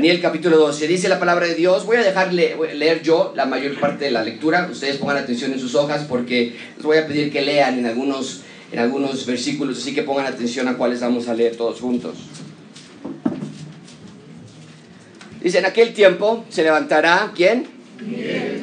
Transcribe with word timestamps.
Daniel 0.00 0.22
capítulo 0.22 0.56
12, 0.56 0.88
dice 0.88 1.10
la 1.10 1.18
palabra 1.18 1.46
de 1.46 1.54
Dios, 1.54 1.84
voy 1.84 1.98
a 1.98 2.02
dejar 2.02 2.32
leer 2.32 3.02
yo 3.02 3.34
la 3.36 3.44
mayor 3.44 3.78
parte 3.78 4.06
de 4.06 4.10
la 4.10 4.24
lectura, 4.24 4.66
ustedes 4.72 4.96
pongan 4.96 5.18
atención 5.18 5.52
en 5.52 5.60
sus 5.60 5.74
hojas 5.74 6.06
porque 6.08 6.56
les 6.74 6.82
voy 6.82 6.96
a 6.96 7.06
pedir 7.06 7.30
que 7.30 7.42
lean 7.42 7.78
en 7.78 7.84
algunos, 7.84 8.40
en 8.72 8.78
algunos 8.78 9.26
versículos, 9.26 9.76
así 9.76 9.94
que 9.94 10.02
pongan 10.02 10.24
atención 10.24 10.68
a 10.68 10.78
cuáles 10.78 11.02
vamos 11.02 11.28
a 11.28 11.34
leer 11.34 11.54
todos 11.54 11.80
juntos. 11.80 12.14
Dice, 15.42 15.58
en 15.58 15.66
aquel 15.66 15.92
tiempo 15.92 16.46
se 16.48 16.62
levantará, 16.62 17.32
¿quién? 17.36 17.66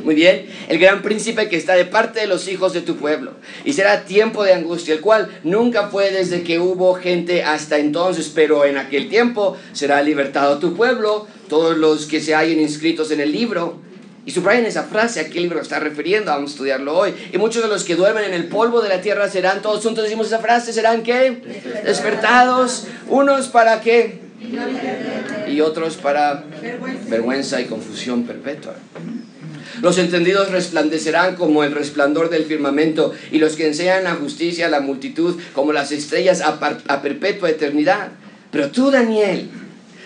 Muy 0.04 0.16
bien. 0.16 0.48
El 0.68 0.80
gran 0.80 1.02
príncipe 1.02 1.50
que 1.50 1.58
está 1.58 1.76
de 1.76 1.86
parte 1.86 2.20
de 2.20 2.28
los 2.28 2.48
hijos 2.48 2.74
de 2.74 2.82
tu 2.82 2.98
pueblo. 2.98 3.34
Y 3.66 3.74
será 3.74 4.06
tiempo 4.06 4.44
de 4.44 4.54
angustia, 4.54 4.94
el 4.94 5.02
cual 5.02 5.30
nunca 5.44 5.90
fue 5.90 6.12
desde 6.12 6.44
que 6.44 6.60
hubo 6.60 6.96
gente 6.96 7.44
hasta 7.44 7.78
entonces, 7.78 8.32
pero 8.34 8.66
en 8.66 8.78
aquel 8.78 9.10
tiempo 9.10 9.58
será 9.74 10.02
libertado 10.02 10.60
tu 10.60 10.76
pueblo, 10.76 11.28
todos 11.50 11.78
los 11.78 12.06
que 12.06 12.22
se 12.22 12.36
hayan 12.36 12.60
inscritos 12.60 13.12
en 13.12 13.20
el 13.20 13.32
libro. 13.32 13.82
Y 14.26 14.32
subrayen 14.32 14.66
esa 14.66 14.84
frase, 14.84 15.22
a 15.22 15.30
qué 15.30 15.40
libro 15.40 15.62
está 15.62 15.80
refiriendo, 15.80 16.32
vamos 16.32 16.52
a 16.52 16.54
estudiarlo 16.56 16.98
hoy. 16.98 17.14
Y 17.32 17.38
muchos 17.38 17.64
de 17.64 17.70
los 17.70 17.86
que 17.86 17.96
duermen 17.96 18.26
en 18.26 18.34
el 18.34 18.48
polvo 18.48 18.82
de 18.82 18.90
la 18.90 19.00
tierra 19.00 19.30
serán, 19.30 19.62
todos 19.62 19.82
juntos 19.82 20.04
decimos 20.04 20.28
esa 20.28 20.40
frase, 20.40 20.74
serán 20.74 21.02
qué? 21.02 21.42
Despertados. 21.86 22.88
Unos 23.08 23.48
para 23.48 23.80
qué? 23.80 24.20
Y 25.48 25.62
otros 25.62 25.96
para 25.96 26.44
vergüenza 27.10 27.62
y 27.62 27.66
confusión 27.66 28.24
perpetua. 28.24 28.76
Los 29.82 29.98
entendidos 29.98 30.52
resplandecerán 30.52 31.36
como 31.36 31.64
el 31.64 31.72
resplandor 31.72 32.30
del 32.30 32.46
firmamento 32.46 33.14
y 33.32 33.40
los 33.40 33.56
que 33.56 33.68
enseñan 33.68 34.04
la 34.04 34.16
justicia 34.16 34.68
a 34.68 34.70
la 34.70 34.80
multitud 34.80 35.40
como 35.54 35.74
las 35.74 35.92
estrellas 35.92 36.42
a, 36.42 36.60
a 36.88 37.02
perpetua 37.02 37.50
eternidad. 37.50 38.10
Pero 38.52 38.72
tú, 38.72 38.92
Daniel, 38.92 39.50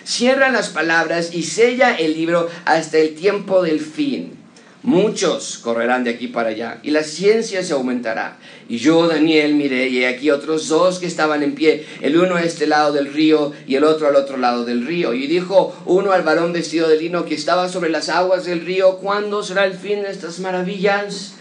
cierra 0.04 0.50
las 0.50 0.70
palabras 0.70 1.34
y 1.34 1.44
sella 1.44 1.96
el 1.96 2.14
libro 2.14 2.50
hasta 2.66 2.98
el 2.98 3.16
tiempo 3.16 3.64
del 3.64 3.80
fin. 3.80 4.41
Muchos 4.84 5.60
correrán 5.60 6.04
de 6.04 6.10
aquí 6.10 6.28
para 6.28 6.50
allá 6.50 6.80
y 6.82 6.90
la 6.90 7.04
ciencia 7.04 7.62
se 7.62 7.74
aumentará. 7.74 8.40
Y 8.68 8.78
yo, 8.78 9.08
Daniel, 9.08 9.54
miré 9.54 9.90
y 9.90 10.06
aquí 10.06 10.32
otros 10.32 10.70
dos 10.70 10.98
que 10.98 11.06
estaban 11.06 11.44
en 11.44 11.54
pie, 11.54 11.86
el 12.02 12.18
uno 12.18 12.36
a 12.36 12.42
este 12.42 12.66
lado 12.66 12.92
del 12.92 13.14
río 13.14 13.52
y 13.68 13.76
el 13.76 13.84
otro 13.84 14.08
al 14.08 14.16
otro 14.16 14.38
lado 14.38 14.66
del 14.66 14.88
río. 14.88 15.14
Y 15.14 15.28
dijo 15.28 15.76
uno 15.86 16.14
al 16.14 16.24
varón 16.24 16.52
vestido 16.52 16.88
de 16.88 16.98
lino 16.98 17.26
que 17.26 17.36
estaba 17.36 17.70
sobre 17.70 17.92
las 17.92 18.10
aguas 18.10 18.46
del 18.46 18.66
río, 18.66 18.98
¿cuándo 18.98 19.44
será 19.44 19.66
el 19.66 19.76
fin 19.76 20.02
de 20.02 20.10
estas 20.10 20.40
maravillas? 20.40 21.36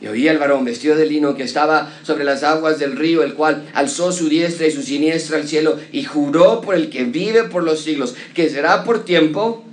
Y 0.00 0.06
oí 0.06 0.28
al 0.28 0.38
varón 0.38 0.64
vestido 0.64 0.94
de 0.94 1.06
lino 1.06 1.34
que 1.34 1.42
estaba 1.42 1.92
sobre 2.04 2.22
las 2.22 2.44
aguas 2.44 2.78
del 2.78 2.96
río, 2.96 3.24
el 3.24 3.34
cual 3.34 3.68
alzó 3.74 4.12
su 4.12 4.28
diestra 4.28 4.68
y 4.68 4.70
su 4.70 4.82
siniestra 4.82 5.36
al 5.36 5.48
cielo 5.48 5.78
y 5.90 6.04
juró 6.04 6.60
por 6.60 6.76
el 6.76 6.90
que 6.90 7.02
vive 7.04 7.42
por 7.44 7.64
los 7.64 7.80
siglos, 7.80 8.14
que 8.34 8.48
será 8.48 8.84
por 8.84 9.04
tiempo, 9.04 9.64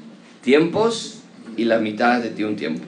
tiempos 0.42 1.19
y 1.60 1.66
la 1.66 1.80
mitad 1.80 2.22
de 2.22 2.30
ti 2.30 2.44
un 2.44 2.56
tiempo. 2.56 2.86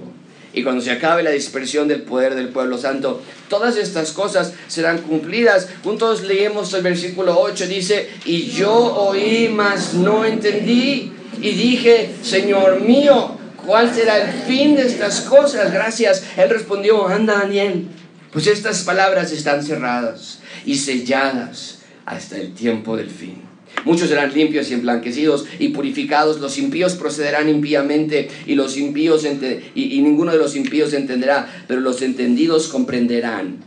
Y 0.54 0.64
cuando 0.64 0.82
se 0.82 0.92
acabe 0.92 1.24
la 1.24 1.32
dispersión 1.32 1.88
del 1.88 2.04
poder 2.04 2.36
del 2.36 2.50
pueblo 2.50 2.78
santo, 2.78 3.22
todas 3.50 3.76
estas 3.78 4.12
cosas 4.12 4.54
serán 4.68 5.00
cumplidas. 5.00 5.68
Juntos 5.84 6.24
leemos 6.24 6.74
el 6.74 6.84
versículo 6.84 7.40
8, 7.40 7.68
dice, 7.68 8.10
y 8.26 8.48
yo 8.48 8.74
oí, 8.74 9.50
mas 9.54 9.94
no 9.94 10.26
entendí. 10.26 11.12
Y 11.42 11.52
dije, 11.52 12.12
Señor 12.22 12.82
mío, 12.82 13.38
¿cuál 13.66 13.94
será 13.94 14.18
el 14.18 14.34
fin 14.44 14.76
de 14.76 14.88
estas 14.88 15.22
cosas? 15.22 15.72
Gracias. 15.72 16.24
Él 16.38 16.50
respondió, 16.50 17.08
anda 17.08 17.40
Daniel, 17.40 17.88
pues 18.32 18.48
estas 18.48 18.84
palabras 18.84 19.32
están 19.32 19.64
cerradas 19.64 20.40
y 20.66 20.76
selladas 20.76 21.80
hasta 22.06 22.38
el 22.38 22.54
tiempo 22.54 22.96
del 22.96 23.10
fin. 23.10 23.51
Muchos 23.84 24.10
serán 24.10 24.34
limpios 24.34 24.70
y 24.70 24.76
emblanquecidos 24.76 25.46
y 25.58 25.70
purificados. 25.70 26.40
Los 26.40 26.58
impíos 26.58 26.96
procederán 26.96 27.50
impíamente 27.50 28.30
y 28.46 28.56
los 28.56 28.78
impíos 28.78 29.26
y, 29.26 29.96
y 29.96 30.02
ninguno 30.02 30.32
de 30.32 30.38
los 30.38 30.56
impíos 30.56 30.94
entenderá, 30.94 31.64
pero 31.68 31.82
los 31.82 32.02
entendidos 32.02 32.68
comprenderán. 32.68 33.58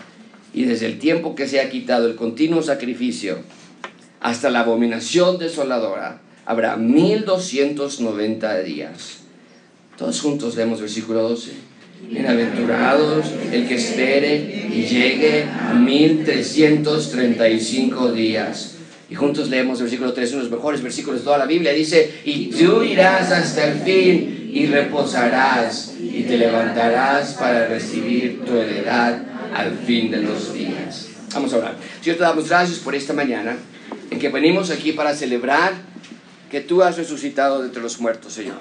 Y 0.53 0.65
desde 0.65 0.87
el 0.87 0.99
tiempo 0.99 1.35
que 1.35 1.49
se 1.49 1.61
ha 1.61 1.69
quitado 1.69 2.07
el 2.07 2.15
continuo 2.15 2.63
sacrificio 2.63 3.39
hasta 4.21 4.51
la 4.51 4.61
abominación 4.61 5.39
desoladora, 5.39 6.21
habrá 6.47 6.77
1290 6.77 8.63
días. 8.63 9.19
Todos 9.99 10.21
juntos 10.21 10.55
leemos 10.55 10.81
versículo 10.81 11.29
12. 11.29 11.51
Bienaventurados 12.09 13.27
el 13.51 13.67
que 13.67 13.77
espere 13.77 14.69
y 14.73 14.87
llegue 14.87 15.45
a 15.45 15.75
1335 15.75 18.13
días 18.13 18.75
y 19.11 19.15
juntos 19.15 19.49
leemos 19.49 19.79
el 19.79 19.85
versículo 19.85 20.13
3, 20.13 20.31
uno 20.31 20.39
de 20.39 20.49
los 20.49 20.57
mejores 20.59 20.83
versículos 20.83 21.21
de 21.21 21.25
toda 21.25 21.39
la 21.39 21.47
Biblia. 21.47 21.73
Dice, 21.73 22.21
y 22.25 22.47
tú 22.47 22.83
irás 22.83 23.31
hasta 23.31 23.73
el 23.73 23.81
fin 23.81 24.51
y 24.53 24.67
reposarás 24.67 25.95
y 26.01 26.23
te 26.23 26.39
levantarás 26.39 27.35
para 27.35 27.67
recibir 27.67 28.45
tu 28.45 28.57
heredad 28.57 29.23
al 29.55 29.77
fin 29.79 30.11
de 30.11 30.19
los 30.19 30.55
días. 30.55 31.09
Vamos 31.35 31.53
a 31.53 31.59
orar. 31.59 31.77
Señor, 32.01 32.17
te 32.17 32.23
damos 32.25 32.49
gracias 32.49 32.79
por 32.79 32.95
esta 32.95 33.13
mañana 33.13 33.57
en 34.11 34.19
que 34.19 34.29
venimos 34.29 34.71
aquí 34.71 34.93
para 34.93 35.15
celebrar 35.15 35.73
que 36.51 36.61
tú 36.61 36.83
has 36.83 36.97
resucitado 36.97 37.61
de 37.61 37.67
entre 37.67 37.83
los 37.83 38.01
muertos, 38.01 38.33
Señor. 38.33 38.59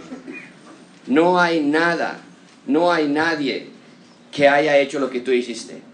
No 1.07 1.39
hay 1.39 1.61
nada, 1.61 2.19
no 2.65 2.91
hay 2.91 3.07
nadie 3.07 3.67
que 4.31 4.47
haya 4.47 4.77
hecho 4.77 4.99
lo 4.99 5.09
que 5.09 5.19
tú 5.19 5.31
hiciste. 5.31 5.92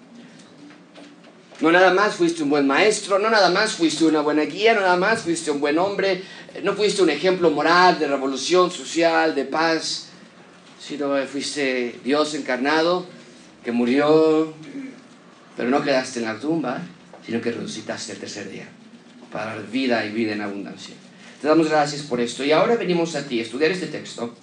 No 1.61 1.71
nada 1.71 1.93
más 1.93 2.15
fuiste 2.15 2.43
un 2.43 2.49
buen 2.49 2.65
maestro, 2.65 3.19
no 3.19 3.29
nada 3.29 3.49
más 3.49 3.73
fuiste 3.73 4.05
una 4.05 4.21
buena 4.21 4.43
guía, 4.43 4.73
no 4.73 4.79
nada 4.79 4.95
más 4.95 5.23
fuiste 5.23 5.51
un 5.51 5.59
buen 5.59 5.77
hombre, 5.77 6.23
no 6.63 6.73
fuiste 6.73 7.01
un 7.01 7.09
ejemplo 7.09 7.51
moral 7.51 7.99
de 7.99 8.07
revolución 8.07 8.71
social, 8.71 9.35
de 9.35 9.43
paz, 9.43 10.07
sino 10.79 11.15
fuiste 11.27 11.99
Dios 12.03 12.33
encarnado 12.33 13.05
que 13.63 13.73
murió, 13.73 14.53
pero 15.57 15.69
no 15.69 15.83
quedaste 15.83 16.19
en 16.19 16.25
la 16.25 16.39
tumba, 16.39 16.81
sino 17.25 17.41
que 17.41 17.51
resucitaste 17.51 18.13
el 18.13 18.19
tercer 18.19 18.49
día 18.49 18.69
para 19.29 19.57
vida 19.57 20.05
y 20.05 20.11
vida 20.11 20.33
en 20.33 20.41
abundancia. 20.41 20.95
Te 21.41 21.47
damos 21.47 21.69
gracias 21.69 22.03
por 22.03 22.21
esto 22.21 22.45
y 22.45 22.53
ahora 22.53 22.75
venimos 22.75 23.15
a 23.15 23.27
ti 23.27 23.39
a 23.39 23.43
estudiar 23.43 23.71
este 23.71 23.87
texto 23.87 24.33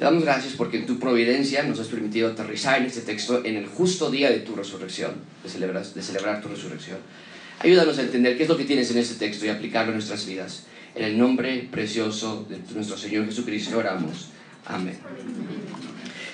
te 0.00 0.06
damos 0.06 0.24
gracias 0.24 0.54
porque 0.54 0.78
en 0.78 0.86
tu 0.86 0.98
providencia 0.98 1.62
nos 1.62 1.78
has 1.78 1.88
permitido 1.88 2.30
aterrizar 2.30 2.78
en 2.78 2.86
este 2.86 3.02
texto 3.02 3.44
en 3.44 3.56
el 3.56 3.66
justo 3.66 4.10
día 4.10 4.30
de 4.30 4.38
tu 4.38 4.56
resurrección, 4.56 5.12
de 5.44 5.50
celebrar, 5.50 5.84
de 5.84 6.02
celebrar 6.02 6.40
tu 6.40 6.48
resurrección. 6.48 6.96
Ayúdanos 7.58 7.98
a 7.98 8.00
entender 8.00 8.38
qué 8.38 8.44
es 8.44 8.48
lo 8.48 8.56
que 8.56 8.64
tienes 8.64 8.90
en 8.90 8.96
este 8.96 9.16
texto 9.16 9.44
y 9.44 9.50
aplicarlo 9.50 9.92
en 9.92 9.98
nuestras 9.98 10.24
vidas. 10.24 10.64
En 10.94 11.04
el 11.04 11.18
nombre 11.18 11.68
precioso 11.70 12.46
de 12.48 12.56
nuestro 12.74 12.96
Señor 12.96 13.26
Jesucristo 13.26 13.76
oramos. 13.76 14.28
Amén. 14.64 14.98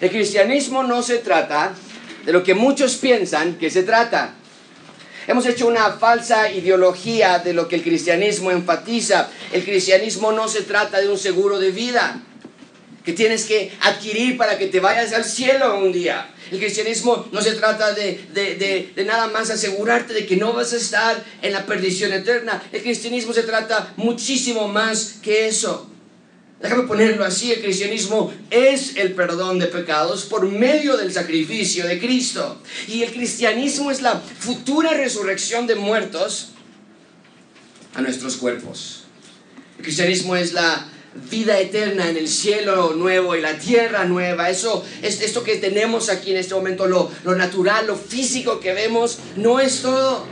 El 0.00 0.10
cristianismo 0.10 0.84
no 0.84 1.02
se 1.02 1.18
trata 1.18 1.74
de 2.24 2.32
lo 2.32 2.44
que 2.44 2.54
muchos 2.54 2.94
piensan 2.94 3.56
que 3.56 3.68
se 3.68 3.82
trata. 3.82 4.34
Hemos 5.26 5.44
hecho 5.44 5.66
una 5.66 5.90
falsa 5.90 6.52
ideología 6.52 7.40
de 7.40 7.52
lo 7.52 7.66
que 7.66 7.74
el 7.74 7.82
cristianismo 7.82 8.52
enfatiza. 8.52 9.28
El 9.52 9.64
cristianismo 9.64 10.30
no 10.30 10.46
se 10.46 10.62
trata 10.62 11.00
de 11.00 11.08
un 11.08 11.18
seguro 11.18 11.58
de 11.58 11.72
vida 11.72 12.22
que 13.06 13.12
tienes 13.12 13.44
que 13.44 13.70
adquirir 13.80 14.36
para 14.36 14.58
que 14.58 14.66
te 14.66 14.80
vayas 14.80 15.12
al 15.12 15.24
cielo 15.24 15.78
un 15.78 15.92
día. 15.92 16.28
El 16.50 16.58
cristianismo 16.58 17.28
no 17.30 17.40
se 17.40 17.52
trata 17.52 17.92
de, 17.94 18.20
de, 18.34 18.92
de, 18.94 19.04
nada 19.04 19.28
más 19.28 19.48
asegurarte 19.48 20.12
de 20.12 20.26
que 20.26 20.36
no 20.36 20.52
vas 20.52 20.72
a 20.72 20.76
estar 20.76 21.24
en 21.40 21.52
la 21.52 21.64
perdición 21.66 22.12
eterna. 22.12 22.60
El 22.72 22.82
cristianismo 22.82 23.32
se 23.32 23.44
trata 23.44 23.94
muchísimo 23.96 24.66
más 24.66 25.20
que 25.22 25.46
eso. 25.46 25.88
Déjame 26.60 26.82
ponerlo 26.82 27.24
así, 27.24 27.52
el 27.52 27.62
cristianismo 27.62 28.34
es 28.50 28.96
el 28.96 29.12
perdón 29.12 29.60
de 29.60 29.66
pecados 29.66 30.24
por 30.24 30.48
medio 30.48 30.96
del 30.96 31.12
sacrificio 31.12 31.86
de 31.86 32.00
Cristo. 32.00 32.60
Y 32.88 33.04
el 33.04 33.12
cristianismo 33.12 33.92
es 33.92 34.02
la 34.02 34.18
futura 34.18 34.94
resurrección 34.94 35.68
de 35.68 35.76
muertos 35.76 36.48
a 37.94 38.00
nuestros 38.00 38.36
cuerpos. 38.36 39.04
El 39.78 39.84
cristianismo 39.84 40.34
es 40.34 40.52
la 40.52 40.90
vida 41.30 41.58
eterna 41.58 42.08
en 42.08 42.16
el 42.16 42.28
cielo 42.28 42.94
nuevo 42.94 43.34
y 43.36 43.40
la 43.40 43.58
tierra 43.58 44.04
nueva. 44.04 44.50
Eso 44.50 44.84
es 45.02 45.20
esto 45.20 45.42
que 45.42 45.56
tenemos 45.56 46.08
aquí 46.08 46.30
en 46.30 46.38
este 46.38 46.54
momento, 46.54 46.86
lo, 46.86 47.10
lo 47.24 47.34
natural, 47.34 47.86
lo 47.86 47.96
físico 47.96 48.60
que 48.60 48.72
vemos, 48.72 49.18
no 49.36 49.60
es 49.60 49.82
todo. 49.82 50.26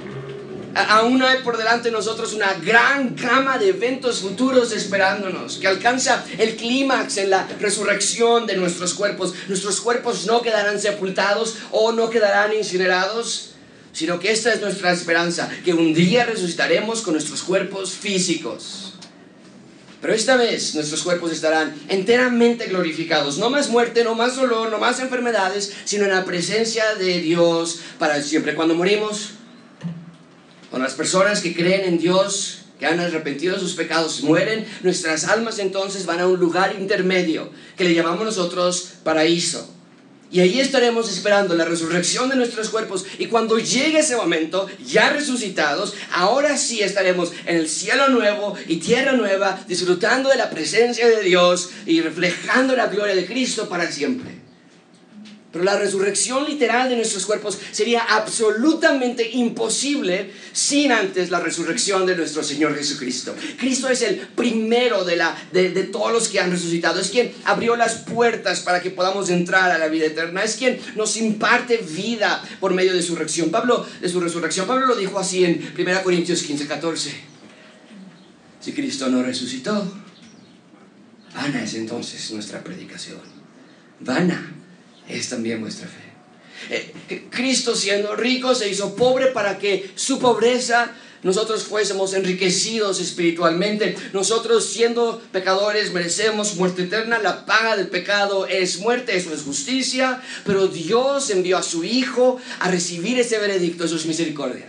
Aún 0.74 1.22
hay 1.22 1.38
por 1.44 1.56
delante 1.56 1.88
de 1.88 1.92
nosotros 1.92 2.32
una 2.32 2.52
gran 2.54 3.14
gama 3.14 3.58
de 3.58 3.68
eventos 3.68 4.20
futuros 4.20 4.72
esperándonos, 4.72 5.58
que 5.58 5.68
alcanza 5.68 6.24
el 6.36 6.56
clímax 6.56 7.18
en 7.18 7.30
la 7.30 7.46
resurrección 7.60 8.46
de 8.46 8.56
nuestros 8.56 8.94
cuerpos. 8.94 9.34
Nuestros 9.46 9.80
cuerpos 9.80 10.26
no 10.26 10.42
quedarán 10.42 10.80
sepultados 10.80 11.58
o 11.70 11.92
no 11.92 12.10
quedarán 12.10 12.52
incinerados, 12.52 13.50
sino 13.92 14.18
que 14.18 14.32
esta 14.32 14.52
es 14.52 14.60
nuestra 14.60 14.92
esperanza, 14.92 15.48
que 15.64 15.72
un 15.72 15.94
día 15.94 16.24
resucitaremos 16.24 17.02
con 17.02 17.14
nuestros 17.14 17.44
cuerpos 17.44 17.92
físicos. 17.92 18.83
Pero 20.04 20.12
esta 20.12 20.36
vez 20.36 20.74
nuestros 20.74 21.02
cuerpos 21.02 21.32
estarán 21.32 21.74
enteramente 21.88 22.66
glorificados. 22.66 23.38
No 23.38 23.48
más 23.48 23.70
muerte, 23.70 24.04
no 24.04 24.14
más 24.14 24.36
dolor, 24.36 24.70
no 24.70 24.76
más 24.76 25.00
enfermedades, 25.00 25.72
sino 25.86 26.04
en 26.04 26.10
la 26.10 26.26
presencia 26.26 26.94
de 26.96 27.22
Dios 27.22 27.80
para 27.98 28.22
siempre. 28.22 28.54
Cuando 28.54 28.74
morimos, 28.74 29.30
con 30.70 30.82
las 30.82 30.92
personas 30.92 31.40
que 31.40 31.54
creen 31.54 31.86
en 31.86 31.96
Dios, 31.96 32.64
que 32.78 32.84
han 32.84 33.00
arrepentido 33.00 33.58
sus 33.58 33.72
pecados, 33.72 34.22
mueren, 34.22 34.66
nuestras 34.82 35.24
almas 35.24 35.58
entonces 35.58 36.04
van 36.04 36.20
a 36.20 36.26
un 36.26 36.38
lugar 36.38 36.76
intermedio 36.78 37.48
que 37.74 37.84
le 37.84 37.94
llamamos 37.94 38.26
nosotros 38.26 38.96
paraíso. 39.04 39.73
Y 40.34 40.40
ahí 40.40 40.58
estaremos 40.58 41.08
esperando 41.08 41.54
la 41.54 41.64
resurrección 41.64 42.28
de 42.28 42.34
nuestros 42.34 42.68
cuerpos. 42.68 43.06
Y 43.20 43.26
cuando 43.26 43.56
llegue 43.56 44.00
ese 44.00 44.16
momento, 44.16 44.66
ya 44.84 45.10
resucitados, 45.10 45.94
ahora 46.10 46.56
sí 46.56 46.82
estaremos 46.82 47.30
en 47.46 47.54
el 47.54 47.68
cielo 47.68 48.08
nuevo 48.08 48.56
y 48.66 48.78
tierra 48.78 49.12
nueva, 49.12 49.64
disfrutando 49.68 50.30
de 50.30 50.36
la 50.36 50.50
presencia 50.50 51.08
de 51.08 51.22
Dios 51.22 51.70
y 51.86 52.00
reflejando 52.00 52.74
la 52.74 52.88
gloria 52.88 53.14
de 53.14 53.26
Cristo 53.26 53.68
para 53.68 53.88
siempre. 53.92 54.33
Pero 55.54 55.64
la 55.64 55.78
resurrección 55.78 56.44
literal 56.44 56.90
de 56.90 56.96
nuestros 56.96 57.24
cuerpos 57.24 57.58
sería 57.70 58.00
absolutamente 58.02 59.30
imposible 59.30 60.32
sin 60.52 60.92
antes 60.92 61.30
la 61.30 61.40
resurrección 61.40 62.04
de 62.04 62.16
nuestro 62.16 62.42
Señor 62.42 62.76
Jesucristo. 62.76 63.34
Cristo 63.56 63.88
es 63.88 64.02
el 64.02 64.16
primero 64.16 65.04
de, 65.04 65.14
la, 65.14 65.34
de, 65.52 65.70
de, 65.70 65.84
todos 65.84 66.12
los 66.12 66.28
que 66.28 66.40
han 66.40 66.50
resucitado. 66.50 67.00
Es 67.00 67.10
quien 67.10 67.32
abrió 67.44 67.76
las 67.76 67.94
puertas 67.98 68.60
para 68.60 68.82
que 68.82 68.90
podamos 68.90 69.30
entrar 69.30 69.70
a 69.70 69.78
la 69.78 69.86
vida 69.86 70.06
eterna. 70.06 70.42
Es 70.42 70.56
quien 70.56 70.80
nos 70.96 71.16
imparte 71.16 71.76
vida 71.76 72.42
por 72.58 72.74
medio 72.74 72.92
de 72.92 73.00
su 73.00 73.14
resurrección. 73.14 73.50
Pablo, 73.50 73.86
de 74.00 74.08
su 74.08 74.18
resurrección. 74.18 74.66
Pablo 74.66 74.86
lo 74.86 74.96
dijo 74.96 75.20
así 75.20 75.44
en 75.44 75.72
1 75.78 76.02
Corintios 76.02 76.42
15, 76.42 76.66
14. 76.66 77.14
Si 78.60 78.72
Cristo 78.72 79.08
no 79.08 79.22
resucitó, 79.22 79.86
vana 81.32 81.62
es 81.62 81.74
entonces 81.74 82.28
nuestra 82.32 82.64
predicación. 82.64 83.20
Vana 84.00 84.63
es 85.08 85.28
también 85.28 85.60
vuestra 85.60 85.88
fe. 85.88 86.04
Eh, 86.70 87.26
Cristo 87.30 87.74
siendo 87.76 88.16
rico 88.16 88.54
se 88.54 88.68
hizo 88.68 88.94
pobre 88.94 89.26
para 89.26 89.58
que 89.58 89.90
su 89.96 90.18
pobreza 90.18 90.94
nosotros 91.24 91.64
fuésemos 91.64 92.12
enriquecidos 92.12 93.00
espiritualmente. 93.00 93.96
Nosotros 94.12 94.66
siendo 94.66 95.22
pecadores 95.32 95.90
merecemos 95.90 96.56
muerte 96.56 96.82
eterna. 96.82 97.18
La 97.18 97.46
paga 97.46 97.78
del 97.78 97.88
pecado 97.88 98.46
es 98.46 98.78
muerte, 98.78 99.16
eso 99.16 99.32
es 99.32 99.40
justicia. 99.40 100.20
Pero 100.44 100.68
Dios 100.68 101.30
envió 101.30 101.56
a 101.56 101.62
su 101.62 101.82
Hijo 101.82 102.38
a 102.60 102.70
recibir 102.70 103.18
ese 103.18 103.38
veredicto, 103.38 103.86
eso 103.86 103.96
es 103.96 104.04
misericordia. 104.04 104.66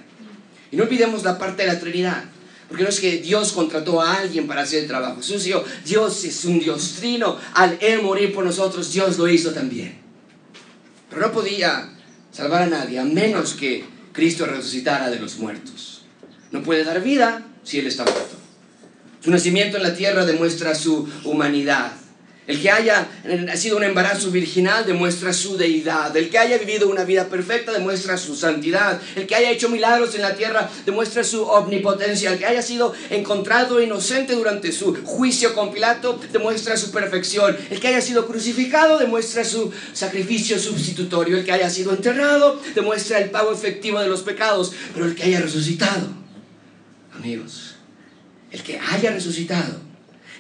Y 0.72 0.78
no 0.78 0.84
olvidemos 0.84 1.24
la 1.24 1.38
parte 1.38 1.64
de 1.64 1.74
la 1.74 1.80
Trinidad. 1.80 2.24
Porque 2.70 2.84
no 2.84 2.90
es 2.90 3.02
que 3.02 3.18
Dios 3.18 3.52
contrató 3.52 4.02
a 4.02 4.14
alguien 4.16 4.48
para 4.48 4.62
hacer 4.62 4.84
el 4.84 4.88
trabajo 4.88 5.22
sucio. 5.22 5.62
Dios 5.86 6.24
es 6.24 6.46
un 6.46 6.60
Dios 6.60 6.96
trino. 7.00 7.38
Al 7.54 7.78
morir 8.02 8.34
por 8.34 8.46
nosotros, 8.46 8.94
Dios 8.94 9.18
lo 9.18 9.28
hizo 9.28 9.52
también. 9.52 10.05
No 11.20 11.32
podía 11.32 11.90
salvar 12.32 12.64
a 12.64 12.68
nadie 12.68 13.00
a 13.00 13.04
menos 13.04 13.54
que 13.54 13.86
Cristo 14.12 14.46
resucitara 14.46 15.10
de 15.10 15.20
los 15.20 15.38
muertos. 15.38 16.04
No 16.52 16.64
puede 16.64 16.84
dar 16.84 17.02
vida 17.02 17.46
si 17.64 17.80
Él 17.80 17.88
está 17.88 18.04
muerto. 18.04 18.36
Su 19.22 19.32
nacimiento 19.32 19.78
en 19.78 19.84
la 19.84 19.96
tierra 19.96 20.26
demuestra 20.26 20.76
su 20.76 21.10
humanidad. 21.24 21.92
El 22.48 22.62
que 22.62 22.70
haya 22.70 23.08
sido 23.56 23.78
un 23.78 23.84
embarazo 23.84 24.30
virginal 24.30 24.86
demuestra 24.86 25.34
su 25.34 25.58
deidad. 25.58 26.16
El 26.16 26.30
que 26.30 26.38
haya 26.38 26.60
vivido 26.60 26.88
una 26.88 27.04
vida 27.04 27.28
perfecta 27.28 27.72
demuestra 27.72 28.18
su 28.18 28.36
santidad. 28.36 29.02
El 29.16 29.26
que 29.26 29.34
haya 29.34 29.50
hecho 29.50 29.68
milagros 29.68 30.14
en 30.14 30.22
la 30.22 30.36
tierra 30.36 30.70
demuestra 30.86 31.24
su 31.24 31.44
omnipotencia. 31.44 32.32
El 32.32 32.38
que 32.38 32.46
haya 32.46 32.62
sido 32.62 32.94
encontrado 33.10 33.82
inocente 33.82 34.34
durante 34.34 34.72
su 34.72 34.94
juicio 35.04 35.56
con 35.56 35.74
Pilato 35.74 36.20
demuestra 36.32 36.78
su 36.78 36.92
perfección. 36.92 37.58
El 37.72 37.80
que 37.80 37.88
haya 37.88 38.02
sido 38.02 38.28
crucificado 38.28 39.00
demuestra 39.00 39.44
su 39.44 39.72
sacrificio 39.94 40.60
sustitutorio. 40.60 41.38
El 41.38 41.46
que 41.46 41.52
haya 41.52 41.70
sido 41.72 41.94
enterrado 41.94 42.62
demuestra 42.76 43.18
el 43.18 43.32
pago 43.32 43.54
efectivo 43.54 44.00
de 44.00 44.08
los 44.08 44.22
pecados. 44.22 44.72
Pero 44.94 45.08
el 45.08 45.16
que 45.16 45.24
haya 45.24 45.42
resucitado, 45.42 46.10
amigos, 47.12 47.74
el 48.52 48.62
que 48.62 48.80
haya 48.80 49.10
resucitado 49.10 49.85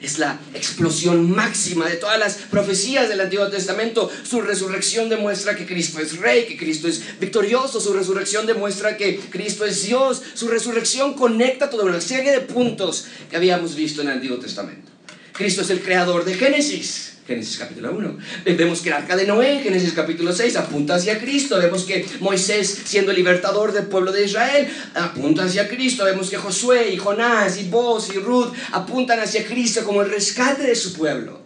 es 0.06 0.20
la 0.20 0.40
explosión 0.54 1.32
máxima 1.32 1.88
de 1.88 1.98
todas 1.98 2.20
las 2.20 2.36
profecías 2.36 3.10
del 3.10 3.22
Antiguo 3.22 3.48
Testamento. 3.48 4.10
Su 4.24 4.42
resurrección 4.42 5.10
demuestra 5.10 5.56
que 5.56 5.66
Cristo 5.66 6.00
es 6.00 6.18
rey, 6.18 6.46
que 6.46 6.58
Cristo 6.58 6.88
es 6.88 7.20
victorioso. 7.20 7.82
Su 7.82 7.92
resurrección 7.94 8.46
demuestra 8.46 8.98
que 8.98 9.18
Cristo 9.18 9.66
es 9.66 9.84
Dios. 9.84 10.22
Su 10.36 10.48
resurrección 10.48 11.16
conecta 11.16 11.70
toda 11.70 11.86
una 11.86 12.02
serie 12.02 12.32
de 12.32 12.42
puntos 12.42 13.06
que 13.30 13.36
habíamos 13.36 13.76
visto 13.76 14.02
en 14.02 14.10
el 14.10 14.14
Antiguo 14.14 14.38
Testamento. 14.38 14.92
Cristo 15.34 15.64
es 15.64 15.72
el 15.72 15.82
creador 15.82 16.24
de 16.24 16.36
Génesis. 16.36 17.15
Génesis 17.28 17.58
capítulo 17.58 17.92
1. 17.92 18.18
Vemos 18.56 18.82
que 18.82 18.90
el 18.90 18.96
arca 18.96 19.16
de 19.16 19.26
Noé, 19.26 19.60
Génesis 19.64 19.94
capítulo 19.94 20.32
6, 20.32 20.58
apunta 20.58 20.96
hacia 20.96 21.20
Cristo. 21.20 21.58
Vemos 21.58 21.84
que 21.84 22.06
Moisés, 22.20 22.84
siendo 22.86 23.12
libertador 23.12 23.72
del 23.72 23.88
pueblo 23.88 24.12
de 24.12 24.26
Israel, 24.26 24.68
apunta 24.94 25.46
hacia 25.46 25.68
Cristo. 25.68 26.06
Vemos 26.06 26.30
que 26.30 26.38
Josué 26.38 26.92
y 26.94 26.98
Jonás 26.98 27.60
y 27.60 27.68
Boz 27.68 28.14
y 28.14 28.20
Ruth 28.20 28.54
apuntan 28.72 29.20
hacia 29.20 29.44
Cristo 29.44 29.84
como 29.84 30.04
el 30.04 30.12
rescate 30.12 30.64
de 30.64 30.76
su 30.76 30.94
pueblo. 30.94 31.42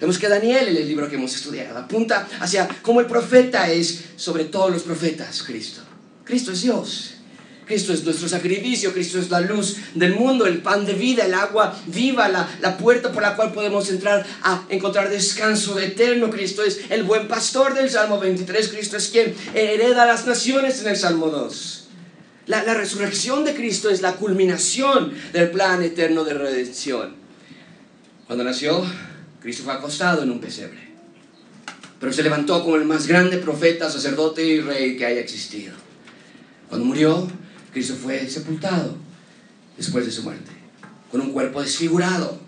Vemos 0.00 0.18
que 0.18 0.28
Daniel, 0.28 0.66
en 0.68 0.76
el 0.78 0.88
libro 0.88 1.08
que 1.08 1.14
hemos 1.14 1.34
estudiado, 1.36 1.78
apunta 1.78 2.26
hacia 2.40 2.66
cómo 2.82 2.98
el 2.98 3.06
profeta 3.06 3.70
es 3.70 4.06
sobre 4.16 4.46
todos 4.46 4.72
los 4.72 4.82
profetas, 4.82 5.44
Cristo. 5.44 5.82
Cristo 6.24 6.50
es 6.50 6.62
Dios. 6.62 7.13
Cristo 7.66 7.94
es 7.94 8.04
nuestro 8.04 8.28
sacrificio, 8.28 8.92
Cristo 8.92 9.18
es 9.18 9.30
la 9.30 9.40
luz 9.40 9.76
del 9.94 10.14
mundo, 10.14 10.46
el 10.46 10.58
pan 10.58 10.84
de 10.84 10.92
vida, 10.92 11.24
el 11.24 11.32
agua 11.32 11.74
viva, 11.86 12.28
la, 12.28 12.48
la, 12.60 12.76
puerta 12.76 13.10
por 13.10 13.22
la 13.22 13.36
cual 13.36 13.52
podemos 13.52 13.88
entrar 13.90 14.26
a 14.42 14.64
encontrar 14.68 15.08
descanso 15.08 15.78
eterno. 15.78 16.30
Cristo 16.30 16.62
es 16.62 16.80
el 16.90 17.04
buen 17.04 17.26
pastor 17.26 17.74
del 17.74 17.88
Salmo 17.88 18.18
23, 18.18 18.68
Cristo 18.68 18.98
es 18.98 19.08
quien 19.08 19.34
hereda 19.54 20.04
las 20.04 20.26
naciones 20.26 20.80
en 20.82 20.88
el 20.88 20.96
Salmo 20.96 21.28
2. 21.28 21.88
La, 22.46 22.62
la 22.64 22.74
resurrección 22.74 23.44
de 23.44 23.54
Cristo 23.54 23.88
es 23.88 24.02
la 24.02 24.12
culminación 24.12 25.14
del 25.32 25.50
plan 25.50 25.82
eterno 25.82 26.24
de 26.24 26.34
redención. 26.34 27.16
Cuando 28.26 28.44
nació, 28.44 28.84
Cristo 29.40 29.64
fue 29.64 29.72
acostado 29.72 30.22
en 30.22 30.30
un 30.30 30.40
pesebre, 30.40 30.92
pero 31.98 32.12
se 32.12 32.22
levantó 32.22 32.62
como 32.62 32.76
el 32.76 32.84
más 32.84 33.06
grande 33.06 33.38
profeta, 33.38 33.90
sacerdote 33.90 34.44
y 34.44 34.60
rey 34.60 34.98
que 34.98 35.06
haya 35.06 35.20
existido. 35.20 35.72
Cuando 36.68 36.86
murió, 36.86 37.28
Cristo 37.74 37.96
fue 38.00 38.30
sepultado 38.30 38.96
después 39.76 40.06
de 40.06 40.12
su 40.12 40.22
muerte, 40.22 40.52
con 41.10 41.20
un 41.20 41.32
cuerpo 41.32 41.60
desfigurado, 41.60 42.38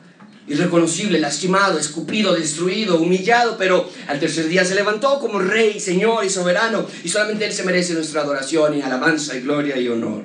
irreconocible, 0.46 1.18
lastimado, 1.18 1.80
escupido, 1.80 2.32
destruido, 2.32 3.00
humillado, 3.00 3.56
pero 3.58 3.90
al 4.06 4.20
tercer 4.20 4.46
día 4.46 4.64
se 4.64 4.76
levantó 4.76 5.18
como 5.18 5.40
rey, 5.40 5.80
señor 5.80 6.24
y 6.24 6.30
soberano, 6.30 6.86
y 7.02 7.08
solamente 7.08 7.44
Él 7.44 7.52
se 7.52 7.64
merece 7.64 7.94
nuestra 7.94 8.20
adoración 8.20 8.78
y 8.78 8.82
alabanza 8.82 9.36
y 9.36 9.40
gloria 9.40 9.76
y 9.76 9.88
honor. 9.88 10.22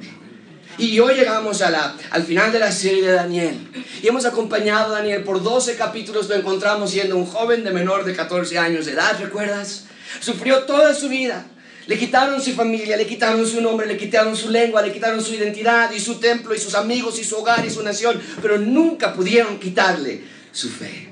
Y 0.77 0.99
hoy 0.99 1.15
llegamos 1.15 1.63
a 1.63 1.95
al 2.11 2.23
final 2.23 2.51
de 2.51 2.59
la 2.59 2.71
serie 2.71 3.01
de 3.01 3.11
Daniel. 3.11 3.57
Y 4.03 4.07
hemos 4.07 4.25
acompañado 4.25 4.93
a 4.93 4.99
Daniel 4.99 5.23
por 5.23 5.43
12 5.43 5.75
capítulos. 5.75 6.29
Lo 6.29 6.35
encontramos 6.35 6.91
siendo 6.91 7.17
un 7.17 7.25
joven 7.25 7.63
de 7.63 7.71
menor 7.71 8.05
de 8.05 8.15
14 8.15 8.57
años 8.57 8.85
de 8.85 8.93
edad, 8.93 9.19
¿recuerdas? 9.19 9.85
Sufrió 10.21 10.63
toda 10.63 10.93
su 10.93 11.09
vida. 11.09 11.45
Le 11.91 11.99
quitaron 11.99 12.41
su 12.41 12.53
familia, 12.53 12.95
le 12.95 13.05
quitaron 13.05 13.45
su 13.45 13.59
nombre, 13.59 13.85
le 13.85 13.97
quitaron 13.97 14.33
su 14.33 14.49
lengua, 14.49 14.81
le 14.81 14.93
quitaron 14.93 15.21
su 15.21 15.33
identidad 15.33 15.91
y 15.91 15.99
su 15.99 16.21
templo 16.21 16.55
y 16.55 16.57
sus 16.57 16.73
amigos 16.73 17.19
y 17.19 17.25
su 17.25 17.35
hogar 17.35 17.65
y 17.65 17.69
su 17.69 17.83
nación, 17.83 18.17
pero 18.41 18.57
nunca 18.57 19.13
pudieron 19.13 19.59
quitarle 19.59 20.21
su 20.53 20.69
fe. 20.69 21.09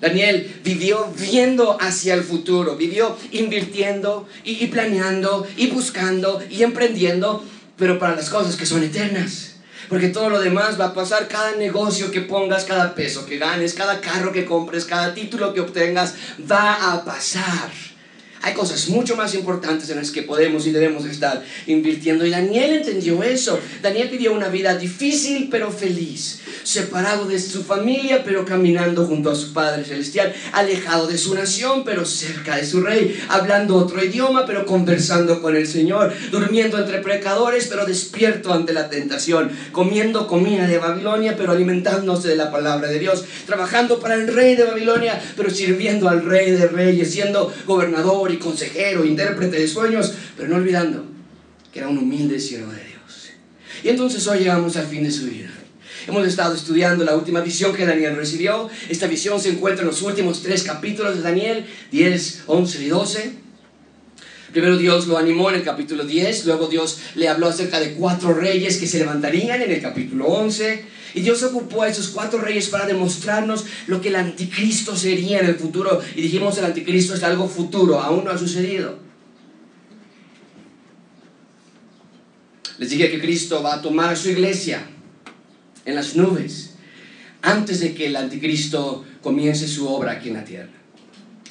Daniel 0.00 0.60
vivió 0.64 1.12
viendo 1.14 1.76
hacia 1.78 2.14
el 2.14 2.22
futuro, 2.22 2.74
vivió 2.74 3.18
invirtiendo 3.32 4.26
y, 4.44 4.66
planeando 4.68 5.46
y 5.58 5.66
buscando 5.66 6.42
y 6.48 6.62
emprendiendo, 6.62 7.44
pero 7.76 7.98
para 7.98 8.16
las 8.16 8.30
cosas 8.30 8.56
que 8.56 8.64
son 8.64 8.82
eternas. 8.82 9.56
Porque 9.90 10.08
todo 10.08 10.30
lo 10.30 10.40
demás 10.40 10.80
va 10.80 10.86
a 10.86 10.94
pasar, 10.94 11.28
cada 11.28 11.54
negocio 11.56 12.10
que 12.10 12.22
pongas, 12.22 12.64
cada 12.64 12.94
peso 12.94 13.26
que 13.26 13.36
ganes, 13.36 13.74
cada 13.74 14.00
carro 14.00 14.32
que 14.32 14.46
compres, 14.46 14.86
cada 14.86 15.12
título 15.12 15.52
que 15.52 15.60
obtengas, 15.60 16.14
va 16.50 16.94
a 16.94 17.04
pasar. 17.04 17.97
Hay 18.42 18.54
cosas 18.54 18.88
mucho 18.88 19.16
más 19.16 19.34
importantes 19.34 19.90
en 19.90 19.96
las 19.96 20.10
que 20.10 20.22
podemos 20.22 20.66
y 20.66 20.70
debemos 20.70 21.04
estar 21.04 21.42
invirtiendo. 21.66 22.24
Y 22.24 22.30
Daniel 22.30 22.74
entendió 22.74 23.22
eso. 23.22 23.58
Daniel 23.82 24.08
vivió 24.08 24.32
una 24.32 24.48
vida 24.48 24.76
difícil 24.76 25.48
pero 25.50 25.72
feliz. 25.72 26.40
Separado 26.62 27.26
de 27.26 27.40
su 27.40 27.64
familia 27.64 28.22
pero 28.24 28.44
caminando 28.44 29.06
junto 29.06 29.30
a 29.30 29.34
su 29.34 29.52
Padre 29.52 29.84
Celestial. 29.84 30.32
Alejado 30.52 31.08
de 31.08 31.18
su 31.18 31.34
nación 31.34 31.82
pero 31.84 32.04
cerca 32.04 32.56
de 32.56 32.64
su 32.64 32.80
Rey. 32.80 33.20
Hablando 33.28 33.76
otro 33.76 34.04
idioma 34.04 34.46
pero 34.46 34.66
conversando 34.66 35.42
con 35.42 35.56
el 35.56 35.66
Señor. 35.66 36.12
Durmiendo 36.30 36.78
entre 36.78 36.98
pecadores 36.98 37.66
pero 37.66 37.86
despierto 37.86 38.52
ante 38.52 38.72
la 38.72 38.88
tentación. 38.88 39.50
Comiendo 39.72 40.28
comida 40.28 40.66
de 40.68 40.78
Babilonia 40.78 41.36
pero 41.36 41.52
alimentándose 41.52 42.28
de 42.28 42.36
la 42.36 42.52
palabra 42.52 42.88
de 42.88 43.00
Dios. 43.00 43.24
Trabajando 43.46 43.98
para 43.98 44.14
el 44.14 44.32
Rey 44.32 44.54
de 44.54 44.64
Babilonia 44.64 45.20
pero 45.36 45.50
sirviendo 45.50 46.08
al 46.08 46.24
Rey 46.24 46.52
de 46.52 46.68
Reyes. 46.68 47.10
Siendo 47.10 47.52
gobernador 47.66 48.27
y 48.32 48.38
consejero, 48.38 49.04
intérprete 49.04 49.58
de 49.58 49.68
sueños, 49.68 50.12
pero 50.36 50.48
no 50.48 50.56
olvidando 50.56 51.04
que 51.72 51.80
era 51.80 51.88
un 51.88 51.98
humilde 51.98 52.40
siervo 52.40 52.72
de 52.72 52.84
Dios. 52.84 53.30
Y 53.84 53.88
entonces 53.88 54.26
hoy 54.26 54.40
llegamos 54.40 54.76
al 54.76 54.86
fin 54.86 55.04
de 55.04 55.10
su 55.10 55.26
vida. 55.26 55.50
Hemos 56.06 56.26
estado 56.26 56.54
estudiando 56.54 57.04
la 57.04 57.16
última 57.16 57.40
visión 57.40 57.74
que 57.74 57.84
Daniel 57.84 58.16
recibió. 58.16 58.70
Esta 58.88 59.06
visión 59.06 59.38
se 59.40 59.50
encuentra 59.50 59.82
en 59.82 59.88
los 59.88 60.00
últimos 60.00 60.42
tres 60.42 60.62
capítulos 60.62 61.16
de 61.16 61.22
Daniel, 61.22 61.66
10, 61.90 62.44
11 62.46 62.84
y 62.84 62.88
12. 62.88 63.32
Primero 64.52 64.76
Dios 64.76 65.06
lo 65.06 65.18
animó 65.18 65.50
en 65.50 65.56
el 65.56 65.62
capítulo 65.62 66.04
10, 66.04 66.46
luego 66.46 66.68
Dios 66.68 66.98
le 67.14 67.28
habló 67.28 67.48
acerca 67.48 67.80
de 67.80 67.92
cuatro 67.92 68.32
reyes 68.32 68.78
que 68.78 68.86
se 68.86 68.98
levantarían 68.98 69.60
en 69.60 69.70
el 69.70 69.80
capítulo 69.80 70.26
11, 70.26 70.84
y 71.14 71.20
Dios 71.20 71.42
ocupó 71.42 71.82
a 71.82 71.88
esos 71.88 72.08
cuatro 72.08 72.40
reyes 72.40 72.68
para 72.68 72.86
demostrarnos 72.86 73.64
lo 73.86 74.00
que 74.00 74.08
el 74.08 74.16
anticristo 74.16 74.96
sería 74.96 75.40
en 75.40 75.46
el 75.46 75.56
futuro, 75.56 76.00
y 76.16 76.22
dijimos 76.22 76.56
el 76.58 76.64
anticristo 76.64 77.14
es 77.14 77.22
algo 77.22 77.48
futuro, 77.48 78.00
aún 78.00 78.24
no 78.24 78.30
ha 78.30 78.38
sucedido. 78.38 78.98
Les 82.78 82.90
dije 82.90 83.10
que 83.10 83.20
Cristo 83.20 83.62
va 83.62 83.74
a 83.74 83.82
tomar 83.82 84.16
su 84.16 84.30
iglesia 84.30 84.86
en 85.84 85.94
las 85.94 86.14
nubes 86.14 86.74
antes 87.42 87.80
de 87.80 87.94
que 87.94 88.06
el 88.06 88.16
anticristo 88.16 89.04
comience 89.22 89.66
su 89.66 89.88
obra 89.88 90.12
aquí 90.12 90.28
en 90.28 90.34
la 90.34 90.44
tierra. 90.44 90.77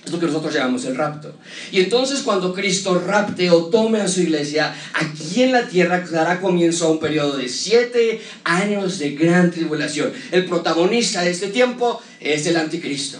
Es 0.07 0.13
lo 0.13 0.21
que 0.21 0.27
nosotros 0.27 0.53
llamamos 0.53 0.85
el 0.85 0.95
rapto. 0.95 1.35
Y 1.69 1.81
entonces 1.81 2.21
cuando 2.21 2.53
Cristo 2.53 2.97
rapte 3.05 3.49
o 3.49 3.65
tome 3.65 3.99
a 3.99 4.07
su 4.07 4.21
iglesia, 4.21 4.73
aquí 4.93 5.43
en 5.43 5.51
la 5.51 5.67
tierra 5.67 5.99
dará 6.09 6.39
comienzo 6.39 6.87
a 6.87 6.91
un 6.91 6.99
periodo 7.01 7.35
de 7.35 7.49
siete 7.49 8.21
años 8.45 8.99
de 8.99 9.15
gran 9.15 9.51
tribulación. 9.51 10.13
El 10.31 10.45
protagonista 10.45 11.23
de 11.23 11.31
este 11.31 11.47
tiempo 11.47 12.01
es 12.21 12.47
el 12.47 12.55
anticristo. 12.55 13.19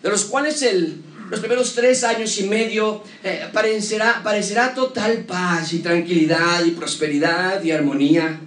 De 0.00 0.10
los 0.10 0.26
cuales 0.26 0.62
el, 0.62 1.02
los 1.28 1.40
primeros 1.40 1.74
tres 1.74 2.04
años 2.04 2.38
y 2.38 2.44
medio 2.44 3.02
eh, 3.24 3.48
parecerá, 3.52 4.22
parecerá 4.22 4.74
total 4.74 5.24
paz 5.24 5.72
y 5.72 5.80
tranquilidad 5.80 6.64
y 6.64 6.70
prosperidad 6.70 7.60
y 7.64 7.72
armonía. 7.72 8.38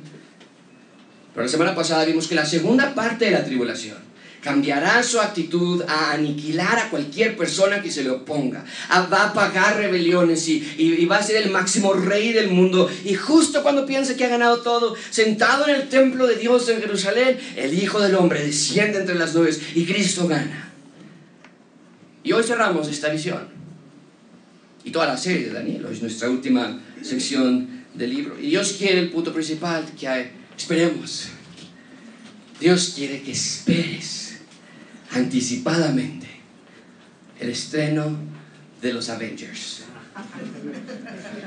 Pero 1.33 1.45
la 1.45 1.51
semana 1.51 1.75
pasada 1.75 2.05
vimos 2.05 2.29
que 2.29 2.35
la 2.35 2.45
segunda 2.45 2.95
parte 2.95 3.25
de 3.25 3.31
la 3.31 3.43
tribulación 3.43 4.00
cambiará 4.41 5.03
su 5.03 5.19
actitud 5.19 5.83
a 5.87 6.13
aniquilar 6.13 6.79
a 6.79 6.89
cualquier 6.89 7.37
persona 7.37 7.81
que 7.81 7.91
se 7.91 8.03
le 8.03 8.09
oponga, 8.09 8.65
va 8.91 9.25
a 9.25 9.33
pagar 9.33 9.77
rebeliones 9.77 10.47
y, 10.47 10.67
y, 10.77 11.05
va 11.05 11.17
a 11.17 11.23
ser 11.23 11.37
el 11.37 11.51
máximo 11.51 11.93
rey 11.93 12.33
del 12.33 12.49
mundo. 12.49 12.89
Y 13.05 13.13
justo 13.13 13.61
cuando 13.61 13.85
piensa 13.85 14.15
que 14.15 14.25
ha 14.25 14.29
ganado 14.29 14.61
todo, 14.61 14.95
sentado 15.11 15.67
en 15.67 15.75
el 15.75 15.89
templo 15.89 16.25
de 16.27 16.35
Dios 16.35 16.67
en 16.69 16.81
Jerusalén, 16.81 17.39
el 17.55 17.73
Hijo 17.73 17.99
del 17.99 18.15
Hombre 18.15 18.43
desciende 18.43 18.99
entre 18.99 19.15
las 19.15 19.35
nubes 19.35 19.61
y 19.75 19.85
Cristo 19.85 20.27
gana. 20.27 20.73
Y 22.23 22.33
hoy 22.33 22.43
cerramos 22.43 22.87
esta 22.87 23.09
visión. 23.09 23.47
Y 24.83 24.91
toda 24.91 25.05
la 25.05 25.17
serie 25.17 25.47
de 25.47 25.53
Daniel, 25.53 25.85
hoy 25.85 25.93
es 25.93 26.01
nuestra 26.01 26.29
última 26.29 26.81
sección 27.03 27.85
del 27.93 28.09
libro. 28.09 28.39
Y 28.39 28.47
Dios 28.47 28.75
quiere 28.77 28.99
el 28.99 29.11
punto 29.11 29.31
principal, 29.31 29.85
que 29.99 30.31
esperemos. 30.57 31.29
Dios 32.59 32.93
quiere 32.95 33.21
que 33.21 33.31
esperes 33.31 34.20
anticipadamente 35.11 36.27
el 37.39 37.49
estreno 37.49 38.17
de 38.81 38.93
los 38.93 39.09
Avengers. 39.09 39.83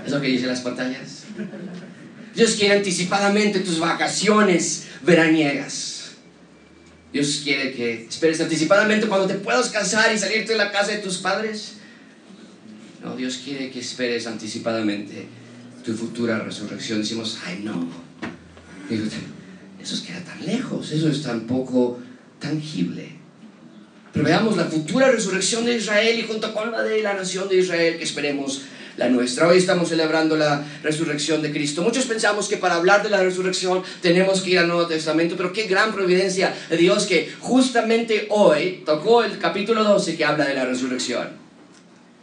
¿Es 0.05 0.13
lo 0.13 0.21
que 0.21 0.29
dicen 0.29 0.49
las 0.49 0.61
pantallas? 0.61 1.25
Dios 2.35 2.57
quiere 2.57 2.77
anticipadamente 2.77 3.61
tus 3.61 3.79
vacaciones 3.79 4.87
veraniegas. 5.03 6.13
Dios 7.13 7.43
quiere 7.45 7.73
que 7.73 8.07
esperes 8.09 8.41
anticipadamente 8.41 9.07
cuando 9.07 9.29
te 9.29 9.35
puedas 9.35 9.69
casar 9.69 10.13
y 10.13 10.19
salirte 10.19 10.53
de 10.53 10.59
la 10.59 10.73
casa 10.73 10.93
de 10.93 10.99
tus 10.99 11.19
padres. 11.19 11.75
No, 13.05 13.15
Dios 13.17 13.41
quiere 13.45 13.71
que 13.71 13.79
esperes 13.79 14.27
anticipadamente 14.27 15.27
tu 15.85 15.95
futura 15.95 16.41
resurrección. 16.41 17.03
Decimos, 17.03 17.39
ay 17.47 17.61
no. 17.63 17.89
eso 18.91 20.05
queda 20.05 20.21
tan 20.25 20.45
lejos, 20.45 20.91
eso 20.91 21.09
es 21.09 21.23
tan 21.23 21.43
poco 21.43 22.01
tangible. 22.41 23.24
Pero 24.15 24.27
veamos 24.27 24.57
la 24.57 24.67
futura 24.67 25.11
resurrección 25.11 25.65
de 25.65 25.77
Israel 25.77 26.17
y 26.17 26.23
junto 26.23 26.55
con 26.55 26.71
la 26.71 26.83
de 26.83 27.03
la 27.03 27.15
nación 27.15 27.49
de 27.49 27.57
Israel 27.57 27.99
que 27.99 28.05
esperemos 28.05 28.63
la 28.97 29.09
nuestra. 29.09 29.49
Hoy 29.49 29.59
estamos 29.59 29.89
celebrando 29.89 30.37
la 30.37 30.65
resurrección 30.85 31.43
de 31.43 31.51
Cristo. 31.51 31.83
Muchos 31.83 32.05
pensamos 32.05 32.47
que 32.47 32.57
para 32.57 32.77
hablar 32.77 33.03
de 33.03 33.11
la 33.11 33.25
resurrección 33.25 33.83
tenemos 34.03 34.41
que 34.41 34.51
ir 34.51 34.61
al 34.61 34.69
Nuevo 34.69 34.87
Testamento, 34.87 35.35
pero 35.37 35.53
qué 35.53 35.65
gran 35.65 35.93
providencia 35.93 36.55
de 36.71 36.77
Dios 36.77 37.07
que 37.07 37.29
justamente 37.41 38.29
hoy 38.31 38.85
tocó 38.87 39.25
el 39.25 39.37
capítulo 39.39 39.83
12 39.83 40.17
que 40.17 40.25
habla 40.25 40.45
de 40.45 40.55
la 40.55 40.65
resurrección. 40.65 41.31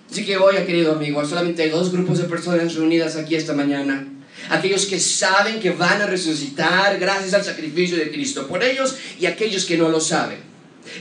Así 0.10 0.26
que 0.26 0.38
hoy, 0.38 0.56
querido 0.66 0.94
amigo, 0.94 1.26
solamente 1.26 1.70
dos 1.70 1.92
grupos 1.92 2.20
de 2.20 2.24
personas 2.24 2.74
reunidas 2.74 3.18
aquí 3.18 3.36
esta 3.36 3.52
mañana. 3.52 4.08
Aquellos 4.50 4.86
que 4.86 4.98
saben 4.98 5.60
que 5.60 5.72
van 5.72 6.02
a 6.02 6.08
resucitar 6.08 6.98
gracias 7.00 7.34
al 7.34 7.44
sacrificio 7.44 7.98
de 7.98 8.12
Cristo 8.12 8.48
por 8.48 8.64
ellos 8.64 8.96
y 9.20 9.26
aquellos 9.26 9.66
que 9.66 9.78
no 9.78 9.90
lo 9.90 10.00
saben. 10.00 10.51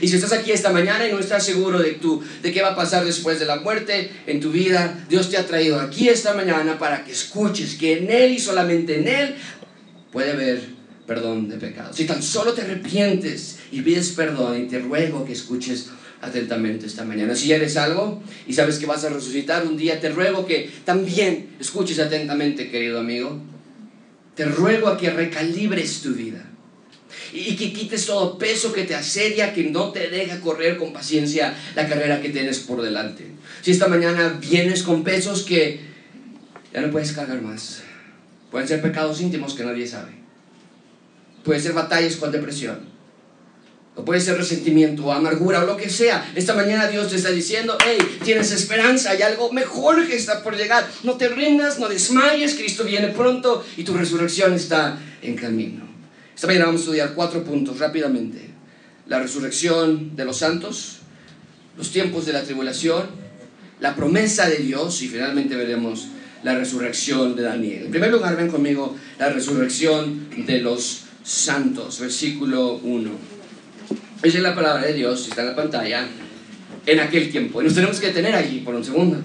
Y 0.01 0.07
si 0.07 0.15
estás 0.15 0.33
aquí 0.33 0.51
esta 0.51 0.71
mañana 0.71 1.07
y 1.07 1.11
no 1.11 1.19
estás 1.19 1.45
seguro 1.45 1.79
de, 1.79 1.91
tu, 1.93 2.21
de 2.41 2.51
qué 2.51 2.61
va 2.61 2.69
a 2.69 2.75
pasar 2.75 3.05
después 3.05 3.39
de 3.39 3.45
la 3.45 3.57
muerte 3.57 4.09
en 4.27 4.39
tu 4.39 4.51
vida, 4.51 5.05
Dios 5.09 5.29
te 5.29 5.37
ha 5.37 5.45
traído 5.45 5.79
aquí 5.79 6.09
esta 6.09 6.33
mañana 6.33 6.77
para 6.77 7.03
que 7.03 7.11
escuches 7.11 7.75
que 7.75 7.97
en 7.97 8.11
Él 8.11 8.31
y 8.31 8.39
solamente 8.39 8.99
en 8.99 9.07
Él 9.07 9.35
puede 10.11 10.31
haber 10.31 10.61
perdón 11.05 11.49
de 11.49 11.57
pecados. 11.57 11.95
Si 11.95 12.05
tan 12.05 12.21
solo 12.21 12.53
te 12.53 12.61
arrepientes 12.61 13.59
y 13.71 13.81
pides 13.81 14.09
perdón 14.11 14.63
y 14.63 14.67
te 14.67 14.79
ruego 14.79 15.25
que 15.25 15.33
escuches 15.33 15.89
atentamente 16.21 16.85
esta 16.85 17.03
mañana. 17.03 17.35
Si 17.35 17.51
eres 17.51 17.77
algo 17.77 18.21
y 18.47 18.53
sabes 18.53 18.77
que 18.77 18.85
vas 18.85 19.03
a 19.03 19.09
resucitar 19.09 19.65
un 19.65 19.75
día, 19.75 19.99
te 19.99 20.09
ruego 20.09 20.45
que 20.45 20.69
también 20.85 21.55
escuches 21.59 21.99
atentamente, 21.99 22.69
querido 22.69 22.99
amigo. 22.99 23.41
Te 24.35 24.45
ruego 24.45 24.87
a 24.87 24.97
que 24.97 25.09
recalibres 25.09 26.01
tu 26.01 26.13
vida 26.13 26.50
y 27.33 27.55
que 27.55 27.71
quites 27.71 28.05
todo 28.05 28.37
peso 28.37 28.73
que 28.73 28.83
te 28.83 28.95
asedia, 28.95 29.53
que 29.53 29.63
no 29.65 29.91
te 29.91 30.09
deja 30.09 30.39
correr 30.41 30.77
con 30.77 30.93
paciencia 30.93 31.53
la 31.75 31.87
carrera 31.87 32.21
que 32.21 32.29
tienes 32.29 32.59
por 32.59 32.81
delante. 32.81 33.25
Si 33.61 33.71
esta 33.71 33.87
mañana 33.87 34.39
vienes 34.41 34.83
con 34.83 35.03
pesos 35.03 35.43
que 35.43 35.79
ya 36.73 36.81
no 36.81 36.91
puedes 36.91 37.11
cargar 37.11 37.41
más, 37.41 37.83
pueden 38.49 38.67
ser 38.67 38.81
pecados 38.81 39.21
íntimos 39.21 39.53
que 39.53 39.63
nadie 39.63 39.87
sabe, 39.87 40.11
pueden 41.43 41.61
ser 41.61 41.73
batallas 41.73 42.15
con 42.15 42.31
depresión. 42.31 42.91
O 43.93 44.05
puede 44.05 44.21
ser 44.21 44.37
resentimiento 44.37 45.03
o 45.03 45.11
amargura 45.11 45.63
o 45.63 45.65
lo 45.65 45.75
que 45.75 45.89
sea. 45.89 46.31
Esta 46.33 46.53
mañana 46.53 46.87
Dios 46.87 47.09
te 47.09 47.17
está 47.17 47.29
diciendo, 47.29 47.77
hey, 47.85 47.97
tienes 48.23 48.53
esperanza, 48.53 49.11
hay 49.11 49.21
algo 49.21 49.51
mejor 49.51 50.07
que 50.07 50.15
está 50.15 50.41
por 50.43 50.55
llegar. 50.55 50.89
No 51.03 51.17
te 51.17 51.27
rindas, 51.27 51.77
no 51.77 51.89
desmayes, 51.89 52.55
Cristo 52.55 52.85
viene 52.85 53.09
pronto 53.09 53.65
y 53.75 53.83
tu 53.83 53.93
resurrección 53.93 54.53
está 54.53 54.97
en 55.21 55.35
camino. 55.35 55.90
Esta 56.41 56.47
mañana 56.47 56.65
vamos 56.65 56.81
a 56.81 56.85
estudiar 56.85 57.13
cuatro 57.13 57.43
puntos 57.43 57.77
rápidamente. 57.77 58.41
La 59.05 59.19
resurrección 59.19 60.15
de 60.15 60.25
los 60.25 60.37
santos, 60.37 60.97
los 61.77 61.91
tiempos 61.91 62.25
de 62.25 62.33
la 62.33 62.41
tribulación, 62.41 63.03
la 63.79 63.95
promesa 63.95 64.49
de 64.49 64.55
Dios 64.55 65.03
y 65.03 65.07
finalmente 65.07 65.55
veremos 65.55 66.07
la 66.41 66.55
resurrección 66.55 67.35
de 67.35 67.43
Daniel. 67.43 67.83
En 67.83 67.91
primer 67.91 68.11
lugar, 68.11 68.35
ven 68.35 68.49
conmigo 68.49 68.95
la 69.19 69.29
resurrección 69.29 70.29
de 70.47 70.61
los 70.61 71.03
santos, 71.23 71.99
versículo 71.99 72.77
1. 72.77 73.11
Esa 74.23 74.37
es 74.37 74.43
la 74.43 74.55
palabra 74.55 74.87
de 74.87 74.93
Dios, 74.93 75.27
está 75.27 75.41
en 75.41 75.47
la 75.49 75.55
pantalla, 75.55 76.07
en 76.87 76.99
aquel 77.01 77.29
tiempo. 77.29 77.61
Y 77.61 77.65
nos 77.65 77.75
tenemos 77.75 77.99
que 77.99 78.07
detener 78.07 78.33
allí 78.33 78.61
por 78.61 78.73
un 78.73 78.83
segundo. 78.83 79.21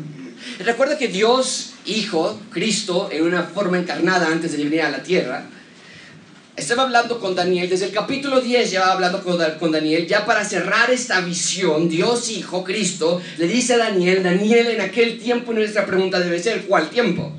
Recuerda 0.58 0.98
que 0.98 1.08
Dios, 1.08 1.72
Hijo, 1.86 2.38
Cristo, 2.50 3.08
en 3.10 3.22
una 3.22 3.44
forma 3.44 3.78
encarnada 3.78 4.26
antes 4.30 4.52
de 4.52 4.62
venir 4.62 4.82
a 4.82 4.90
la 4.90 5.02
tierra, 5.02 5.46
estaba 6.56 6.84
hablando 6.84 7.20
con 7.20 7.34
Daniel, 7.34 7.68
desde 7.68 7.86
el 7.86 7.92
capítulo 7.92 8.40
10 8.40 8.70
ya 8.70 8.90
hablando 8.90 9.22
con, 9.22 9.72
Daniel, 9.72 10.06
ya 10.06 10.24
para 10.24 10.44
cerrar 10.44 10.90
esta 10.90 11.20
visión, 11.20 11.88
Dios 11.88 12.30
Hijo, 12.30 12.64
Cristo, 12.64 13.20
le 13.36 13.46
dice 13.46 13.74
a 13.74 13.78
Daniel, 13.78 14.22
Daniel, 14.22 14.68
en 14.68 14.80
aquel 14.80 15.18
tiempo 15.18 15.52
nuestra 15.52 15.84
pregunta 15.84 16.18
debe 16.18 16.42
ser, 16.42 16.62
¿cuál 16.62 16.88
tiempo? 16.88 17.32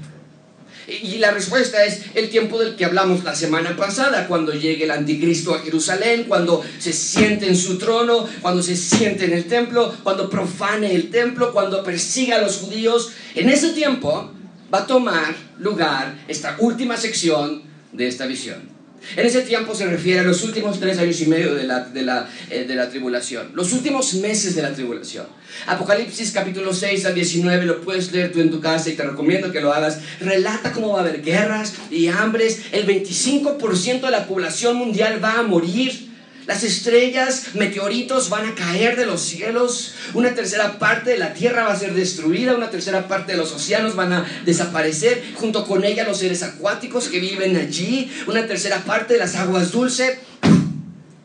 Y 0.88 1.18
la 1.18 1.32
respuesta 1.32 1.84
es 1.84 2.04
el 2.14 2.30
tiempo 2.30 2.60
del 2.60 2.78
que 2.78 2.86
hablamos 2.86 3.24
la 3.24 3.36
semana 3.36 3.76
pasada, 3.76 4.28
cuando 4.28 4.54
llegue 4.54 4.86
el 4.86 4.92
anticristo 4.92 5.54
a 5.54 5.60
Jerusalén, 5.60 6.26
cuando 6.28 6.64
se 6.80 6.94
siente 6.94 7.48
en 7.48 7.58
su 7.58 7.78
trono, 7.78 8.26
cuando 8.42 8.64
se 8.64 8.78
siente 8.78 9.26
en 9.26 9.34
el 9.34 9.46
templo, 9.46 9.94
cuando 10.04 10.30
profane 10.30 10.96
el 10.96 11.10
templo, 11.10 11.52
cuando 11.52 11.84
persiga 11.84 12.38
a 12.38 12.42
los 12.42 12.58
judíos. 12.58 13.12
En 13.36 13.50
ese 13.50 13.72
tiempo 13.72 14.32
va 14.74 14.80
a 14.80 14.88
tomar 14.88 15.36
lugar 15.60 16.16
esta 16.30 16.56
última 16.60 16.96
sección 16.96 17.64
de 17.92 18.08
esta 18.08 18.26
visión. 18.26 18.77
En 19.16 19.26
ese 19.26 19.42
tiempo 19.42 19.74
se 19.74 19.86
refiere 19.86 20.20
a 20.20 20.24
los 20.24 20.44
últimos 20.44 20.80
tres 20.80 20.98
años 21.00 21.20
y 21.22 21.28
medio 21.28 21.56
de 21.56 21.64
la, 21.64 21.82
de, 21.82 22.02
la, 22.04 22.30
eh, 22.50 22.66
de 22.66 22.76
la 22.76 22.90
tribulación, 22.90 23.52
los 23.54 23.72
últimos 23.74 24.14
meses 24.16 24.56
de 24.56 24.62
la 24.62 24.74
tribulación. 24.74 25.26
Apocalipsis 25.66 26.32
capítulo 26.32 26.74
6 26.74 27.06
al 27.06 27.16
19 27.16 27.66
lo 27.66 27.82
puedes 27.82 28.12
leer 28.12 28.32
tú 28.32 28.42
en 28.42 28.52
tu 28.52 28.60
casa 28.60 28.90
y 28.90 28.94
te 28.94 29.04
recomiendo 29.04 29.52
que 29.52 29.62
lo 29.62 29.74
hagas. 29.74 30.00
Relata 30.20 30.72
cómo 30.72 30.94
va 30.94 31.00
a 31.00 31.02
haber 31.02 31.24
guerras 31.24 31.74
y 31.90 32.08
hambres. 32.08 32.62
El 32.72 32.86
25% 32.86 34.02
de 34.02 34.12
la 34.12 34.28
población 34.28 34.76
mundial 34.76 35.24
va 35.24 35.40
a 35.40 35.44
morir. 35.44 36.08
Las 36.48 36.64
estrellas, 36.64 37.56
meteoritos 37.56 38.30
van 38.30 38.48
a 38.48 38.56
caer 38.56 38.96
de 38.96 39.06
los 39.06 39.22
cielos. 39.22 39.94
Una 40.14 40.34
tercera 40.34 40.80
parte 40.80 41.10
de 41.10 41.18
la 41.18 41.34
tierra 41.34 41.66
va 41.66 41.74
a 41.74 41.78
ser 41.78 41.94
destruida. 41.94 42.56
Una 42.56 42.70
tercera 42.70 43.10
parte 43.10 43.34
de 43.34 43.38
los 43.38 43.52
océanos 43.52 43.98
van 43.98 44.14
a 44.14 44.26
desaparecer. 44.46 45.22
Junto 45.36 45.68
con 45.68 45.84
ella 45.84 46.06
los 46.06 46.20
seres 46.20 46.44
acuáticos 46.44 47.10
que 47.10 47.20
viven 47.20 47.58
allí. 47.58 48.10
Una 48.28 48.48
tercera 48.48 48.78
parte 48.86 49.16
de 49.16 49.20
las 49.20 49.36
aguas 49.36 49.74
dulces 49.74 50.20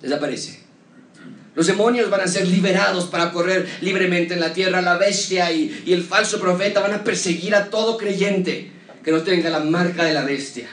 desaparece. 0.00 0.59
Los 1.55 1.69
demonios 1.69 2.11
van 2.11 2.23
a 2.23 2.26
ser 2.26 2.49
liberados 2.49 3.05
para 3.05 3.31
correr 3.31 3.69
libremente 3.81 4.35
en 4.35 4.41
la 4.41 4.52
tierra. 4.52 4.83
La 4.83 4.97
bestia 4.97 5.52
y, 5.52 5.85
y 5.87 5.93
el 5.93 6.02
falso 6.02 6.41
profeta 6.41 6.81
van 6.81 6.95
a 6.95 7.05
perseguir 7.05 7.55
a 7.55 7.71
todo 7.71 7.97
creyente 7.97 8.73
que 9.05 9.12
no 9.12 9.23
tenga 9.23 9.50
la 9.50 9.61
marca 9.61 10.02
de 10.02 10.14
la 10.14 10.25
bestia. 10.25 10.69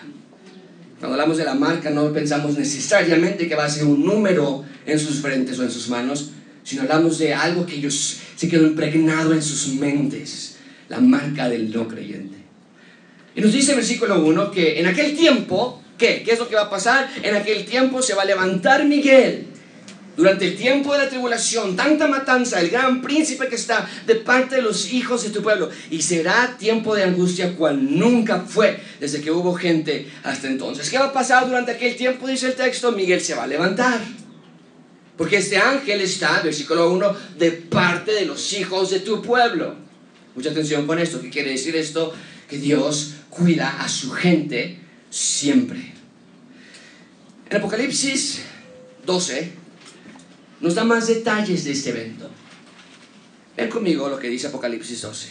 Cuando 1.00 1.16
hablamos 1.16 1.38
de 1.38 1.46
la 1.46 1.56
marca 1.56 1.90
no 1.90 2.12
pensamos 2.12 2.58
necesariamente 2.58 3.48
que 3.48 3.56
va 3.56 3.66
a 3.66 3.70
ser 3.70 3.86
un 3.86 4.06
número 4.06 4.66
en 4.86 5.00
sus 5.00 5.22
frentes 5.22 5.58
o 5.58 5.64
en 5.64 5.72
sus 5.72 5.88
manos, 5.90 6.32
sino 6.64 6.82
hablamos 6.82 7.18
de 7.20 7.34
algo 7.34 7.66
que 7.66 7.76
ellos 7.76 8.18
se 8.36 8.50
quedó 8.50 8.68
impregnado 8.68 9.34
en 9.34 9.42
sus 9.42 9.68
mentes, 9.76 10.58
la 10.90 11.00
marca 11.00 11.48
del 11.48 11.72
no 11.72 11.88
creyente. 11.88 12.38
Y 13.36 13.42
nos 13.42 13.54
dice 13.54 13.72
el 13.72 13.78
versículo 13.78 14.24
1 14.26 14.52
que 14.52 14.80
en 14.80 14.88
aquel 14.88 15.16
tiempo, 15.16 15.82
¿qué? 15.98 16.22
¿Qué 16.24 16.34
es 16.34 16.40
lo 16.40 16.50
que 16.50 16.56
va 16.56 16.64
a 16.64 16.70
pasar? 16.70 17.10
En 17.24 17.36
aquel 17.36 17.66
tiempo 17.66 18.02
se 18.02 18.14
va 18.14 18.24
a 18.24 18.26
levantar 18.26 18.86
Miguel 18.86 19.49
durante 20.16 20.46
el 20.46 20.58
tiempo 20.58 20.92
de 20.94 21.00
la 21.00 21.10
tribulación, 21.10 21.76
tanta 21.76 22.08
matanza, 22.08 22.60
el 22.60 22.70
gran 22.70 23.02
príncipe 23.02 23.48
que 23.48 23.56
está 23.56 23.90
de 24.06 24.16
parte 24.16 24.58
de 24.58 24.62
los 24.62 24.92
hijos 24.92 25.24
de 25.24 25.30
tu 25.30 25.42
pueblo. 25.42 25.70
Y 25.90 26.02
será 26.02 26.58
tiempo 26.58 26.96
de 26.96 27.04
angustia 27.04 27.56
cual 27.56 27.98
nunca 27.98 28.42
fue 28.42 28.80
desde 29.00 29.22
que 29.22 29.32
hubo 29.32 29.54
gente 29.54 30.12
hasta 30.24 30.48
entonces. 30.48 30.90
¿Qué 30.90 30.98
va 30.98 31.06
a 31.06 31.14
pasar 31.14 31.48
durante 31.48 31.72
aquel 31.72 31.96
tiempo? 31.96 32.28
Dice 32.28 32.48
el 32.48 32.56
texto, 32.56 32.92
Miguel 32.92 33.22
se 33.22 33.36
va 33.36 33.44
a 33.44 33.48
levantar. 33.48 34.00
Porque 35.18 35.38
este 35.38 35.58
ángel 35.58 36.02
está, 36.02 36.42
versículo 36.42 36.92
1, 36.92 37.16
de 37.38 37.52
parte 37.52 38.14
de 38.14 38.26
los 38.26 38.54
hijos 38.54 38.90
de 38.90 39.02
tu 39.02 39.22
pueblo. 39.22 39.76
Mucha 40.36 40.52
atención 40.52 40.88
con 40.88 41.00
esto. 41.00 41.22
¿Qué 41.22 41.30
quiere 41.30 41.52
decir 41.52 41.76
esto? 41.76 42.14
Que 42.50 42.58
Dios 42.58 43.16
cuida 43.30 43.82
a 43.82 43.90
su 43.90 44.12
gente 44.12 44.80
siempre. 45.10 45.94
En 47.50 47.58
Apocalipsis 47.58 48.42
12, 49.06 49.52
nos 50.62 50.76
da 50.76 50.84
más 50.84 51.08
detalles 51.08 51.64
de 51.64 51.72
este 51.72 51.92
evento. 51.92 52.30
Ven 53.56 53.70
conmigo 53.70 54.10
lo 54.10 54.20
que 54.20 54.30
dice 54.30 54.48
Apocalipsis 54.48 55.02
12. 55.02 55.30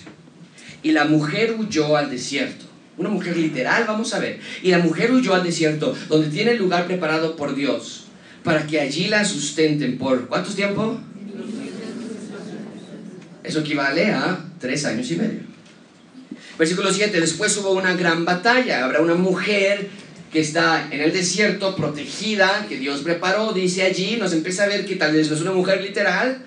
Y 0.83 0.93
la 0.93 1.05
mujer 1.05 1.57
huyó 1.59 1.97
al 1.97 2.11
desierto. 2.11 2.67
Una 2.97 3.09
mujer 3.09 3.37
literal, 3.37 3.85
vamos 3.87 4.13
a 4.15 4.19
ver. 4.19 4.41
Y 4.63 4.71
la 4.71 4.79
mujer 4.79 5.13
huyó 5.13 5.35
al 5.35 5.45
desierto, 5.45 5.97
donde 6.09 6.29
tiene 6.29 6.53
el 6.53 6.59
lugar 6.59 6.87
preparado 6.87 7.37
por 7.37 7.55
Dios, 7.55 8.07
para 8.43 8.67
que 8.67 8.81
allí 8.81 9.09
la 9.09 9.25
sustenten 9.25 9.99
por 9.99 10.27
¿cuántos 10.29 10.57
tiempo? 10.57 10.99
Eso 13.45 13.61
equivale 13.61 14.13
a 14.13 14.45
tres 14.59 14.85
años 14.85 15.11
y 15.11 15.17
medio. 15.17 15.41
Versículo 16.59 16.93
7, 16.93 17.21
después 17.21 17.57
hubo 17.59 17.71
una 17.71 17.95
gran 17.95 18.25
batalla. 18.25 18.85
Habrá 18.85 19.01
una 19.01 19.15
mujer 19.15 19.89
que 20.33 20.41
está 20.41 20.89
en 20.91 21.01
el 21.01 21.13
desierto, 21.13 21.75
protegida, 21.75 22.67
que 22.69 22.77
Dios 22.77 23.01
preparó, 23.01 23.53
dice 23.53 23.83
allí, 23.83 24.17
nos 24.17 24.33
empieza 24.33 24.65
a 24.65 24.69
ver 24.69 24.85
que 24.85 24.97
tal 24.97 25.13
vez 25.13 25.29
no 25.31 25.37
es 25.37 25.43
una 25.43 25.53
mujer 25.53 25.83
literal, 25.83 26.45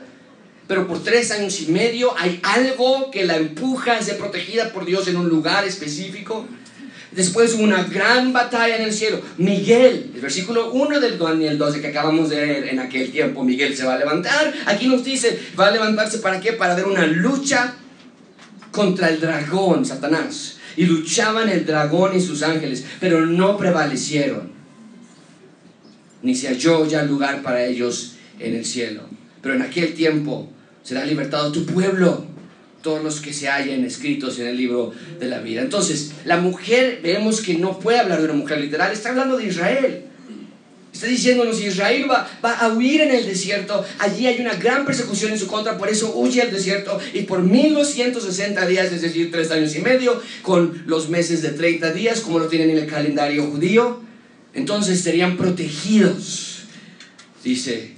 pero 0.68 0.88
por 0.88 1.04
tres 1.04 1.32
años 1.32 1.60
y 1.62 1.72
medio 1.72 2.16
hay 2.18 2.40
algo 2.44 3.12
que 3.12 3.26
la 3.26 3.38
empuja 3.38 3.94
a 3.94 4.02
ser 4.02 4.18
protegida 4.18 4.72
por 4.72 4.86
Dios 4.86 5.08
en 5.08 5.18
un 5.18 5.28
lugar 5.28 5.66
específico. 5.66 6.46
Después 7.12 7.56
una 7.56 7.84
gran 7.84 8.32
batalla 8.32 8.78
en 8.78 8.84
el 8.84 8.94
cielo. 8.94 9.20
Miguel, 9.38 10.12
el 10.16 10.22
versículo 10.22 10.72
1 10.72 11.02
del 11.02 11.20
Daniel 11.20 11.58
12 11.58 11.82
que 11.82 11.88
acabamos 11.88 12.30
de 12.30 12.38
leer 12.38 12.70
en 12.70 12.80
aquel 12.80 13.12
tiempo, 13.12 13.44
Miguel 13.44 13.76
se 13.76 13.84
va 13.84 13.96
a 13.96 13.98
levantar. 13.98 14.54
Aquí 14.66 14.88
nos 14.88 15.04
dice, 15.04 15.38
va 15.60 15.68
a 15.68 15.72
levantarse 15.72 16.20
para 16.20 16.40
qué? 16.40 16.54
Para 16.54 16.76
ver 16.76 16.86
una 16.86 17.06
lucha 17.06 17.76
contra 18.72 19.10
el 19.10 19.20
dragón, 19.20 19.86
Satanás 19.86 20.58
y 20.76 20.86
luchaban 20.86 21.50
el 21.50 21.66
dragón 21.66 22.16
y 22.16 22.22
sus 22.22 22.44
ángeles, 22.44 22.86
pero 23.00 23.26
no 23.26 23.58
prevalecieron. 23.58 24.52
Ni 26.22 26.36
se 26.36 26.48
halló 26.48 26.86
ya 26.86 27.04
lugar 27.04 27.42
para 27.42 27.66
ellos 27.66 28.16
en 28.40 28.56
el 28.56 28.66
cielo. 28.66 29.04
Pero 29.42 29.56
en 29.56 29.64
aquel 29.64 29.94
tiempo 29.94 30.50
será 30.84 31.06
libertado 31.06 31.52
tu 31.52 31.66
pueblo, 31.66 32.26
todos 32.82 33.04
los 33.04 33.22
que 33.22 33.34
se 33.34 33.48
hallen 33.48 33.86
escritos 33.86 34.40
en 34.40 34.48
el 34.48 34.58
libro 34.58 34.92
de 35.20 35.28
la 35.28 35.40
vida. 35.40 35.62
Entonces, 35.62 36.14
la 36.26 36.38
mujer, 36.38 37.00
vemos 37.04 37.42
que 37.42 37.56
no 37.56 37.80
puede 37.80 38.00
hablar 38.00 38.20
de 38.20 38.26
una 38.26 38.34
mujer 38.34 38.60
literal, 38.60 38.92
está 38.92 39.10
hablando 39.10 39.38
de 39.38 39.48
Israel. 39.48 40.06
Está 40.94 41.08
diciéndonos, 41.08 41.62
Israel 41.62 42.06
va, 42.10 42.30
va, 42.44 42.54
a 42.60 42.74
huir 42.74 43.02
en 43.02 43.12
el 43.12 43.26
desierto, 43.26 43.84
allí 43.98 44.28
hay 44.28 44.42
una 44.42 44.56
gran 44.56 44.86
persecución 44.86 45.32
en 45.32 45.40
su 45.40 45.48
contra, 45.48 45.78
por 45.78 45.88
eso 45.88 46.14
huye 46.16 46.42
al 46.42 46.52
desierto 46.52 47.00
y 47.14 47.22
por 47.22 47.42
1260 47.44 48.66
días, 48.66 48.92
es 48.92 49.02
decir, 49.02 49.32
tres 49.32 49.52
años 49.52 49.74
y 49.76 49.80
medio, 49.80 50.22
con 50.42 50.84
los 50.88 51.08
meses 51.08 51.42
de 51.42 51.52
30 51.52 51.94
días, 51.94 52.20
como 52.20 52.40
lo 52.40 52.48
tienen 52.48 52.72
en 52.72 52.78
el 52.80 52.88
calendario 52.88 53.46
judío, 53.46 54.02
entonces 54.54 55.00
serían 55.00 55.38
protegidos, 55.38 56.64
dice 57.42 57.96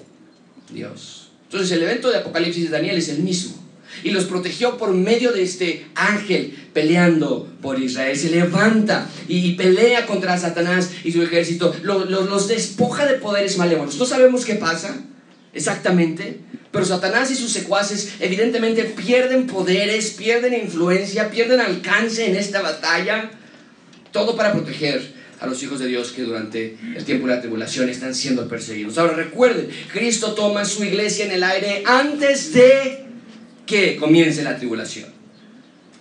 Dios. 0.71 1.31
Entonces 1.45 1.71
el 1.71 1.83
evento 1.83 2.11
de 2.11 2.17
Apocalipsis 2.17 2.65
de 2.65 2.69
Daniel 2.69 2.97
es 2.97 3.09
el 3.09 3.19
mismo 3.19 3.62
y 4.03 4.11
los 4.11 4.25
protegió 4.25 4.77
por 4.77 4.93
medio 4.93 5.31
de 5.31 5.43
este 5.43 5.85
ángel 5.95 6.55
peleando 6.73 7.47
por 7.61 7.79
Israel. 7.79 8.17
Se 8.17 8.29
levanta 8.29 9.09
y 9.27 9.53
pelea 9.53 10.05
contra 10.05 10.37
Satanás 10.37 10.91
y 11.03 11.11
su 11.11 11.21
ejército, 11.21 11.75
los, 11.83 12.47
despoja 12.47 13.05
de 13.05 13.15
poderes 13.15 13.57
malévolos. 13.57 13.97
No 13.97 14.05
sabemos 14.05 14.45
qué 14.45 14.55
pasa 14.55 14.95
exactamente, 15.53 16.39
pero 16.71 16.85
Satanás 16.85 17.29
y 17.31 17.35
sus 17.35 17.51
secuaces 17.51 18.13
evidentemente 18.19 18.83
pierden 18.83 19.47
poderes, 19.47 20.11
pierden 20.11 20.53
influencia, 20.53 21.29
pierden 21.29 21.59
alcance 21.59 22.25
en 22.25 22.35
esta 22.35 22.61
batalla, 22.61 23.31
todo 24.11 24.35
para 24.35 24.53
proteger 24.53 25.13
a 25.39 25.47
los 25.47 25.61
hijos 25.61 25.79
de 25.79 25.87
Dios 25.87 26.11
que 26.11 26.23
durante 26.23 26.77
el 26.95 27.03
tiempo 27.03 27.27
de 27.27 27.35
la 27.35 27.41
tribulación 27.41 27.89
están 27.89 28.15
siendo 28.15 28.47
perseguidos. 28.47 28.97
Ahora 28.97 29.13
recuerden, 29.13 29.69
Cristo 29.91 30.33
toma 30.33 30.63
su 30.63 30.85
iglesia 30.85 31.25
en 31.25 31.31
el 31.31 31.43
aire 31.43 31.83
antes 31.85 32.53
de 32.53 33.05
que 33.65 33.95
comience 33.95 34.43
la 34.43 34.57
tribulación. 34.57 35.09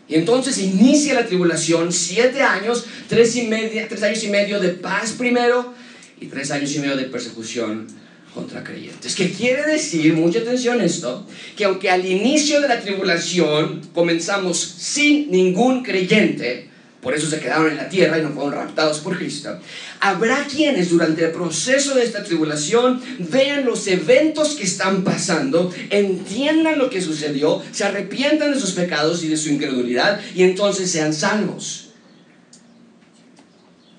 Y 0.09 0.17
entonces 0.17 0.59
inicia 0.59 1.15
la 1.15 1.27
tribulación, 1.27 1.93
siete 1.93 2.43
años, 2.43 2.85
tres, 3.09 3.37
y 3.37 3.43
media, 3.47 3.89
tres 3.89 4.03
años 4.03 4.23
y 4.25 4.29
medio 4.29 4.61
de 4.61 4.71
paz 4.71 5.13
primero 5.13 5.73
y 6.21 6.27
tres 6.27 6.51
años 6.51 6.75
y 6.75 6.81
medio 6.81 6.97
de 6.97 7.05
persecución 7.05 7.87
contra 8.35 8.65
creyentes. 8.65 9.15
¿Qué 9.15 9.31
quiere 9.31 9.65
decir, 9.65 10.15
mucha 10.15 10.41
atención 10.41 10.81
esto, 10.81 11.27
que 11.57 11.65
aunque 11.65 11.91
al 11.91 12.05
inicio 12.05 12.61
de 12.61 12.69
la 12.69 12.81
tribulación 12.81 13.81
comenzamos 13.95 14.59
sin 14.59 15.31
ningún 15.31 15.83
creyente, 15.83 16.69
por 17.03 17.15
eso 17.15 17.29
se 17.29 17.41
quedaron 17.41 17.69
en 17.69 17.77
la 17.77 17.89
tierra 17.89 18.17
y 18.17 18.23
no 18.23 18.31
fueron 18.31 18.53
raptados 18.53 19.01
por 19.01 19.19
Cristo. 19.19 19.59
Habrá 19.99 20.47
quienes 20.47 20.89
durante 20.89 21.25
el 21.25 21.33
proceso 21.33 21.97
de 21.97 22.05
esta 22.05 22.23
tribulación 22.23 23.03
vean 23.19 23.65
los 23.65 23.89
eventos 23.89 24.55
que 24.55 24.63
están 24.63 25.03
pasando, 25.03 25.75
entiendan 25.91 26.79
lo 26.79 26.89
que 26.91 27.03
sucedió, 27.03 27.61
se 27.73 27.83
arrepientan 27.83 28.55
de 28.55 28.61
sus 28.61 28.71
pecados 28.71 29.25
y 29.25 29.29
de 29.29 29.37
su 29.37 29.51
incredulidad 29.51 30.21
y 30.33 30.45
entonces 30.45 30.93
sean 30.93 31.13
salvos. 31.13 31.89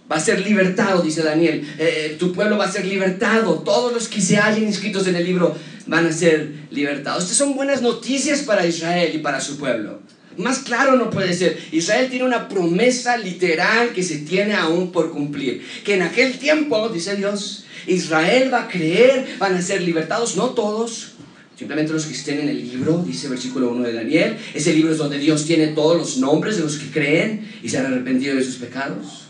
Va 0.10 0.16
a 0.16 0.22
ser 0.22 0.40
libertado, 0.40 1.02
dice 1.02 1.24
Daniel. 1.24 1.68
Eh, 1.78 2.12
eh, 2.12 2.16
tu 2.18 2.32
pueblo 2.32 2.58
va 2.58 2.66
a 2.66 2.72
ser 2.72 2.86
libertado. 2.86 3.60
Todos 3.60 3.92
los 3.92 4.08
que 4.08 4.22
se 4.22 4.38
hayan 4.38 4.64
inscritos 4.64 5.08
en 5.08 5.18
el 5.18 5.26
libro 5.26 5.58
van 5.88 6.06
a 6.06 6.14
ser 6.14 6.54
libertados. 6.72 7.24
Estas 7.24 7.38
son 7.38 7.56
buenas 7.56 7.82
noticias 7.82 8.44
para 8.44 8.66
Israel 8.66 9.12
y 9.14 9.18
para 9.18 9.42
su 9.42 9.58
pueblo. 9.58 10.00
Más 10.38 10.60
claro 10.60 10.96
no 10.96 11.10
puede 11.10 11.34
ser. 11.34 11.58
Israel 11.72 12.10
tiene 12.10 12.26
una 12.26 12.48
promesa 12.50 13.18
literal 13.18 13.94
que 13.94 14.04
se 14.04 14.20
tiene 14.20 14.54
aún 14.56 14.92
por 14.92 15.12
cumplir. 15.12 15.66
Que 15.84 15.96
en 15.96 16.02
aquel 16.02 16.38
tiempo, 16.38 16.90
dice 16.90 17.16
Dios, 17.16 17.66
Israel 17.88 18.54
va 18.54 18.64
a 18.64 18.68
creer, 18.68 19.36
van 19.40 19.56
a 19.56 19.62
ser 19.62 19.82
libertados, 19.82 20.36
no 20.36 20.50
todos, 20.50 21.14
simplemente 21.58 21.94
los 21.94 22.06
que 22.06 22.14
estén 22.14 22.40
en 22.42 22.50
el 22.50 22.58
libro, 22.58 23.04
dice 23.06 23.28
versículo 23.30 23.70
1 23.72 23.84
de 23.84 23.94
Daniel. 23.94 24.38
Ese 24.54 24.74
libro 24.74 24.92
es 24.92 24.98
donde 24.98 25.20
Dios 25.20 25.46
tiene 25.46 25.68
todos 25.68 25.98
los 25.98 26.18
nombres 26.18 26.58
de 26.58 26.64
los 26.64 26.78
que 26.78 26.92
creen 26.92 27.52
y 27.62 27.70
se 27.70 27.78
han 27.78 27.86
arrepentido 27.86 28.36
de 28.36 28.44
sus 28.44 28.56
pecados. 28.56 29.28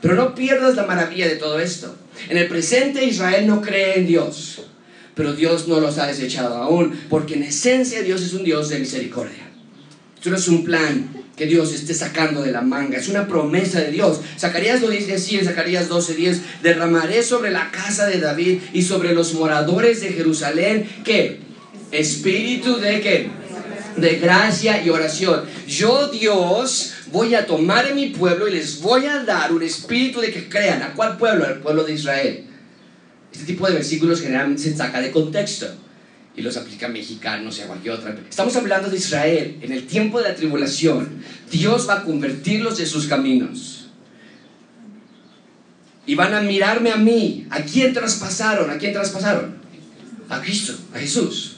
Pero 0.00 0.14
no 0.14 0.34
pierdas 0.34 0.76
la 0.76 0.86
maravilla 0.86 1.26
de 1.26 1.36
todo 1.36 1.58
esto. 1.58 1.94
En 2.28 2.38
el 2.38 2.48
presente 2.48 3.04
Israel 3.04 3.46
no 3.46 3.60
cree 3.60 3.98
en 3.98 4.06
Dios, 4.06 4.62
pero 5.14 5.32
Dios 5.32 5.66
no 5.66 5.80
los 5.80 5.98
ha 5.98 6.06
desechado 6.06 6.54
aún, 6.56 6.98
porque 7.08 7.34
en 7.34 7.42
esencia 7.42 8.02
Dios 8.02 8.22
es 8.22 8.32
un 8.32 8.44
Dios 8.44 8.68
de 8.68 8.78
misericordia. 8.78 9.47
Esto 10.18 10.30
no 10.30 10.36
es 10.36 10.48
un 10.48 10.64
plan 10.64 11.08
que 11.36 11.46
Dios 11.46 11.72
esté 11.72 11.94
sacando 11.94 12.42
de 12.42 12.50
la 12.50 12.60
manga, 12.60 12.98
es 12.98 13.06
una 13.08 13.28
promesa 13.28 13.80
de 13.80 13.92
Dios. 13.92 14.20
Zacarías 14.36 14.82
lo 14.82 14.90
dice 14.90 15.14
así 15.14 15.38
en 15.38 15.44
Zacarías 15.44 15.88
12:10, 15.88 16.40
derramaré 16.60 17.22
sobre 17.22 17.52
la 17.52 17.70
casa 17.70 18.06
de 18.06 18.18
David 18.18 18.58
y 18.72 18.82
sobre 18.82 19.14
los 19.14 19.34
moradores 19.34 20.00
de 20.00 20.08
Jerusalén, 20.08 20.90
¿qué? 21.04 21.38
Espíritu 21.92 22.78
de 22.78 23.00
qué? 23.00 23.30
De 23.96 24.16
gracia 24.16 24.84
y 24.84 24.90
oración. 24.90 25.44
Yo 25.68 26.08
Dios 26.08 26.94
voy 27.12 27.36
a 27.36 27.46
tomar 27.46 27.86
en 27.86 27.94
mi 27.94 28.08
pueblo 28.08 28.48
y 28.48 28.54
les 28.54 28.80
voy 28.80 29.06
a 29.06 29.22
dar 29.22 29.52
un 29.52 29.62
espíritu 29.62 30.20
de 30.20 30.32
que 30.32 30.48
crean. 30.48 30.82
¿A 30.82 30.94
cuál 30.94 31.16
pueblo? 31.16 31.46
Al 31.46 31.60
pueblo 31.60 31.84
de 31.84 31.94
Israel. 31.94 32.44
Este 33.32 33.44
tipo 33.44 33.68
de 33.68 33.74
versículos 33.74 34.20
generalmente 34.20 34.64
se 34.64 34.76
saca 34.76 35.00
de 35.00 35.12
contexto 35.12 35.68
y 36.38 36.42
los 36.42 36.56
aplica 36.56 36.86
a 36.86 36.90
mexicanos 36.90 37.58
y 37.58 37.62
a 37.62 37.66
cualquier 37.66 37.94
otra. 37.94 38.16
Estamos 38.28 38.54
hablando 38.56 38.88
de 38.88 38.96
Israel. 38.96 39.58
En 39.60 39.72
el 39.72 39.86
tiempo 39.86 40.20
de 40.20 40.28
la 40.28 40.34
tribulación, 40.34 41.22
Dios 41.50 41.88
va 41.88 41.94
a 41.94 42.04
convertirlos 42.04 42.78
de 42.78 42.86
sus 42.86 43.06
caminos. 43.06 43.88
Y 46.06 46.14
van 46.14 46.32
a 46.34 46.40
mirarme 46.40 46.92
a 46.92 46.96
mí. 46.96 47.46
¿A 47.50 47.60
quién 47.62 47.92
traspasaron? 47.92 48.70
¿A 48.70 48.78
quién 48.78 48.92
traspasaron? 48.92 49.58
a 50.28 50.40
Cristo, 50.40 50.74
a 50.94 50.98
Jesús. 50.98 51.56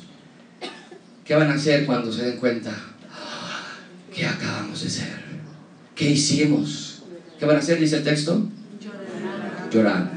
¿Qué 1.25 1.35
van 1.35 1.51
a 1.51 1.55
hacer 1.55 1.87
cuando 1.87 2.13
se 2.13 2.25
den 2.25 2.39
cuenta? 2.39 2.73
¿Qué 4.15 4.27
acabamos 4.27 4.83
de 4.83 4.91
ser? 4.91 5.21
¿Qué 5.95 6.11
hicimos? 6.11 7.03
¿Qué 7.39 7.47
van 7.47 7.57
a 7.57 7.59
hacer? 7.61 7.79
Dice 7.79 7.99
el 7.99 8.05
texto. 8.05 8.49
Llorar. 9.73 10.11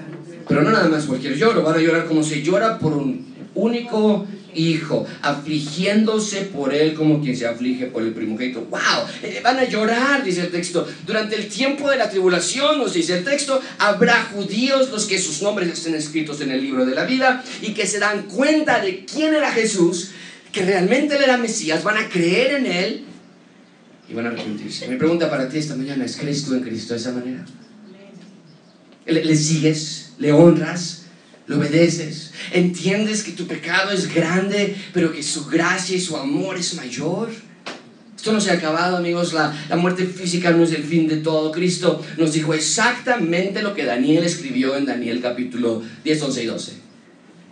Pero 0.47 0.62
no 0.62 0.71
nada 0.71 0.89
más 0.89 1.06
cualquier 1.06 1.36
lloro, 1.36 1.63
van 1.63 1.76
a 1.76 1.82
llorar 1.82 2.06
como 2.06 2.23
se 2.23 2.41
llora 2.41 2.80
por 2.80 2.93
un 2.93 3.34
único 3.56 4.26
hijo, 4.56 5.06
afligiéndose 5.22 6.42
por 6.42 6.74
él 6.74 6.94
como 6.94 7.22
quien 7.22 7.36
se 7.36 7.48
aflige 7.48 7.88
por 7.88 8.04
el 8.04 8.13
primogénito. 8.13 8.68
¡Wow! 8.70 8.80
Eh, 9.22 9.42
van 9.44 9.60
a 9.60 9.66
llorar, 9.66 10.24
dice 10.24 10.42
el 10.42 10.52
texto. 10.52 10.88
Durante 11.06 11.36
el 11.36 11.48
tiempo 11.48 11.89
de 11.89 11.98
la 11.98 12.10
tribulación, 12.10 12.78
nos 12.78 12.94
dice 12.94 13.18
el 13.18 13.24
texto, 13.24 13.62
habrá 13.80 14.24
judíos 14.34 14.89
los 14.92 15.06
que 15.06 15.20
sus 15.20 15.42
nombres 15.42 15.70
estén 15.70 15.96
escritos 15.96 16.42
en 16.42 16.52
el 16.52 16.62
libro 16.62 16.86
de 16.86 16.96
la 16.96 17.06
vida 17.06 17.44
y 17.62 17.74
que 17.74 17.86
se 17.86 18.00
dan 18.00 18.24
cuenta 18.24 18.80
de 18.80 19.06
quién 19.06 19.34
era 19.34 19.52
Jesús, 19.52 20.12
que 20.52 20.63
realmente 20.63 21.16
él 21.16 21.24
era 21.24 21.38
Mesías, 21.38 21.84
van 21.84 21.98
a 21.98 22.10
creer 22.10 22.56
en 22.56 22.66
él 22.66 23.06
y 24.10 24.13
van 24.13 24.26
a 24.26 24.30
arrepentirse. 24.30 24.88
Mi 24.88 24.98
pregunta 24.98 25.30
para 25.30 25.50
ti 25.50 25.58
esta 25.58 25.76
mañana 25.76 26.06
es, 26.06 26.18
¿crees 26.18 26.46
tú 26.46 26.54
en 26.54 26.62
Cristo 26.62 26.94
de 26.94 27.00
esa 27.00 27.12
manera? 27.12 27.46
¿Le, 29.06 29.26
le 29.26 29.36
sigues? 29.36 30.13
¿Le 30.18 30.32
honras? 30.32 31.03
Lo 31.48 31.58
obedeces, 31.58 32.32
entiendes 32.52 33.24
que 33.24 33.34
tu 33.34 33.48
pecado 33.48 33.92
es 33.92 34.14
grande, 34.14 34.76
pero 34.94 35.12
que 35.12 35.24
su 35.24 35.46
gracia 35.46 35.98
y 35.98 36.02
su 36.02 36.16
amor 36.16 36.58
es 36.58 36.74
mayor. 36.76 37.30
Esto 38.16 38.32
no 38.32 38.40
se 38.40 38.52
ha 38.52 38.54
acabado, 38.54 38.96
amigos. 38.96 39.34
La, 39.34 39.54
la, 39.68 39.76
muerte 39.76 40.06
física 40.06 40.52
no 40.52 40.64
es 40.64 40.72
el 40.72 40.84
fin 40.84 41.10
de 41.10 41.18
todo. 41.18 41.52
Cristo 41.52 42.02
nos 42.18 42.32
dijo 42.32 42.54
exactamente 42.54 43.62
lo 43.62 43.74
que 43.74 43.84
Daniel 43.84 44.24
escribió 44.24 44.78
en 44.78 44.86
Daniel 44.86 45.20
capítulo 45.22 45.84
10, 46.06 46.22
11 46.22 46.44
y 46.44 46.46
12. 46.46 46.83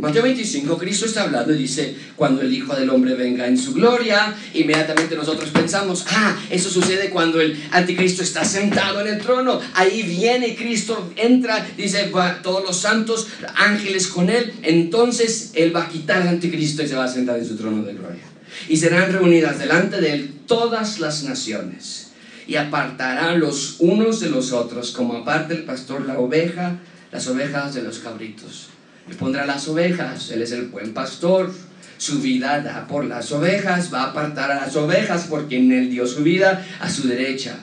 Mateo 0.02 0.24
25, 0.24 0.80
Cristo 0.80 1.06
está 1.06 1.22
hablando 1.22 1.54
y 1.54 1.60
dice, 1.60 1.96
cuando 2.16 2.42
el 2.42 2.52
Hijo 2.52 2.76
del 2.76 2.90
Hombre 2.90 3.14
venga 3.14 3.46
en 3.46 3.56
su 3.56 3.76
gloria, 3.76 4.36
inmediatamente 4.56 5.16
nosotros 5.16 5.52
pensamos, 5.52 6.08
ah, 6.10 6.36
eso 6.50 6.72
sucede 6.72 7.12
cuando 7.12 7.40
el 7.40 7.56
anticristo 7.70 8.24
está 8.24 8.44
sentado 8.44 9.02
en 9.02 9.14
el 9.14 9.22
trono, 9.22 9.62
ahí 9.76 10.02
viene 10.02 10.56
Cristo, 10.56 11.14
entra, 11.16 11.64
dice, 11.78 12.12
todos 12.42 12.64
los 12.66 12.78
santos, 12.78 13.28
ángeles 13.56 14.08
con 14.08 14.32
él, 14.32 14.52
entonces 14.64 15.52
él 15.54 15.74
va 15.74 15.84
a 15.84 15.90
quitar 15.90 16.24
al 16.24 16.30
anticristo 16.30 16.82
y 16.82 16.88
se 16.88 16.96
va 16.96 17.04
a 17.04 17.08
sentar 17.08 17.38
en 17.38 17.48
su 17.48 17.56
trono 17.56 17.84
de 17.84 17.94
gloria. 17.94 18.24
Y 18.70 18.78
serán 18.78 19.14
reunidas 19.14 19.60
delante 19.60 20.02
de 20.02 20.14
él 20.14 20.34
todas 20.48 21.00
las 21.00 21.22
naciones 21.26 22.08
y 22.48 22.56
apartará 22.56 23.36
los 23.36 23.76
unos 23.78 24.20
de 24.20 24.32
los 24.32 24.52
otros, 24.52 24.94
como 24.94 25.14
aparte 25.14 25.54
el 25.54 25.64
pastor 25.64 26.08
la 26.08 26.18
oveja, 26.18 26.80
las 27.12 27.28
ovejas 27.28 27.76
de 27.76 27.84
los 27.84 28.00
cabritos 28.00 28.72
y 29.10 29.14
pondrá 29.14 29.46
las 29.46 29.68
ovejas. 29.68 30.32
Él 30.32 30.42
es 30.42 30.52
el 30.52 30.68
buen 30.68 30.94
pastor. 30.94 31.52
Su 31.98 32.20
vida 32.20 32.62
da 32.62 32.88
por 32.88 33.06
las 33.06 33.32
ovejas, 33.32 33.94
va 33.94 34.04
a 34.04 34.10
apartar 34.10 34.52
a 34.52 34.66
las 34.66 34.76
ovejas 34.76 35.28
porque 35.30 35.58
en 35.58 35.72
él 35.72 35.90
dio 35.90 36.08
su 36.08 36.24
vida 36.24 36.66
a 36.80 36.90
su 36.90 37.08
derecha. 37.08 37.58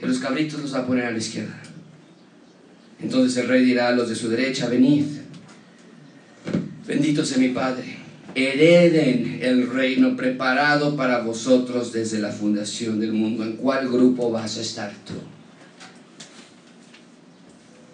Y 0.00 0.06
los 0.06 0.18
cabritos 0.18 0.60
los 0.60 0.74
va 0.74 0.80
a 0.80 0.86
poner 0.86 1.04
a 1.04 1.10
la 1.10 1.18
izquierda. 1.18 1.60
Entonces 3.00 3.36
el 3.36 3.48
rey 3.48 3.64
dirá 3.64 3.88
a 3.88 3.92
los 3.92 4.08
de 4.08 4.14
su 4.14 4.28
derecha, 4.30 4.68
venid. 4.68 5.04
Bendito 6.86 7.24
sea 7.24 7.38
mi 7.38 7.48
Padre. 7.48 7.98
Hereden 8.34 9.38
el 9.42 9.70
reino 9.70 10.16
preparado 10.16 10.96
para 10.96 11.20
vosotros 11.20 11.92
desde 11.92 12.18
la 12.18 12.30
fundación 12.30 12.98
del 12.98 13.12
mundo. 13.12 13.44
¿En 13.44 13.56
cuál 13.56 13.88
grupo 13.88 14.30
vas 14.30 14.56
a 14.58 14.62
estar 14.62 14.92
tú? 15.06 15.14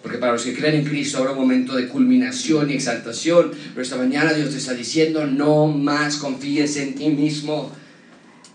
Porque 0.02 0.18
para 0.18 0.32
los 0.32 0.42
que 0.42 0.54
creen 0.54 0.76
en 0.76 0.84
Cristo 0.84 1.18
habrá 1.18 1.32
un 1.32 1.38
momento 1.38 1.76
de 1.76 1.88
culminación 1.88 2.70
y 2.70 2.74
exaltación. 2.74 3.52
Pero 3.70 3.82
esta 3.82 3.96
mañana 3.96 4.32
Dios 4.32 4.50
te 4.50 4.56
está 4.56 4.72
diciendo, 4.72 5.26
no 5.26 5.66
más 5.66 6.16
confíes 6.16 6.76
en 6.76 6.94
ti 6.94 7.08
mismo. 7.10 7.70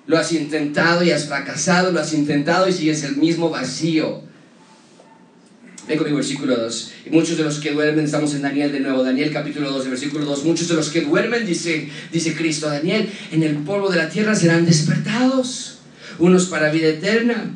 Lo 0.08 0.18
has 0.18 0.32
intentado 0.32 1.04
y 1.04 1.12
has 1.12 1.28
fracasado, 1.28 1.92
lo 1.92 2.00
has 2.00 2.14
intentado 2.14 2.68
y 2.68 2.74
sigues 2.74 3.04
el 3.04 3.18
mismo 3.18 3.50
vacío. 3.50 4.24
Ven 5.88 6.00
conmigo, 6.00 6.18
versículo 6.18 6.56
2. 6.56 6.92
Y 7.06 7.10
muchos 7.12 7.38
de 7.38 7.44
los 7.44 7.60
que 7.60 7.72
duermen, 7.72 8.06
estamos 8.06 8.34
en 8.34 8.42
Daniel 8.42 8.72
de 8.72 8.80
nuevo, 8.80 9.04
Daniel 9.04 9.32
capítulo 9.32 9.72
2, 9.72 9.88
versículo 9.88 10.26
2. 10.26 10.46
Muchos 10.46 10.68
de 10.68 10.74
los 10.74 10.90
que 10.90 11.02
duermen, 11.02 11.46
dice, 11.46 11.90
dice 12.12 12.34
Cristo 12.34 12.68
a 12.68 12.74
Daniel, 12.74 13.08
en 13.32 13.44
el 13.44 13.58
polvo 13.58 13.90
de 13.90 13.98
la 13.98 14.10
tierra 14.10 14.34
serán 14.34 14.66
despertados. 14.66 15.78
Unos 16.18 16.48
para 16.48 16.72
vida 16.72 16.88
eterna 16.88 17.52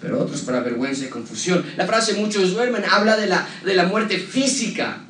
pero 0.00 0.22
otros 0.22 0.40
para 0.42 0.60
vergüenza 0.60 1.04
y 1.04 1.08
confusión. 1.08 1.64
La 1.76 1.86
frase 1.86 2.14
muchos 2.14 2.52
duermen 2.52 2.84
habla 2.88 3.16
de 3.16 3.26
la, 3.26 3.46
de 3.64 3.74
la 3.74 3.84
muerte 3.84 4.18
física. 4.18 5.04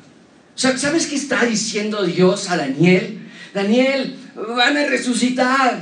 ¿Sabes 0.55 1.07
qué 1.07 1.15
está 1.15 1.45
diciendo 1.45 2.03
Dios 2.03 2.49
a 2.49 2.57
Daniel? 2.57 3.19
Daniel, 3.53 4.15
van 4.35 4.77
a 4.77 4.85
resucitar. 4.85 5.81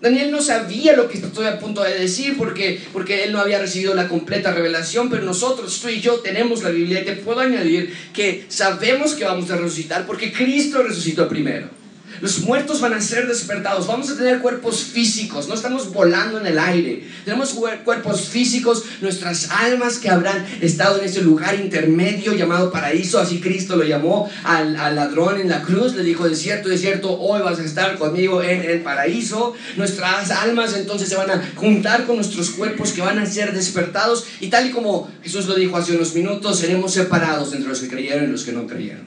Daniel 0.00 0.30
no 0.30 0.40
sabía 0.40 0.92
lo 0.94 1.08
que 1.08 1.18
estoy 1.18 1.46
a 1.46 1.58
punto 1.58 1.82
de 1.82 1.98
decir 1.98 2.36
porque, 2.38 2.80
porque 2.92 3.24
él 3.24 3.32
no 3.32 3.40
había 3.40 3.58
recibido 3.58 3.94
la 3.94 4.06
completa 4.06 4.52
revelación, 4.52 5.10
pero 5.10 5.24
nosotros, 5.24 5.80
tú 5.80 5.88
y 5.88 6.00
yo, 6.00 6.20
tenemos 6.20 6.62
la 6.62 6.70
Biblia 6.70 7.00
y 7.00 7.04
te 7.04 7.14
puedo 7.14 7.40
añadir 7.40 7.92
que 8.12 8.46
sabemos 8.48 9.14
que 9.14 9.24
vamos 9.24 9.50
a 9.50 9.56
resucitar 9.56 10.06
porque 10.06 10.32
Cristo 10.32 10.82
resucitó 10.82 11.28
primero. 11.28 11.77
Los 12.20 12.40
muertos 12.40 12.80
van 12.80 12.94
a 12.94 13.00
ser 13.00 13.28
despertados. 13.28 13.86
Vamos 13.86 14.10
a 14.10 14.16
tener 14.16 14.40
cuerpos 14.40 14.82
físicos. 14.82 15.48
No 15.48 15.54
estamos 15.54 15.92
volando 15.92 16.40
en 16.40 16.46
el 16.46 16.58
aire. 16.58 17.04
Tenemos 17.24 17.50
cuerpos 17.52 18.28
físicos. 18.28 18.84
Nuestras 19.00 19.50
almas 19.50 19.98
que 19.98 20.10
habrán 20.10 20.44
estado 20.60 20.98
en 20.98 21.04
ese 21.04 21.22
lugar 21.22 21.54
intermedio 21.54 22.34
llamado 22.34 22.72
paraíso. 22.72 23.20
Así 23.20 23.40
Cristo 23.40 23.76
lo 23.76 23.84
llamó 23.84 24.28
al, 24.42 24.74
ladrón 24.74 25.40
en 25.40 25.48
la 25.48 25.62
cruz. 25.62 25.94
Le 25.94 26.02
dijo, 26.02 26.28
de 26.28 26.34
cierto, 26.34 26.68
de 26.68 26.78
cierto, 26.78 27.18
hoy 27.18 27.40
vas 27.42 27.60
a 27.60 27.64
estar 27.64 27.96
conmigo 27.98 28.42
en 28.42 28.62
el 28.62 28.80
paraíso. 28.80 29.54
Nuestras 29.76 30.30
almas 30.30 30.74
entonces 30.74 31.08
se 31.08 31.16
van 31.16 31.30
a 31.30 31.42
juntar 31.54 32.04
con 32.04 32.16
nuestros 32.16 32.50
cuerpos 32.50 32.92
que 32.92 33.00
van 33.00 33.18
a 33.18 33.26
ser 33.26 33.52
despertados. 33.52 34.26
Y 34.40 34.48
tal 34.48 34.66
y 34.66 34.70
como 34.70 35.10
Jesús 35.22 35.46
lo 35.46 35.54
dijo 35.54 35.76
hace 35.76 35.94
unos 35.94 36.14
minutos, 36.14 36.58
seremos 36.58 36.92
separados 36.92 37.52
entre 37.52 37.68
los 37.68 37.80
que 37.80 37.88
creyeron 37.88 38.24
y 38.24 38.32
los 38.32 38.44
que 38.44 38.52
no 38.52 38.66
creyeron. 38.66 39.06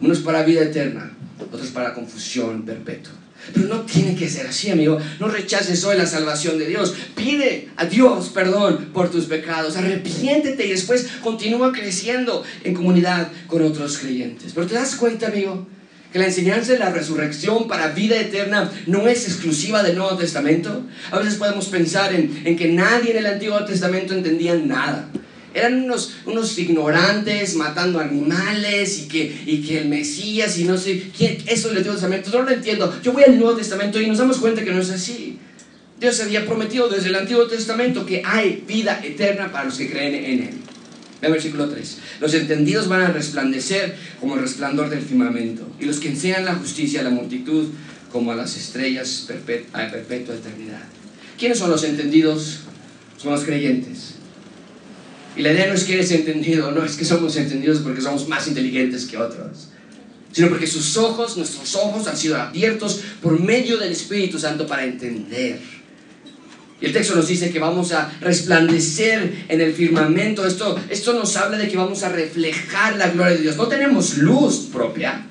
Unos 0.00 0.18
para 0.18 0.42
vida 0.42 0.62
eterna 0.62 1.13
otros 1.40 1.68
para 1.68 1.94
confusión 1.94 2.62
perpetua. 2.62 3.12
Pero 3.52 3.66
no 3.66 3.80
tiene 3.82 4.14
que 4.14 4.28
ser 4.28 4.46
así, 4.46 4.70
amigo. 4.70 4.98
No 5.20 5.28
rechaces 5.28 5.84
hoy 5.84 5.98
la 5.98 6.06
salvación 6.06 6.58
de 6.58 6.66
Dios. 6.66 6.94
Pide 7.14 7.68
a 7.76 7.84
Dios 7.84 8.30
perdón 8.30 8.90
por 8.92 9.10
tus 9.10 9.26
pecados. 9.26 9.76
Arrepiéntete 9.76 10.66
y 10.66 10.70
después 10.70 11.08
continúa 11.22 11.72
creciendo 11.72 12.42
en 12.62 12.74
comunidad 12.74 13.28
con 13.46 13.62
otros 13.62 13.98
creyentes. 13.98 14.52
Pero 14.54 14.66
te 14.66 14.74
das 14.74 14.96
cuenta, 14.96 15.26
amigo, 15.26 15.66
que 16.12 16.18
la 16.18 16.26
enseñanza 16.26 16.72
de 16.72 16.78
la 16.78 16.90
resurrección 16.90 17.68
para 17.68 17.88
vida 17.88 18.18
eterna 18.18 18.70
no 18.86 19.08
es 19.08 19.26
exclusiva 19.26 19.82
del 19.82 19.96
Nuevo 19.96 20.16
Testamento. 20.16 20.82
A 21.10 21.18
veces 21.18 21.34
podemos 21.34 21.66
pensar 21.66 22.14
en, 22.14 22.42
en 22.44 22.56
que 22.56 22.68
nadie 22.68 23.10
en 23.10 23.18
el 23.18 23.26
Antiguo 23.26 23.62
Testamento 23.64 24.14
entendía 24.14 24.54
nada 24.54 25.10
eran 25.54 25.84
unos, 25.84 26.16
unos 26.26 26.58
ignorantes 26.58 27.54
matando 27.54 28.00
animales 28.00 28.98
y 28.98 29.08
que, 29.08 29.42
y 29.46 29.62
que 29.62 29.78
el 29.78 29.88
Mesías 29.88 30.58
y 30.58 30.64
no 30.64 30.76
sé 30.76 31.10
quién, 31.16 31.38
eso 31.46 31.68
del 31.68 31.78
Antiguo 31.78 31.94
Testamento, 31.94 32.30
no 32.32 32.42
lo 32.42 32.50
entiendo. 32.50 32.92
Yo 33.02 33.12
voy 33.12 33.22
al 33.22 33.38
Nuevo 33.38 33.56
Testamento 33.56 34.00
y 34.00 34.06
nos 34.06 34.18
damos 34.18 34.38
cuenta 34.38 34.64
que 34.64 34.72
no 34.72 34.80
es 34.80 34.90
así. 34.90 35.38
Dios 36.00 36.20
había 36.20 36.44
prometido 36.44 36.88
desde 36.88 37.08
el 37.08 37.14
Antiguo 37.14 37.46
Testamento 37.46 38.04
que 38.04 38.20
hay 38.24 38.64
vida 38.66 39.00
eterna 39.02 39.52
para 39.52 39.66
los 39.66 39.78
que 39.78 39.88
creen 39.88 40.14
en 40.14 40.42
Él. 40.42 40.54
el 41.22 41.32
versículo 41.32 41.68
3. 41.68 41.98
Los 42.20 42.34
entendidos 42.34 42.88
van 42.88 43.02
a 43.02 43.08
resplandecer 43.08 43.94
como 44.20 44.34
el 44.34 44.42
resplandor 44.42 44.90
del 44.90 45.02
firmamento, 45.02 45.66
y 45.80 45.84
los 45.84 46.00
que 46.00 46.08
enseñan 46.08 46.44
la 46.44 46.56
justicia 46.56 47.00
a 47.00 47.04
la 47.04 47.10
multitud 47.10 47.68
como 48.10 48.32
a 48.32 48.34
las 48.34 48.56
estrellas 48.56 49.28
a 49.72 49.90
perpetua 49.90 50.34
eternidad. 50.34 50.82
¿Quiénes 51.38 51.58
son 51.58 51.70
los 51.70 51.84
entendidos? 51.84 52.60
Son 53.16 53.32
los 53.32 53.44
creyentes. 53.44 54.13
Y 55.36 55.42
la 55.42 55.52
idea 55.52 55.66
no 55.66 55.74
es 55.74 55.84
que 55.84 55.94
eres 55.94 56.10
entendido, 56.12 56.70
no 56.70 56.84
es 56.84 56.96
que 56.96 57.04
somos 57.04 57.36
entendidos 57.36 57.80
porque 57.80 58.00
somos 58.00 58.28
más 58.28 58.46
inteligentes 58.46 59.04
que 59.06 59.16
otros, 59.16 59.68
sino 60.32 60.48
porque 60.48 60.66
sus 60.66 60.96
ojos, 60.96 61.36
nuestros 61.36 61.74
ojos 61.74 62.06
han 62.06 62.16
sido 62.16 62.36
abiertos 62.36 63.00
por 63.20 63.40
medio 63.40 63.78
del 63.78 63.92
Espíritu 63.92 64.38
Santo 64.38 64.66
para 64.66 64.84
entender. 64.84 65.58
Y 66.80 66.86
el 66.86 66.92
texto 66.92 67.14
nos 67.14 67.28
dice 67.28 67.50
que 67.50 67.58
vamos 67.58 67.92
a 67.92 68.12
resplandecer 68.20 69.46
en 69.48 69.60
el 69.60 69.72
firmamento. 69.72 70.46
Esto, 70.46 70.78
esto 70.90 71.14
nos 71.14 71.36
habla 71.36 71.56
de 71.56 71.68
que 71.68 71.76
vamos 71.76 72.02
a 72.02 72.10
reflejar 72.10 72.96
la 72.96 73.08
gloria 73.08 73.36
de 73.36 73.42
Dios. 73.42 73.56
No 73.56 73.68
tenemos 73.68 74.18
luz 74.18 74.68
propia. 74.72 75.26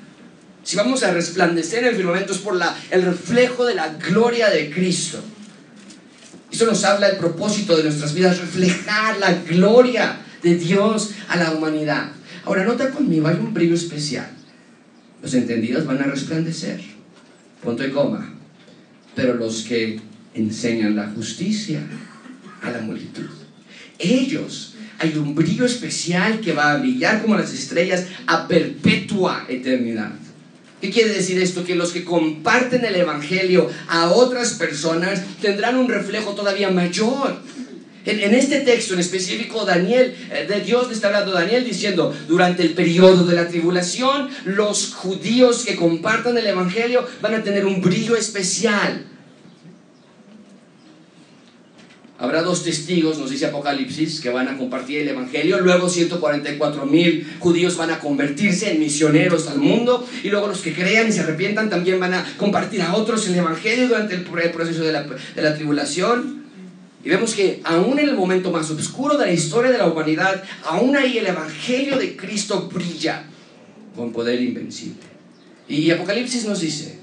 Si 0.62 0.76
vamos 0.76 1.02
a 1.02 1.12
resplandecer 1.12 1.80
en 1.80 1.90
el 1.90 1.96
firmamento 1.96 2.32
es 2.32 2.38
por 2.38 2.56
la, 2.56 2.74
el 2.90 3.02
reflejo 3.02 3.66
de 3.66 3.74
la 3.74 3.88
gloria 3.88 4.48
de 4.48 4.70
Cristo. 4.70 5.22
Eso 6.54 6.66
nos 6.66 6.84
habla 6.84 7.08
del 7.08 7.16
propósito 7.16 7.76
de 7.76 7.82
nuestras 7.82 8.14
vidas, 8.14 8.38
reflejar 8.38 9.18
la 9.18 9.32
gloria 9.32 10.20
de 10.40 10.54
Dios 10.54 11.10
a 11.26 11.36
la 11.36 11.50
humanidad. 11.50 12.12
Ahora, 12.44 12.62
nota 12.64 12.92
conmigo, 12.92 13.26
hay 13.26 13.34
un 13.34 13.52
brillo 13.52 13.74
especial. 13.74 14.30
Los 15.20 15.34
entendidos 15.34 15.84
van 15.84 16.00
a 16.00 16.04
resplandecer, 16.04 16.80
punto 17.60 17.84
y 17.84 17.90
coma. 17.90 18.32
Pero 19.16 19.34
los 19.34 19.62
que 19.62 19.98
enseñan 20.32 20.94
la 20.94 21.08
justicia 21.08 21.80
a 22.62 22.70
la 22.70 22.78
multitud, 22.82 23.26
ellos, 23.98 24.76
hay 25.00 25.16
un 25.16 25.34
brillo 25.34 25.64
especial 25.64 26.38
que 26.38 26.52
va 26.52 26.70
a 26.70 26.76
brillar 26.76 27.20
como 27.20 27.36
las 27.36 27.52
estrellas 27.52 28.06
a 28.28 28.46
perpetua 28.46 29.44
eternidad. 29.48 30.12
¿Qué 30.84 30.90
quiere 30.90 31.14
decir 31.14 31.40
esto? 31.40 31.64
Que 31.64 31.76
los 31.76 31.92
que 31.92 32.04
comparten 32.04 32.84
el 32.84 32.94
Evangelio 32.94 33.70
a 33.88 34.10
otras 34.10 34.52
personas 34.52 35.22
tendrán 35.40 35.78
un 35.78 35.88
reflejo 35.88 36.34
todavía 36.34 36.68
mayor. 36.68 37.38
En, 38.04 38.34
este 38.34 38.60
texto 38.60 38.92
en 38.92 39.00
específico, 39.00 39.64
Daniel, 39.64 40.14
eh, 40.30 40.44
de 40.46 40.60
Dios 40.60 40.88
le 40.88 40.92
está 40.92 41.06
hablando 41.06 41.32
Daniel 41.32 41.64
diciendo, 41.64 42.14
durante 42.28 42.62
el 42.62 42.74
periodo 42.74 43.24
de 43.24 43.34
la 43.34 43.48
tribulación, 43.48 44.28
los 44.44 44.92
judíos 44.92 45.64
que 45.64 45.74
compartan 45.74 46.36
el 46.36 46.46
Evangelio 46.46 47.08
van 47.22 47.34
a 47.34 47.42
tener 47.42 47.64
un 47.64 47.80
brillo 47.80 48.14
especial. 48.14 49.06
Habrá 52.24 52.40
dos 52.40 52.64
testigos, 52.64 53.18
nos 53.18 53.28
dice 53.28 53.44
Apocalipsis, 53.44 54.18
que 54.18 54.30
van 54.30 54.48
a 54.48 54.56
compartir 54.56 55.00
el 55.00 55.08
Evangelio. 55.08 55.60
Luego 55.60 55.90
144 55.90 56.86
mil 56.86 57.26
judíos 57.38 57.76
van 57.76 57.90
a 57.90 58.00
convertirse 58.00 58.72
en 58.72 58.80
misioneros 58.80 59.46
al 59.48 59.58
mundo. 59.58 60.08
Y 60.22 60.30
luego 60.30 60.46
los 60.46 60.62
que 60.62 60.72
crean 60.72 61.06
y 61.06 61.12
se 61.12 61.20
arrepientan 61.20 61.68
también 61.68 62.00
van 62.00 62.14
a 62.14 62.24
compartir 62.38 62.80
a 62.80 62.94
otros 62.94 63.28
el 63.28 63.34
Evangelio 63.34 63.88
durante 63.88 64.14
el 64.14 64.22
proceso 64.22 64.82
de 64.82 64.92
la, 64.92 65.02
de 65.02 65.42
la 65.42 65.54
tribulación. 65.54 66.44
Y 67.04 67.10
vemos 67.10 67.34
que 67.34 67.60
aún 67.62 67.98
en 67.98 68.08
el 68.08 68.16
momento 68.16 68.50
más 68.50 68.70
oscuro 68.70 69.18
de 69.18 69.26
la 69.26 69.32
historia 69.32 69.70
de 69.70 69.76
la 69.76 69.86
humanidad, 69.86 70.42
aún 70.64 70.96
ahí 70.96 71.18
el 71.18 71.26
Evangelio 71.26 71.98
de 71.98 72.16
Cristo 72.16 72.70
brilla 72.72 73.24
con 73.94 74.12
poder 74.12 74.40
invencible. 74.40 75.02
Y 75.68 75.90
Apocalipsis 75.90 76.46
nos 76.46 76.60
dice, 76.60 76.93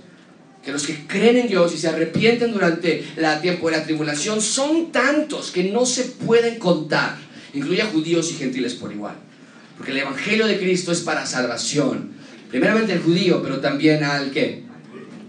que 0.64 0.72
los 0.72 0.86
que 0.86 1.08
creen 1.08 1.38
en 1.38 1.48
Dios 1.48 1.74
y 1.74 1.78
se 1.78 1.88
arrepienten 1.88 2.54
durante 2.54 3.04
el 3.18 3.42
tiempo 3.42 3.70
de 3.70 3.78
la 3.78 3.84
tribulación 3.84 4.42
son 4.42 4.92
tantos 4.92 5.52
que 5.52 5.66
no 5.66 5.86
se 5.86 6.04
pueden 6.04 6.60
contar, 6.60 7.18
incluye 7.54 7.82
a 7.82 7.88
judíos 7.88 8.32
y 8.32 8.36
gentiles 8.36 8.76
por 8.76 8.92
igual. 8.92 9.16
Porque 9.78 9.92
el 9.92 9.98
Evangelio 9.98 10.46
de 10.46 10.60
Cristo 10.60 10.92
es 10.92 11.02
para 11.02 11.26
salvación, 11.26 12.12
primeramente 12.50 12.94
al 12.94 13.02
judío, 13.02 13.42
pero 13.42 13.60
también 13.60 14.04
al 14.04 14.32
que, 14.32 14.64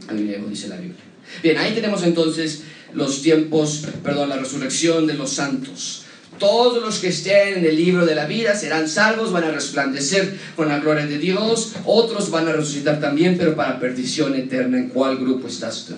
al 0.08 0.18
griego, 0.18 0.48
dice 0.48 0.68
la 0.68 0.76
Biblia. 0.76 1.00
Bien, 1.42 1.56
ahí 1.56 1.72
tenemos 1.74 2.02
entonces 2.02 2.64
los 2.92 3.22
tiempos, 3.22 3.86
perdón, 4.02 4.28
la 4.28 4.36
resurrección 4.36 5.06
de 5.06 5.14
los 5.14 5.32
santos. 5.32 6.04
Todos 6.38 6.82
los 6.82 6.98
que 6.98 7.08
estén 7.08 7.58
en 7.58 7.64
el 7.64 7.76
libro 7.76 8.04
de 8.04 8.14
la 8.14 8.26
vida 8.26 8.54
serán 8.56 8.88
salvos, 8.88 9.32
van 9.32 9.44
a 9.44 9.50
resplandecer 9.50 10.38
con 10.56 10.68
la 10.68 10.78
gloria 10.80 11.06
de 11.06 11.18
Dios. 11.18 11.72
Otros 11.84 12.30
van 12.30 12.48
a 12.48 12.52
resucitar 12.52 13.00
también, 13.00 13.36
pero 13.38 13.54
para 13.54 13.78
perdición 13.78 14.34
eterna. 14.34 14.78
¿En 14.78 14.88
cuál 14.88 15.18
grupo 15.18 15.46
estás 15.46 15.86
tú? 15.86 15.94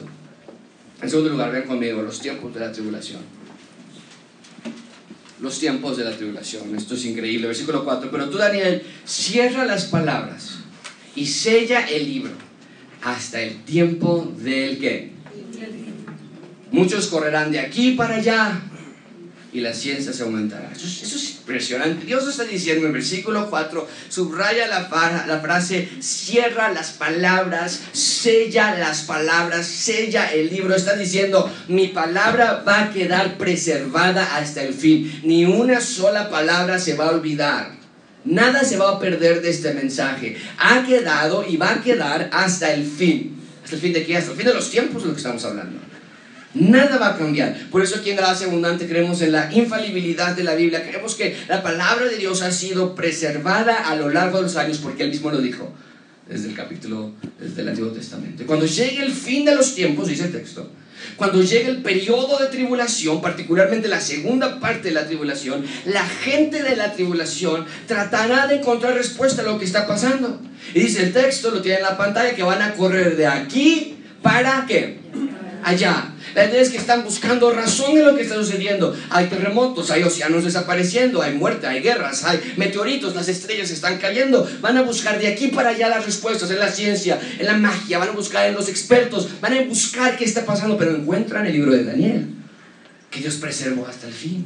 En 1.03 1.09
segundo 1.09 1.31
lugar, 1.31 1.51
ven 1.53 1.65
conmigo, 1.65 2.03
los 2.03 2.21
tiempos 2.21 2.53
de 2.53 2.61
la 2.61 2.73
tribulación. 2.73 3.21
Los 5.41 5.59
tiempos 5.59 5.97
de 5.97 6.05
la 6.05 6.17
tribulación. 6.17 6.77
Esto 6.77 6.95
es 6.95 7.05
increíble. 7.07 7.47
Versículo 7.47 7.85
4. 7.85 8.11
Pero 8.11 8.29
tú, 8.29 8.39
Daniel, 8.39 8.83
cierra 9.05 9.65
las 9.65 9.87
palabras 9.87 10.57
y 11.17 11.27
sella 11.27 11.87
el 11.89 12.05
libro 12.05 12.33
hasta 13.03 13.41
el 13.41 13.63
tiempo 13.65 14.33
del 14.39 14.79
que. 14.79 15.13
Muchos 16.71 17.07
correrán 17.07 17.53
de 17.53 17.61
aquí 17.61 17.93
para 17.93 18.17
allá 18.17 18.61
y 19.55 19.61
la 19.61 19.73
ciencia 19.73 20.13
se 20.13 20.25
aumentará. 20.25 20.73
Eso, 20.75 20.85
es 20.85 21.31
impresionante. 21.31 22.05
Dios 22.05 22.29
está 22.29 22.43
diciendo 22.43 22.89
en 22.89 22.93
versículo 22.93 23.49
4, 23.49 23.89
subraya 24.09 24.67
la, 24.67 24.89
la 25.29 25.39
frase, 25.39 25.89
cierra 26.01 26.73
las 26.73 26.91
palabras, 26.91 27.81
sella 27.93 28.77
las 28.77 29.03
palabras, 29.03 29.65
sella 29.65 30.33
el 30.33 30.51
libro. 30.51 30.75
Está 30.75 30.97
diciendo, 30.97 31.49
mi 31.69 31.87
palabra 31.87 32.65
va 32.67 32.83
a 32.83 32.91
quedar 32.91 33.39
preservada 33.39 34.37
hasta 34.37 34.61
el 34.65 34.75
fin. 34.75 35.21
Ni 35.23 35.45
una 35.45 35.81
sola 35.81 36.29
palabra 36.29 36.81
se 36.81 36.95
va 36.95 37.07
a 37.07 37.11
olvidar. 37.13 37.77
Nada 38.25 38.65
se 38.65 38.77
va 38.77 38.91
a 38.91 38.99
perder 38.99 39.41
de 39.41 39.51
este 39.51 39.73
mensaje. 39.73 40.37
Ha 40.59 40.85
quedado 40.85 41.47
y 41.49 41.57
va 41.59 41.75
a 41.75 41.81
quedar 41.81 42.29
hasta 42.33 42.75
el 42.75 42.85
fin. 42.85 43.41
¿Hasta 43.63 43.77
el 43.77 43.83
fin 43.83 43.93
de 43.93 44.05
qué? 44.05 44.17
Hasta 44.17 44.33
el 44.33 44.37
fin 44.37 44.47
de 44.47 44.55
los 44.55 44.69
tiempos 44.69 45.03
de 45.03 45.09
lo 45.11 45.15
que 45.15 45.19
estamos 45.19 45.45
hablando. 45.45 45.94
Nada 46.55 46.99
va 46.99 47.09
a 47.09 47.19
cambiar. 47.19 47.69
Por 47.71 47.83
eso 47.83 47.97
aquí 47.97 48.11
en 48.11 48.17
Gracia 48.17 48.47
Abundante 48.47 48.87
creemos 48.87 49.21
en 49.23 49.33
la 49.33 49.53
infalibilidad 49.53 50.37
de 50.37 50.45
la 50.45 50.55
Biblia. 50.55 50.87
Creemos 50.87 51.15
que 51.17 51.37
la 51.49 51.63
palabra 51.63 52.07
de 52.07 52.17
Dios 52.17 52.43
ha 52.43 52.53
sido 52.53 52.95
preservada 52.95 53.89
a 53.89 53.97
lo 53.97 54.09
largo 54.09 54.39
de 54.39 54.45
los 54.45 54.57
años 54.57 54.79
porque 54.79 55.03
Él 55.03 55.11
mismo 55.11 55.31
lo 55.31 55.41
dijo 55.41 55.73
desde 56.29 56.49
el 56.49 56.55
capítulo, 56.55 57.13
desde 57.39 57.63
el 57.63 57.69
Antiguo 57.69 57.91
Testamento. 57.91 58.47
Cuando 58.47 58.67
llegue 58.67 59.03
el 59.03 59.13
fin 59.13 59.45
de 59.45 59.55
los 59.55 59.75
tiempos, 59.75 60.09
dice 60.09 60.25
el 60.25 60.33
texto, 60.33 60.71
cuando 61.17 61.43
llegue 61.43 61.69
el 61.69 61.83
periodo 61.83 62.39
de 62.39 62.47
tribulación, 62.47 63.21
particularmente 63.21 63.89
la 63.89 64.01
segunda 64.01 64.59
parte 64.59 64.89
de 64.89 64.95
la 64.95 65.07
tribulación, 65.07 65.65
la 65.85 66.05
gente 66.07 66.63
de 66.63 66.77
la 66.77 66.93
tribulación 66.93 67.67
tratará 67.87 68.47
de 68.47 68.57
encontrar 68.57 68.95
respuesta 68.95 69.43
a 69.43 69.45
lo 69.45 69.59
que 69.59 69.65
está 69.65 69.87
pasando. 69.87 70.41
Y 70.75 70.81
dice 70.81 71.03
el 71.03 71.13
texto, 71.13 71.51
lo 71.51 71.61
tiene 71.61 71.79
en 71.79 71.85
la 71.85 71.99
pantalla, 71.99 72.35
que 72.35 72.43
van 72.43 72.63
a 72.63 72.75
correr 72.75 73.17
de 73.17 73.27
aquí 73.27 73.97
para 74.23 74.65
qué? 74.67 75.04
Allá. 75.65 76.13
La 76.35 76.45
idea 76.45 76.61
es 76.61 76.69
que 76.69 76.77
están 76.77 77.05
buscando 77.05 77.51
razón 77.51 77.97
en 77.97 78.05
lo 78.05 78.15
que 78.15 78.23
está 78.23 78.35
sucediendo. 78.35 78.95
Hay 79.09 79.29
terremotos, 79.29 79.91
hay 79.91 80.03
océanos 80.03 80.45
desapareciendo, 80.45 81.23
hay 81.23 81.35
muerte, 81.35 81.67
hay 81.67 81.81
guerras, 81.81 82.25
hay 82.25 82.39
meteoritos, 82.57 83.15
las 83.15 83.29
estrellas 83.29 83.71
están 83.71 83.97
cayendo. 83.97 84.47
Van 84.61 84.77
a 84.77 84.83
buscar 84.83 85.19
de 85.19 85.27
aquí 85.27 85.49
para 85.49 85.71
allá 85.71 85.89
las 85.89 86.05
respuestas 86.05 86.51
en 86.51 86.59
la 86.59 86.71
ciencia, 86.71 87.19
en 87.39 87.47
la 87.47 87.57
magia, 87.57 87.99
van 87.99 88.11
a 88.11 88.13
buscar 88.13 88.47
en 88.47 88.55
los 88.55 88.69
expertos, 88.69 89.29
van 89.41 89.55
a 89.55 89.63
buscar 89.63 90.19
qué 90.19 90.25
está 90.25 90.45
pasando, 90.45 90.77
pero 90.77 90.95
encuentran 90.95 91.47
el 91.47 91.55
libro 91.55 91.73
de 91.73 91.85
Daniel, 91.85 92.27
que 93.11 93.21
Dios 93.21 93.37
preservó 93.37 93.87
hasta 93.87 94.07
el 94.07 94.13
fin. 94.13 94.45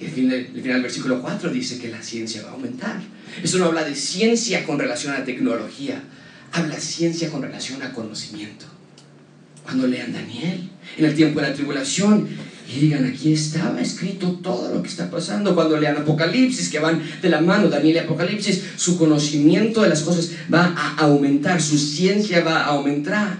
Y 0.00 0.06
el 0.06 0.10
final, 0.10 0.34
el 0.34 0.60
final 0.60 0.72
del 0.72 0.82
versículo 0.82 1.22
4 1.22 1.50
dice 1.50 1.78
que 1.78 1.88
la 1.88 2.02
ciencia 2.02 2.42
va 2.42 2.48
a 2.48 2.52
aumentar. 2.54 3.00
Eso 3.40 3.58
no 3.58 3.66
habla 3.66 3.84
de 3.84 3.94
ciencia 3.94 4.64
con 4.64 4.80
relación 4.80 5.14
a 5.14 5.24
tecnología, 5.24 6.02
habla 6.50 6.80
ciencia 6.80 7.30
con 7.30 7.42
relación 7.42 7.80
a 7.84 7.92
conocimiento 7.92 8.71
cuando 9.64 9.86
lean 9.86 10.12
Daniel, 10.12 10.68
en 10.96 11.04
el 11.04 11.14
tiempo 11.14 11.40
de 11.40 11.48
la 11.48 11.54
tribulación, 11.54 12.28
y 12.68 12.80
digan, 12.80 13.04
aquí 13.04 13.32
estaba 13.34 13.80
escrito 13.80 14.38
todo 14.42 14.74
lo 14.74 14.82
que 14.82 14.88
está 14.88 15.10
pasando. 15.10 15.54
Cuando 15.54 15.78
lean 15.78 15.96
Apocalipsis, 15.98 16.70
que 16.70 16.78
van 16.78 17.02
de 17.20 17.28
la 17.28 17.40
mano, 17.40 17.68
Daniel 17.68 17.96
y 17.96 17.98
Apocalipsis, 17.98 18.62
su 18.76 18.96
conocimiento 18.96 19.82
de 19.82 19.90
las 19.90 20.02
cosas 20.02 20.30
va 20.52 20.74
a 20.74 20.96
aumentar, 21.00 21.60
su 21.60 21.76
ciencia 21.76 22.42
va 22.42 22.62
a 22.62 22.66
aumentar. 22.66 23.38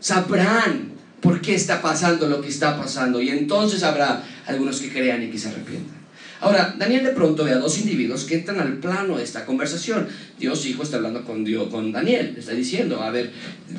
Sabrán 0.00 0.92
por 1.20 1.40
qué 1.40 1.54
está 1.54 1.80
pasando 1.80 2.28
lo 2.28 2.40
que 2.40 2.48
está 2.48 2.76
pasando, 2.76 3.22
y 3.22 3.28
entonces 3.28 3.84
habrá 3.84 4.24
algunos 4.46 4.80
que 4.80 4.92
crean 4.92 5.22
y 5.22 5.30
que 5.30 5.38
se 5.38 5.48
arrepientan. 5.48 6.01
Ahora, 6.42 6.74
Daniel 6.76 7.04
de 7.04 7.12
pronto 7.12 7.44
ve 7.44 7.52
a 7.52 7.58
dos 7.58 7.78
individuos 7.78 8.24
que 8.24 8.34
entran 8.34 8.58
al 8.58 8.78
plano 8.78 9.16
de 9.16 9.22
esta 9.22 9.46
conversación. 9.46 10.08
Dios 10.40 10.66
Hijo 10.66 10.82
está 10.82 10.96
hablando 10.96 11.22
con, 11.24 11.44
Dios, 11.44 11.68
con 11.68 11.92
Daniel, 11.92 12.34
está 12.36 12.50
diciendo, 12.50 13.00
a 13.00 13.12
ver, 13.12 13.30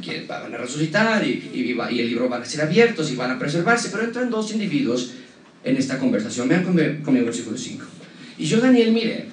que 0.02 0.26
van 0.26 0.54
a 0.56 0.58
resucitar 0.58 1.28
y, 1.28 1.52
y, 1.54 1.99
el 1.99 2.08
libro 2.08 2.30
van 2.30 2.41
a 2.41 2.45
ser 2.45 2.62
abiertos 2.62 3.12
y 3.12 3.17
van 3.17 3.32
a 3.32 3.38
preservarse, 3.38 3.89
pero 3.91 4.06
entran 4.06 4.30
dos 4.30 4.54
individuos 4.54 5.12
en 5.65 5.76
esta 5.76 5.99
conversación. 5.99 6.47
Vean 6.47 6.63
conmigo, 6.63 7.04
conmigo 7.04 7.26
el 7.26 7.32
versículo 7.32 7.58
5. 7.58 7.86
Y 8.38 8.45
yo, 8.45 8.62
Daniel, 8.62 8.93
mire, 8.93 9.26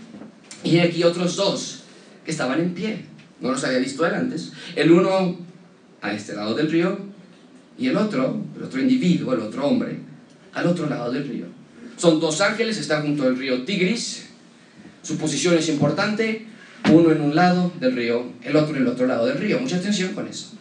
y 0.65 0.79
aquí 0.79 1.05
otros 1.05 1.37
dos 1.37 1.85
que 2.25 2.33
estaban 2.33 2.59
en 2.59 2.75
pie. 2.75 3.05
No 3.41 3.53
los 3.53 3.63
había 3.63 3.79
visto 3.79 4.05
antes. 4.05 4.51
El 4.75 4.91
uno 4.91 5.39
a 6.03 6.13
este 6.13 6.35
lado 6.35 6.57
del 6.57 6.69
río 6.69 6.99
y 7.79 7.87
el 7.87 7.97
otro, 7.97 8.43
el 8.57 8.65
otro 8.65 8.81
individuo, 8.81 9.35
el 9.35 9.41
otro 9.41 9.69
hombre, 9.69 9.99
al 10.53 10.67
otro 10.67 10.89
lado 10.89 11.13
del 11.13 11.29
río. 11.29 11.60
Son 12.01 12.19
dos 12.19 12.41
ángeles, 12.41 12.79
están 12.79 13.03
junto 13.03 13.25
al 13.25 13.37
río 13.37 13.63
Tigris. 13.65 14.23
Su 15.03 15.19
posición 15.19 15.59
es 15.59 15.69
importante, 15.69 16.47
uno 16.91 17.13
en 17.13 17.21
un 17.21 17.37
lado 17.37 17.71
del 17.79 17.95
río, 17.95 18.25
el 18.43 18.57
otro 18.57 18.75
en 18.75 18.83
el 18.83 18.89
otro 18.89 19.07
lado 19.07 19.27
del 19.27 19.37
río. 19.37 19.61
Mucha 19.61 19.77
atención 19.77 20.15
con 20.15 20.27
eso. 20.27 20.53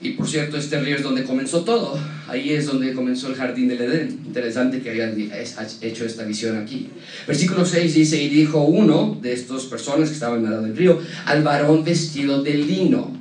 Y 0.00 0.12
por 0.12 0.26
cierto, 0.26 0.56
este 0.56 0.80
río 0.80 0.96
es 0.96 1.02
donde 1.02 1.24
comenzó 1.24 1.62
todo. 1.62 1.98
Ahí 2.26 2.54
es 2.54 2.64
donde 2.64 2.94
comenzó 2.94 3.28
el 3.28 3.34
jardín 3.34 3.68
del 3.68 3.82
Edén. 3.82 4.22
Interesante 4.24 4.80
que 4.80 4.88
hayan 4.88 5.14
hecho 5.82 6.06
esta 6.06 6.24
visión 6.24 6.56
aquí. 6.56 6.88
Versículo 7.26 7.66
6 7.66 7.94
dice, 7.94 8.22
y 8.22 8.30
dijo 8.30 8.62
uno 8.62 9.18
de 9.20 9.34
estas 9.34 9.64
personas 9.64 10.08
que 10.08 10.14
estaban 10.14 10.42
al 10.46 10.52
lado 10.52 10.62
del 10.62 10.76
río, 10.76 11.00
al 11.26 11.42
varón 11.42 11.84
vestido 11.84 12.42
de 12.42 12.54
lino. 12.54 13.14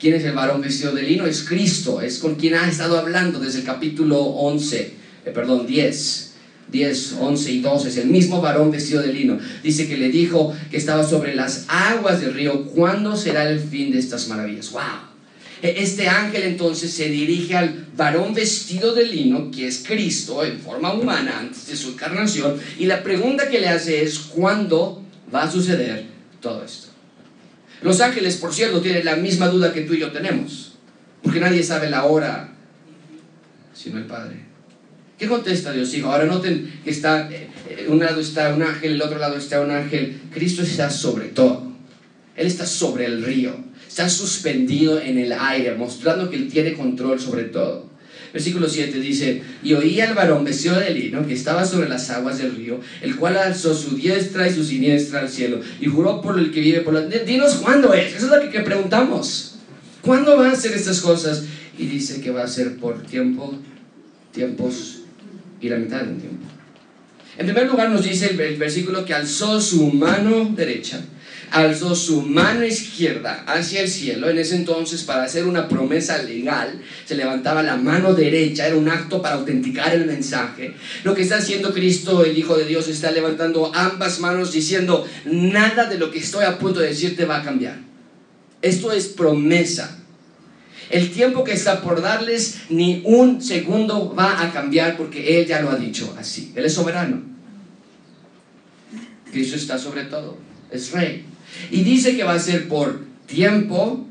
¿Quién 0.00 0.14
es 0.14 0.24
el 0.24 0.32
varón 0.32 0.62
vestido 0.62 0.92
de 0.92 1.02
lino? 1.02 1.26
Es 1.26 1.42
Cristo, 1.42 2.00
es 2.00 2.18
con 2.18 2.36
quien 2.36 2.54
ha 2.54 2.66
estado 2.66 2.98
hablando 2.98 3.38
desde 3.40 3.58
el 3.58 3.66
capítulo 3.66 4.20
11 4.20 5.03
eh, 5.24 5.30
perdón, 5.30 5.66
10. 5.66 6.30
10, 6.68 7.16
11 7.20 7.52
y 7.52 7.60
12, 7.60 7.88
es 7.88 7.96
el 7.98 8.08
mismo 8.08 8.40
varón 8.40 8.70
vestido 8.70 9.02
de 9.02 9.12
lino. 9.12 9.38
Dice 9.62 9.86
que 9.86 9.96
le 9.96 10.08
dijo 10.08 10.54
que 10.70 10.78
estaba 10.78 11.06
sobre 11.06 11.34
las 11.34 11.66
aguas 11.68 12.20
del 12.20 12.34
río. 12.34 12.64
¿Cuándo 12.66 13.16
será 13.16 13.48
el 13.48 13.60
fin 13.60 13.92
de 13.92 13.98
estas 13.98 14.28
maravillas? 14.28 14.70
¡Wow! 14.72 14.82
E, 15.62 15.82
este 15.82 16.08
ángel 16.08 16.42
entonces 16.42 16.92
se 16.92 17.08
dirige 17.08 17.56
al 17.56 17.86
varón 17.96 18.34
vestido 18.34 18.94
de 18.94 19.06
lino, 19.06 19.50
que 19.50 19.66
es 19.66 19.84
Cristo 19.86 20.44
en 20.44 20.58
forma 20.58 20.92
humana 20.92 21.38
antes 21.38 21.66
de 21.66 21.76
su 21.76 21.90
encarnación, 21.90 22.56
y 22.78 22.86
la 22.86 23.02
pregunta 23.02 23.48
que 23.48 23.60
le 23.60 23.68
hace 23.68 24.02
es, 24.02 24.18
¿cuándo 24.18 25.02
va 25.32 25.44
a 25.44 25.50
suceder 25.50 26.04
todo 26.40 26.64
esto? 26.64 26.88
Los 27.82 28.00
ángeles, 28.00 28.36
por 28.36 28.54
cierto, 28.54 28.80
tienen 28.80 29.04
la 29.04 29.16
misma 29.16 29.48
duda 29.48 29.72
que 29.72 29.82
tú 29.82 29.94
y 29.94 30.00
yo 30.00 30.10
tenemos, 30.10 30.72
porque 31.22 31.40
nadie 31.40 31.62
sabe 31.62 31.90
la 31.90 32.04
hora, 32.04 32.52
sino 33.74 33.98
el 33.98 34.04
Padre. 34.04 34.53
¿Qué 35.18 35.28
contesta 35.28 35.72
Dios 35.72 35.94
hijo? 35.94 36.10
Ahora 36.10 36.24
noten 36.24 36.80
que 36.82 36.90
está, 36.90 37.30
eh, 37.30 37.86
un 37.88 38.00
lado 38.00 38.20
está 38.20 38.52
un 38.52 38.62
ángel, 38.62 38.94
el 38.94 39.02
otro 39.02 39.18
lado 39.18 39.36
está 39.36 39.60
un 39.60 39.70
ángel. 39.70 40.20
Cristo 40.32 40.62
está 40.62 40.90
sobre 40.90 41.28
todo. 41.28 41.72
Él 42.36 42.46
está 42.48 42.66
sobre 42.66 43.06
el 43.06 43.22
río, 43.22 43.54
está 43.86 44.08
suspendido 44.08 45.00
en 45.00 45.18
el 45.18 45.32
aire, 45.32 45.74
mostrando 45.76 46.28
que 46.28 46.36
Él 46.36 46.48
tiene 46.48 46.72
control 46.72 47.20
sobre 47.20 47.44
todo. 47.44 47.88
Versículo 48.32 48.68
7 48.68 48.98
dice, 48.98 49.42
y 49.62 49.74
oí 49.74 50.00
al 50.00 50.14
varón 50.14 50.42
vestido 50.42 50.80
de 50.80 50.90
lino 50.90 51.24
que 51.24 51.34
estaba 51.34 51.64
sobre 51.64 51.88
las 51.88 52.10
aguas 52.10 52.38
del 52.38 52.56
río, 52.56 52.80
el 53.00 53.14
cual 53.14 53.36
alzó 53.36 53.72
su 53.72 53.94
diestra 53.94 54.48
y 54.48 54.52
su 54.52 54.64
siniestra 54.64 55.20
al 55.20 55.28
cielo, 55.28 55.60
y 55.80 55.86
juró 55.86 56.20
por 56.20 56.36
el 56.36 56.50
que 56.50 56.60
vive 56.60 56.80
por 56.80 56.94
la... 56.94 57.02
Dinos 57.02 57.54
cuándo 57.62 57.94
es, 57.94 58.16
eso 58.16 58.34
es 58.34 58.44
lo 58.44 58.50
que 58.50 58.60
preguntamos. 58.60 59.54
¿Cuándo 60.02 60.36
van 60.36 60.50
a 60.50 60.56
ser 60.56 60.72
estas 60.72 61.00
cosas? 61.00 61.44
Y 61.78 61.86
dice 61.86 62.20
que 62.20 62.32
va 62.32 62.42
a 62.42 62.48
ser 62.48 62.76
por 62.78 63.00
tiempo, 63.02 63.56
tiempos 64.32 64.93
y 65.64 65.68
la 65.68 65.76
mitad 65.76 66.00
tiempo. 66.00 66.46
En 67.36 67.46
primer 67.46 67.66
lugar 67.66 67.90
nos 67.90 68.04
dice 68.04 68.30
el 68.30 68.56
versículo 68.56 69.04
que 69.04 69.14
alzó 69.14 69.60
su 69.60 69.88
mano 69.88 70.52
derecha 70.54 71.00
alzó 71.54 71.94
su 71.94 72.22
mano 72.22 72.64
izquierda 72.64 73.44
hacia 73.46 73.82
el 73.82 73.88
cielo. 73.88 74.28
En 74.28 74.38
ese 74.38 74.56
entonces, 74.56 75.04
para 75.04 75.22
hacer 75.22 75.44
una 75.44 75.68
promesa 75.68 76.20
legal, 76.22 76.80
se 77.04 77.14
levantaba 77.14 77.62
la 77.62 77.76
mano 77.76 78.12
derecha, 78.12 78.66
era 78.66 78.76
un 78.76 78.88
acto 78.88 79.22
para 79.22 79.36
autenticar 79.36 79.94
el 79.94 80.06
mensaje. 80.06 80.74
Lo 81.04 81.14
que 81.14 81.22
está 81.22 81.36
haciendo 81.36 81.72
Cristo, 81.72 82.24
el 82.24 82.36
Hijo 82.36 82.56
de 82.56 82.64
Dios, 82.64 82.88
está 82.88 83.12
levantando 83.12 83.72
ambas 83.72 84.18
manos 84.18 84.52
diciendo, 84.52 85.06
nada 85.26 85.84
de 85.88 85.98
lo 85.98 86.10
que 86.10 86.18
estoy 86.18 86.44
a 86.44 86.58
punto 86.58 86.80
de 86.80 86.88
decirte 86.88 87.24
va 87.24 87.38
a 87.38 87.44
cambiar. 87.44 87.78
Esto 88.60 88.92
es 88.92 89.06
promesa. 89.06 90.00
El 90.90 91.10
tiempo 91.10 91.44
que 91.44 91.52
está 91.52 91.80
por 91.80 92.02
darles 92.02 92.62
ni 92.68 93.02
un 93.04 93.42
segundo 93.42 94.14
va 94.14 94.42
a 94.42 94.52
cambiar 94.52 94.96
porque 94.96 95.40
Él 95.40 95.46
ya 95.46 95.60
lo 95.60 95.70
ha 95.70 95.76
dicho 95.76 96.14
así. 96.18 96.52
Él 96.54 96.64
es 96.64 96.74
soberano. 96.74 97.22
Cristo 99.30 99.56
está 99.56 99.78
sobre 99.78 100.04
todo. 100.04 100.38
Es 100.70 100.92
rey. 100.92 101.24
Y 101.70 101.82
dice 101.82 102.16
que 102.16 102.24
va 102.24 102.34
a 102.34 102.38
ser 102.38 102.68
por 102.68 103.04
tiempo, 103.26 104.06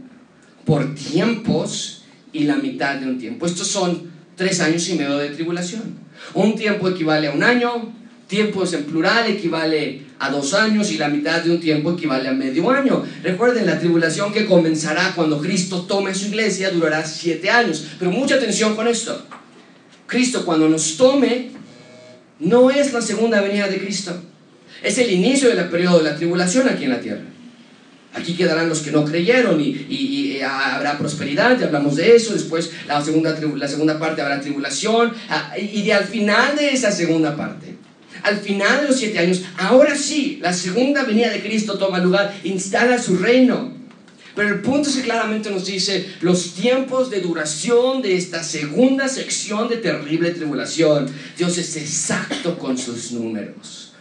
por 0.65 0.95
tiempos 0.95 2.03
y 2.31 2.43
la 2.43 2.57
mitad 2.57 2.95
de 2.95 3.07
un 3.07 3.17
tiempo. 3.17 3.45
Estos 3.45 3.67
son 3.67 4.11
tres 4.35 4.59
años 4.59 4.87
y 4.89 4.95
medio 4.95 5.17
de 5.17 5.29
tribulación. 5.29 6.03
Un 6.33 6.55
tiempo 6.55 6.89
equivale 6.89 7.27
a 7.27 7.31
un 7.31 7.43
año, 7.43 7.93
tiempos 8.27 8.73
en 8.73 8.85
plural 8.85 9.29
equivale 9.29 10.03
a 10.19 10.29
dos 10.29 10.53
años 10.53 10.91
y 10.91 10.97
la 10.97 11.09
mitad 11.09 11.41
de 11.41 11.51
un 11.51 11.59
tiempo 11.59 11.91
equivale 11.91 12.29
a 12.29 12.33
medio 12.33 12.69
año. 12.69 13.03
Recuerden, 13.21 13.65
la 13.65 13.79
tribulación 13.79 14.31
que 14.31 14.45
comenzará 14.45 15.13
cuando 15.15 15.39
Cristo 15.41 15.81
tome 15.81 16.15
su 16.15 16.27
iglesia 16.27 16.71
durará 16.71 17.05
siete 17.05 17.49
años. 17.49 17.85
Pero 17.99 18.11
mucha 18.11 18.35
atención 18.35 18.75
con 18.75 18.87
esto. 18.87 19.25
Cristo 20.07 20.45
cuando 20.45 20.69
nos 20.69 20.97
tome 20.97 21.51
no 22.39 22.69
es 22.69 22.93
la 22.93 23.01
segunda 23.01 23.41
venida 23.41 23.67
de 23.67 23.79
Cristo. 23.79 24.21
Es 24.81 24.97
el 24.97 25.11
inicio 25.11 25.49
del 25.49 25.69
periodo 25.69 25.99
de 25.99 26.03
la 26.11 26.15
tribulación 26.15 26.67
aquí 26.67 26.85
en 26.85 26.89
la 26.89 26.99
tierra. 26.99 27.23
Aquí 28.13 28.35
quedarán 28.35 28.69
los 28.69 28.81
que 28.81 28.91
no 28.91 29.05
creyeron 29.05 29.59
y, 29.59 30.39
habrá 30.41 30.97
prosperidad, 30.97 31.61
hablamos 31.63 31.95
de 31.95 32.15
eso. 32.15 32.33
Después 32.33 32.69
la 32.87 33.03
segunda, 33.03 33.35
la 33.55 33.67
segunda 33.67 33.97
parte 33.97 34.21
habrá 34.21 34.39
tribulación. 34.39 35.13
Ah, 35.29 35.53
y 35.57 35.81
de 35.81 35.93
al 35.93 36.03
final 36.03 36.55
de 36.55 36.69
esa 36.69 36.91
segunda 36.91 37.35
parte, 37.35 37.75
al 38.23 38.37
final 38.37 38.81
de 38.81 38.87
los 38.87 38.97
siete 38.97 39.19
años, 39.19 39.43
ahora 39.57 39.95
sí, 39.95 40.39
la 40.41 40.53
segunda 40.53 41.03
venida 41.03 41.29
de 41.29 41.41
Cristo 41.41 41.77
toma 41.77 41.99
lugar, 41.99 42.33
instala 42.43 42.97
su 42.97 43.17
reino. 43.17 43.73
Pero 44.35 44.49
el 44.49 44.61
punto 44.61 44.89
es 44.89 44.95
que 44.95 45.03
claramente 45.03 45.51
nos 45.51 45.65
dice 45.65 46.09
los 46.21 46.55
tiempos 46.55 47.11
de 47.11 47.21
duración 47.21 48.01
de 48.01 48.15
esta 48.15 48.41
segunda 48.43 49.07
sección 49.07 49.69
de 49.69 49.77
terrible 49.77 50.31
tribulación. 50.31 51.07
Dios 51.37 51.57
es 51.57 51.75
exacto 51.77 52.57
con 52.57 52.77
sus 52.77 53.11
números. 53.11 53.93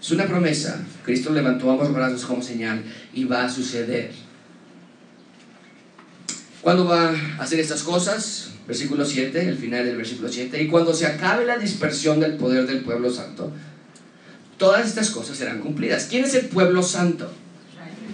Es 0.00 0.10
una 0.10 0.26
promesa. 0.26 0.84
Cristo 1.04 1.32
levantó 1.32 1.70
ambos 1.70 1.92
brazos 1.92 2.24
como 2.26 2.42
señal 2.42 2.82
y 3.14 3.24
va 3.24 3.44
a 3.44 3.50
suceder. 3.50 4.10
¿Cuándo 6.62 6.86
va 6.86 7.10
a 7.10 7.42
hacer 7.42 7.58
estas 7.58 7.82
cosas? 7.82 8.50
Versículo 8.68 9.04
7, 9.04 9.48
el 9.48 9.58
final 9.58 9.84
del 9.84 9.96
versículo 9.96 10.28
7. 10.28 10.62
Y 10.62 10.68
cuando 10.68 10.94
se 10.94 11.06
acabe 11.06 11.44
la 11.44 11.58
dispersión 11.58 12.20
del 12.20 12.34
poder 12.34 12.66
del 12.66 12.82
pueblo 12.82 13.10
santo, 13.10 13.52
todas 14.58 14.86
estas 14.86 15.10
cosas 15.10 15.36
serán 15.36 15.58
cumplidas. 15.58 16.06
¿Quién 16.08 16.24
es 16.24 16.34
el 16.34 16.46
pueblo 16.46 16.84
santo? 16.84 17.32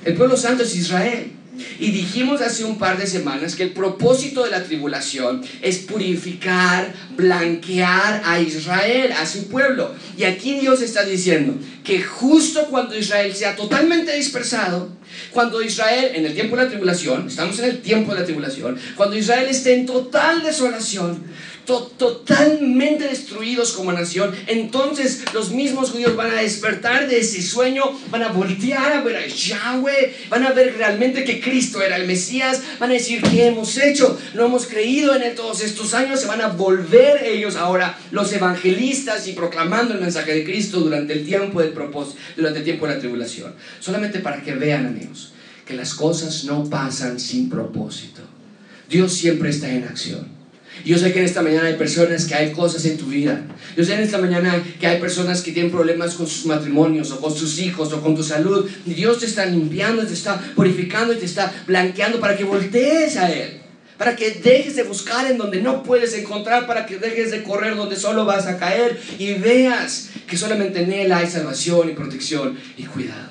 El 0.05 0.15
pueblo 0.15 0.37
santo 0.37 0.63
es 0.63 0.75
Israel. 0.75 1.33
Y 1.79 1.91
dijimos 1.91 2.41
hace 2.41 2.65
un 2.65 2.79
par 2.79 2.99
de 2.99 3.07
semanas 3.07 3.57
que 3.57 3.65
el 3.65 3.71
propósito 3.71 4.45
de 4.45 4.51
la 4.51 4.65
tribulación 4.65 5.43
es 5.63 5.79
purificar, 5.79 6.93
blanquear 7.17 8.23
a 8.25 8.41
Israel, 8.41 9.13
a 9.13 9.27
su 9.27 9.49
pueblo. 9.49 9.95
Y 10.17 10.25
aquí 10.25 10.59
Dios 10.61 10.83
está 10.83 11.05
diciendo 11.05 11.55
que 11.85 12.03
justo 12.03 12.67
cuando 12.71 12.97
Israel 12.97 13.35
sea 13.35 13.57
totalmente 13.57 14.15
dispersado, 14.15 14.91
cuando 15.33 15.63
Israel, 15.63 16.13
en 16.15 16.27
el 16.27 16.35
tiempo 16.35 16.57
de 16.57 16.65
la 16.65 16.69
tribulación, 16.69 17.29
estamos 17.29 17.59
en 17.59 17.67
el 17.67 17.81
tiempo 17.81 18.13
de 18.13 18.21
la 18.21 18.25
tribulación, 18.25 18.79
cuando 18.97 19.17
Israel 19.17 19.49
esté 19.49 19.75
en 19.75 19.87
total 19.87 20.43
desolación, 20.43 21.23
totalmente 21.69 23.05
destruidos 23.05 23.73
como 23.73 23.93
nación, 23.93 24.35
entonces 24.47 25.23
los 25.35 25.51
mismos 25.51 25.91
judíos 25.91 26.17
van 26.17 26.31
a 26.31 26.41
despertar 26.41 27.07
de 27.09 27.21
ese 27.21 27.43
sueño, 27.43 27.85
van 28.11 28.23
a 28.23 28.29
voltear 28.29 28.93
a 28.93 29.03
ver 29.03 29.17
a 29.17 29.27
Yahweh, 29.27 30.15
van 30.31 30.47
a 30.47 30.53
ver 30.53 30.77
realmente 30.79 31.25
que 31.25 31.41
Cristo 31.41 31.83
era 31.83 31.97
el 31.97 32.07
Mesías, 32.07 32.63
van 32.81 32.91
a 32.91 32.95
decir, 32.95 33.21
¿qué 33.23 33.49
hemos 33.49 33.77
hecho? 33.77 34.19
No 34.35 34.47
hemos 34.47 34.67
creído 34.67 35.15
en 35.15 35.23
él 35.23 35.35
todos 35.35 35.63
estos 35.63 35.93
años, 35.93 36.21
se 36.21 36.27
van 36.27 36.41
a 36.41 36.49
volver 36.49 37.23
ellos 37.25 37.57
ahora 37.57 37.99
los 38.13 38.33
evangelistas 38.33 39.29
y 39.29 39.33
proclamando 39.33 39.93
el 39.93 40.01
mensaje 40.01 40.35
de 40.35 40.45
Cristo 40.45 40.81
durante 40.81 41.13
el 41.13 41.27
tiempo 41.27 41.61
del 41.61 41.71
propósito, 41.71 42.19
durante 42.37 42.61
el 42.61 42.65
tiempo 42.65 42.87
de 42.87 42.95
la 42.95 43.01
tribulación. 43.01 43.55
Solamente 43.79 44.21
para 44.21 44.43
que 44.43 44.55
vean, 44.55 44.87
amigos, 44.87 45.33
que 45.67 45.75
las 45.75 45.93
cosas 45.93 46.45
no 46.45 46.65
pasan 46.65 47.21
sin 47.21 47.51
propósito. 47.51 48.23
Dios 48.89 49.13
siempre 49.13 49.51
está 49.51 49.69
en 49.69 49.85
acción. 49.85 50.38
Yo 50.85 50.99
sé 50.99 51.13
que 51.13 51.19
en 51.19 51.25
esta 51.25 51.43
mañana 51.43 51.69
hay 51.69 51.75
personas 51.75 52.25
que 52.25 52.35
hay 52.35 52.53
cosas 52.53 52.85
en 52.85 52.97
tu 52.97 53.07
vida. 53.07 53.43
Yo 53.77 53.85
sé 53.85 53.95
en 53.95 54.01
esta 54.01 54.19
mañana 54.19 54.63
que 54.81 54.87
hay 54.87 55.01
personas 55.01 55.43
que 55.43 55.53
tienen 55.53 55.71
problemas 55.71 56.15
con 56.15 56.27
sus 56.27 56.47
matrimonios 56.47 57.11
o 57.11 57.21
con 57.21 57.35
sus 57.35 57.59
hijos 57.59 57.93
o 57.93 58.01
con 58.01 58.15
tu 58.15 58.23
salud. 58.23 58.69
Dios 58.85 59.19
te 59.19 59.27
está 59.27 59.47
limpiando, 59.47 60.07
te 60.07 60.15
está 60.15 60.41
purificando 60.55 61.13
y 61.13 61.17
te 61.17 61.27
está 61.27 61.53
blanqueando 61.67 62.21
para 62.21 62.37
que 62.37 62.45
voltees 62.45 63.17
a 63.17 63.31
Él. 63.31 63.61
Para 63.97 64.15
que 64.15 64.31
dejes 64.31 64.77
de 64.77 64.85
buscar 64.85 65.29
en 65.31 65.39
donde 65.39 65.61
no 65.61 65.83
puedes 65.83 66.15
encontrar, 66.15 66.67
para 66.67 66.87
que 66.87 66.99
dejes 66.99 67.33
de 67.33 67.43
correr 67.43 67.75
donde 67.75 67.97
solo 67.97 68.25
vas 68.25 68.47
a 68.47 68.57
caer 68.57 68.99
y 69.19 69.35
veas 69.35 70.11
que 70.29 70.37
solamente 70.37 70.83
en 70.83 70.93
Él 70.93 71.13
hay 71.13 71.27
salvación 71.27 71.91
y 71.91 71.95
protección 71.95 72.57
y 72.77 72.85
cuidado. 72.85 73.31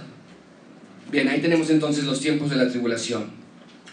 Bien, 1.09 1.29
ahí 1.29 1.39
tenemos 1.39 1.69
entonces 1.69 2.03
los 2.03 2.19
tiempos 2.19 2.49
de 2.49 2.57
la 2.57 2.69
tribulación. 2.69 3.31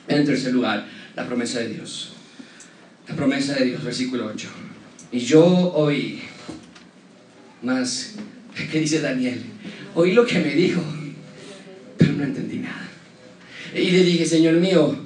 En 0.09 0.27
tercer 0.27 0.53
lugar, 0.53 0.87
la 1.15 1.27
promesa 1.27 1.61
de 1.61 1.69
Dios. 1.69 2.14
La 3.09 3.15
promesa 3.15 3.55
de 3.55 3.67
Dios, 3.67 3.85
versículo 3.85 4.27
8. 4.27 4.49
Y 5.13 5.19
yo 5.21 5.45
oí, 5.45 6.23
más, 7.63 8.15
¿qué 8.73 8.81
dice 8.81 9.01
Daniel? 9.01 9.43
Oí 9.95 10.13
lo 10.13 10.27
que 10.27 10.39
me 10.41 10.55
dijo, 10.55 10.83
pero 11.97 12.13
no 12.15 12.25
entendí 12.25 12.59
nada. 12.59 12.89
Y 13.75 13.91
le 13.91 14.05
dije, 14.05 14.25
Señor 14.25 14.55
mío, 14.55 14.97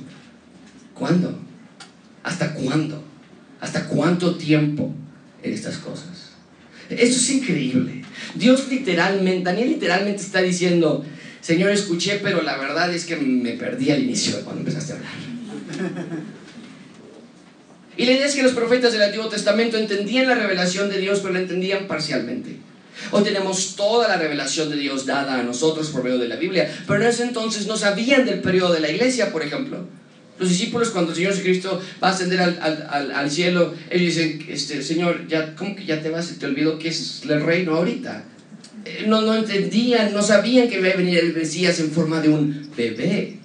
¿cuándo? 0.95 1.39
¿Hasta 2.23 2.55
cuándo? 2.55 3.03
¿Hasta 3.61 3.89
cuánto 3.89 4.37
tiempo 4.37 4.95
en 5.43 5.53
estas 5.53 5.79
cosas? 5.79 6.33
Eso 6.91 7.17
es 7.17 7.31
increíble. 7.31 8.03
Dios 8.35 8.69
literalmente, 8.69 9.45
Daniel 9.45 9.69
literalmente 9.69 10.23
está 10.23 10.41
diciendo, 10.41 11.05
Señor, 11.41 11.71
escuché, 11.71 12.21
pero 12.23 12.43
la 12.43 12.57
verdad 12.59 12.95
es 12.95 13.05
que 13.05 13.17
me 13.17 13.53
perdí 13.53 13.91
al 13.91 14.03
inicio 14.03 14.41
cuando 14.45 14.61
empezaste 14.61 14.93
a 14.93 14.97
hablar. 14.97 15.13
Y 17.99 18.07
la 18.07 18.13
idea 18.13 18.27
es 18.27 18.37
que 18.37 18.45
los 18.45 18.53
profetas 18.53 18.93
del 18.93 19.03
Antiguo 19.03 19.29
Testamento 19.29 19.77
entendían 19.77 20.29
la 20.29 20.37
revelación 20.37 20.89
de 20.89 20.99
Dios, 20.99 21.19
pero 21.19 21.35
la 21.35 21.41
entendían 21.41 21.89
parcialmente. 21.89 22.57
Hoy 23.11 23.25
tenemos 23.25 23.75
toda 23.75 24.07
la 24.07 24.17
revelación 24.17 24.71
de 24.71 24.77
Dios 24.77 25.05
dada 25.05 25.41
a 25.41 25.43
nosotros 25.43 25.89
por 25.89 26.05
medio 26.05 26.19
de 26.19 26.29
la 26.29 26.37
Biblia, 26.37 26.73
pero 26.87 27.03
en 27.03 27.09
ese 27.09 27.25
entonces 27.25 27.67
no 27.67 27.77
sabían 27.77 28.25
del 28.25 28.41
periodo 28.41 28.73
de 28.73 28.81
la 28.81 28.89
iglesia, 28.89 29.33
por 29.33 29.43
ejemplo. 29.43 29.85
Los 30.39 30.49
discípulos, 30.49 30.91
cuando 30.91 31.11
el 31.11 31.17
Señor 31.17 31.33
Jesucristo 31.33 31.83
va 32.01 32.11
a 32.11 32.13
ascender 32.13 32.41
al, 32.41 32.57
al, 32.89 33.11
al, 33.11 33.31
cielo, 33.33 33.75
ellos 33.91 34.15
dicen, 34.15 34.47
este, 34.49 34.81
Señor, 34.81 35.27
ya, 35.27 35.57
¿cómo 35.57 35.75
que 35.75 35.85
ya 35.85 36.01
te 36.01 36.11
vas? 36.11 36.33
Te 36.39 36.47
olvidó 36.47 36.79
que 36.79 36.91
es 36.91 37.23
el 37.29 37.43
reino 37.43 37.75
ahorita. 37.75 38.23
Eh, 38.85 39.07
no, 39.09 39.23
no 39.23 39.35
entendían, 39.35 40.13
no 40.13 40.23
sabían 40.23 40.69
que 40.69 40.79
iba 40.79 40.89
a 40.89 40.97
venir 40.97 41.19
el 41.19 41.35
Mesías 41.35 41.81
en 41.81 41.91
forma 41.91 42.21
de 42.21 42.29
un 42.29 42.71
bebé. 42.77 43.39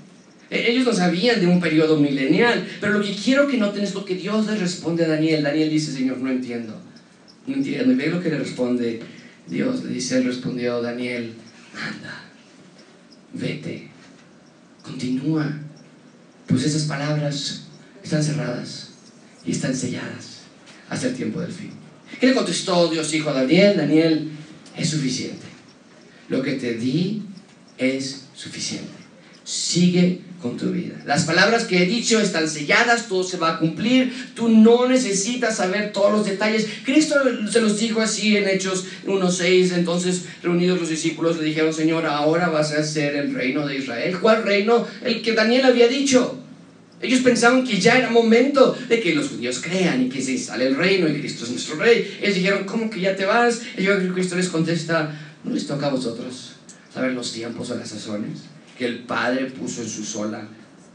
E-, 0.53 0.71
ellos 0.71 0.85
no 0.85 0.93
sabían 0.93 1.39
de 1.39 1.47
un 1.47 1.59
periodo 1.59 1.97
milenial, 1.97 2.65
pero 2.79 2.93
lo 2.93 3.03
que 3.03 3.15
quiero 3.15 3.47
que 3.47 3.57
noten 3.57 3.83
es 3.83 3.95
lo 3.95 4.05
que 4.05 4.15
Dios 4.15 4.45
le 4.45 4.55
responde 4.55 5.03
a 5.03 5.07
Daniel. 5.07 5.43
Daniel 5.43 5.69
dice, 5.69 5.91
Señor, 5.91 6.19
no 6.19 6.29
entiendo, 6.29 6.79
no 7.47 7.55
entiendo. 7.55 7.91
Y 7.91 7.95
ve 7.95 8.07
lo 8.07 8.21
que 8.21 8.29
le 8.29 8.37
responde 8.37 9.01
Dios. 9.47 9.83
Le 9.83 9.93
dice, 9.93 10.21
respondió, 10.21 10.79
Daniel, 10.81 11.33
anda, 11.75 12.23
vete, 13.33 13.89
continúa. 14.83 15.59
Pues 16.45 16.65
esas 16.65 16.83
palabras 16.83 17.63
están 18.03 18.23
cerradas 18.23 18.91
y 19.45 19.51
están 19.51 19.75
selladas 19.75 20.41
hasta 20.87 21.07
el 21.07 21.15
tiempo 21.15 21.41
del 21.41 21.51
fin. 21.51 21.71
¿Qué 22.19 22.27
le 22.27 22.35
contestó 22.35 22.89
Dios 22.89 23.11
hijo 23.13 23.31
a 23.31 23.33
Daniel? 23.33 23.75
Daniel, 23.75 24.29
es 24.77 24.89
suficiente. 24.89 25.47
Lo 26.29 26.43
que 26.43 26.53
te 26.53 26.75
di 26.75 27.23
es 27.77 28.25
suficiente 28.35 29.03
sigue 29.43 30.21
con 30.43 30.57
tu 30.57 30.71
vida. 30.71 30.95
Las 31.05 31.23
palabras 31.23 31.63
que 31.63 31.81
he 31.81 31.85
dicho 31.85 32.19
están 32.19 32.49
selladas, 32.49 33.07
todo 33.07 33.23
se 33.23 33.37
va 33.37 33.51
a 33.51 33.59
cumplir, 33.59 34.13
tú 34.35 34.49
no 34.49 34.87
necesitas 34.89 35.55
saber 35.55 35.93
todos 35.93 36.11
los 36.11 36.25
detalles. 36.25 36.67
Cristo 36.83 37.15
se 37.49 37.61
los 37.61 37.79
dijo 37.79 38.01
así 38.01 38.35
en 38.35 38.49
Hechos 38.49 38.85
1.6, 39.07 39.73
entonces 39.73 40.25
reunidos 40.43 40.81
los 40.81 40.89
discípulos 40.89 41.37
le 41.37 41.45
dijeron, 41.45 41.73
Señor, 41.73 42.05
ahora 42.05 42.49
vas 42.49 42.73
a 42.73 42.81
hacer 42.81 43.15
el 43.15 43.33
reino 43.33 43.65
de 43.65 43.77
Israel. 43.77 44.19
¿Cuál 44.19 44.43
reino? 44.43 44.85
El 45.03 45.21
que 45.21 45.31
Daniel 45.31 45.65
había 45.65 45.87
dicho. 45.87 46.37
Ellos 47.01 47.21
pensaban 47.21 47.65
que 47.65 47.79
ya 47.79 47.97
era 47.97 48.09
momento 48.09 48.77
de 48.89 48.99
que 48.99 49.15
los 49.15 49.29
judíos 49.29 49.61
crean 49.63 50.03
y 50.03 50.09
que 50.09 50.21
se 50.21 50.33
instale 50.33 50.67
el 50.67 50.75
reino 50.75 51.07
y 51.07 51.19
Cristo 51.19 51.45
es 51.45 51.51
nuestro 51.51 51.77
rey. 51.77 52.17
Ellos 52.21 52.35
dijeron, 52.35 52.65
¿cómo 52.65 52.89
que 52.89 52.99
ya 52.99 53.15
te 53.15 53.25
vas? 53.25 53.61
Y 53.77 53.83
yo 53.83 53.97
Cristo 54.13 54.35
les 54.35 54.49
contesta, 54.49 55.09
no 55.43 55.53
les 55.53 55.65
toca 55.65 55.87
a 55.87 55.89
vosotros 55.89 56.51
saber 56.93 57.13
los 57.13 57.31
tiempos 57.31 57.71
o 57.71 57.75
las 57.75 57.89
sazones 57.89 58.52
el 58.85 58.99
Padre 58.99 59.45
puso 59.47 59.81
en 59.81 59.89
su 59.89 60.03
sola 60.03 60.47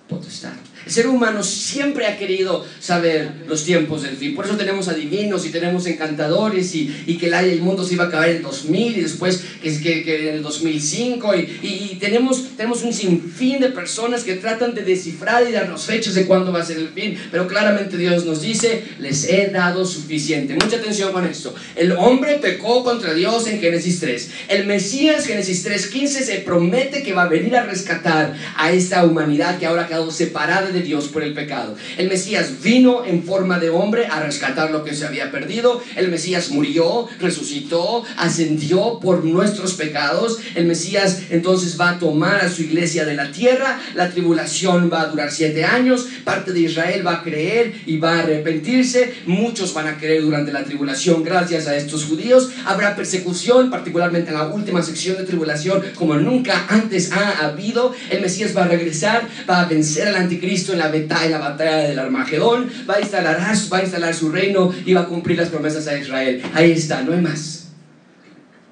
potestad. 0.09 0.52
El 0.88 0.94
ser 0.94 1.06
humano 1.06 1.42
siempre 1.42 2.06
ha 2.06 2.16
querido 2.16 2.64
saber 2.80 3.30
los 3.46 3.62
tiempos 3.62 4.04
del 4.04 4.16
fin. 4.16 4.34
Por 4.34 4.46
eso 4.46 4.56
tenemos 4.56 4.88
adivinos 4.88 5.44
y 5.44 5.50
tenemos 5.50 5.84
encantadores 5.84 6.74
y, 6.74 7.04
y 7.06 7.18
que 7.18 7.26
el, 7.26 7.34
el, 7.34 7.61
mundo 7.61 7.84
se 7.84 7.92
iba 7.92 8.04
a 8.04 8.06
acabar 8.06 8.30
en 8.30 8.36
el 8.38 8.42
2000 8.42 8.96
y 8.96 9.00
después 9.02 9.44
que, 9.62 10.02
que, 10.02 10.30
en 10.30 10.36
el 10.36 10.42
2005 10.42 11.36
y, 11.36 11.40
y, 11.62 11.98
tenemos, 12.00 12.56
tenemos 12.56 12.82
un 12.84 12.94
sinfín 12.94 13.61
de 13.61 13.68
personas 13.68 14.24
que 14.24 14.36
tratan 14.36 14.74
de 14.74 14.82
descifrar 14.82 15.46
y 15.46 15.52
darnos 15.52 15.84
fechas 15.84 16.14
de 16.14 16.24
cuándo 16.24 16.52
va 16.52 16.61
a 16.61 16.64
ser 16.64 16.78
el 16.78 16.88
fin. 16.88 17.18
Pero 17.30 17.46
claramente 17.48 17.98
Dios 17.98 18.24
nos 18.24 18.40
dice, 18.40 18.82
les 18.98 19.28
he 19.28 19.48
dado 19.48 19.84
suficiente. 19.84 20.54
Mucha 20.54 20.76
atención 20.76 21.12
con 21.12 21.26
esto. 21.26 21.54
El 21.76 21.92
hombre 21.92 22.38
pecó 22.40 22.82
contra 22.82 23.12
Dios 23.12 23.46
en 23.46 23.61
Génesis 23.61 24.00
3. 24.00 24.30
El 24.48 24.64
Mesías, 24.64 25.26
Génesis 25.26 25.66
3.15, 25.66 26.06
se 26.06 26.36
promete 26.38 27.02
que 27.02 27.12
va 27.12 27.24
a 27.24 27.28
venir 27.28 27.54
a 27.56 27.64
rescatar 27.64 28.34
a 28.56 28.72
esta 28.72 29.04
humanidad 29.04 29.59
que 29.59 29.66
ahora 29.66 29.86
quedado 29.99 30.11
separada 30.11 30.70
de 30.70 30.82
Dios 30.82 31.09
por 31.09 31.22
el 31.22 31.34
pecado. 31.34 31.74
El 31.96 32.09
Mesías 32.09 32.62
vino 32.62 33.05
en 33.05 33.24
forma 33.24 33.59
de 33.59 33.70
hombre 33.70 34.07
a 34.07 34.20
rescatar 34.20 34.70
lo 34.70 34.84
que 34.84 34.94
se 34.94 35.07
había 35.07 35.30
perdido. 35.30 35.82
El 35.96 36.09
Mesías 36.09 36.51
murió, 36.51 37.09
resucitó, 37.20 38.05
ascendió 38.16 39.01
por 39.01 39.24
nuestros 39.24 39.74
pecados. 39.74 40.38
El 40.55 40.66
Mesías 40.66 41.22
entonces 41.30 41.80
va 41.80 41.90
a 41.90 41.99
tomar 41.99 42.44
a 42.44 42.49
su 42.49 42.62
iglesia 42.62 43.05
de 43.05 43.14
la 43.14 43.32
tierra. 43.32 43.80
La 43.94 44.11
tribulación 44.11 44.88
va 44.92 45.03
a 45.03 45.07
durar 45.07 45.32
siete 45.32 45.64
años. 45.64 46.07
Parte 46.24 46.53
de 46.53 46.61
Israel 46.61 47.05
va 47.05 47.14
a 47.14 47.22
creer 47.22 47.74
y 47.86 47.99
va 47.99 48.16
a 48.16 48.20
arrepentirse. 48.20 49.14
Muchos 49.26 49.74
van 49.74 49.88
a 49.88 49.99
creer 49.99 50.22
durante 50.22 50.53
la 50.53 50.64
tribulación 50.64 51.24
gracias 51.24 51.66
a 51.66 51.76
estos 51.76 52.05
judíos. 52.05 52.51
Habrá 52.66 52.94
persecución, 52.94 53.70
particularmente 53.70 54.30
en 54.30 54.36
la 54.36 54.46
última 54.46 54.82
sección 54.82 55.16
de 55.16 55.24
tribulación, 55.24 55.82
como 55.96 56.14
nunca 56.14 56.66
antes 56.68 57.11
ha 57.12 57.46
habido. 57.46 57.94
El 58.11 58.20
Mesías 58.20 58.57
va 58.57 58.64
a 58.64 58.68
regresar, 58.68 59.26
va 59.49 59.62
a 59.62 59.64
vencer 59.64 59.88
al 59.97 60.16
anticristo 60.16 60.72
en 60.72 60.78
la 60.78 60.95
en 60.95 61.30
la 61.30 61.39
batalla 61.39 61.89
del 61.89 61.99
Armagedón, 61.99 62.68
va 62.89 62.95
a, 62.95 63.01
instalar, 63.01 63.39
va 63.39 63.78
a 63.78 63.82
instalar 63.82 64.14
su 64.14 64.30
reino 64.30 64.72
y 64.84 64.93
va 64.93 65.03
a 65.03 65.07
cumplir 65.07 65.39
las 65.39 65.49
promesas 65.49 65.86
a 65.86 65.99
Israel. 65.99 66.43
Ahí 66.55 66.72
está, 66.72 67.03
no 67.03 67.12
hay 67.12 67.20
más. 67.20 67.68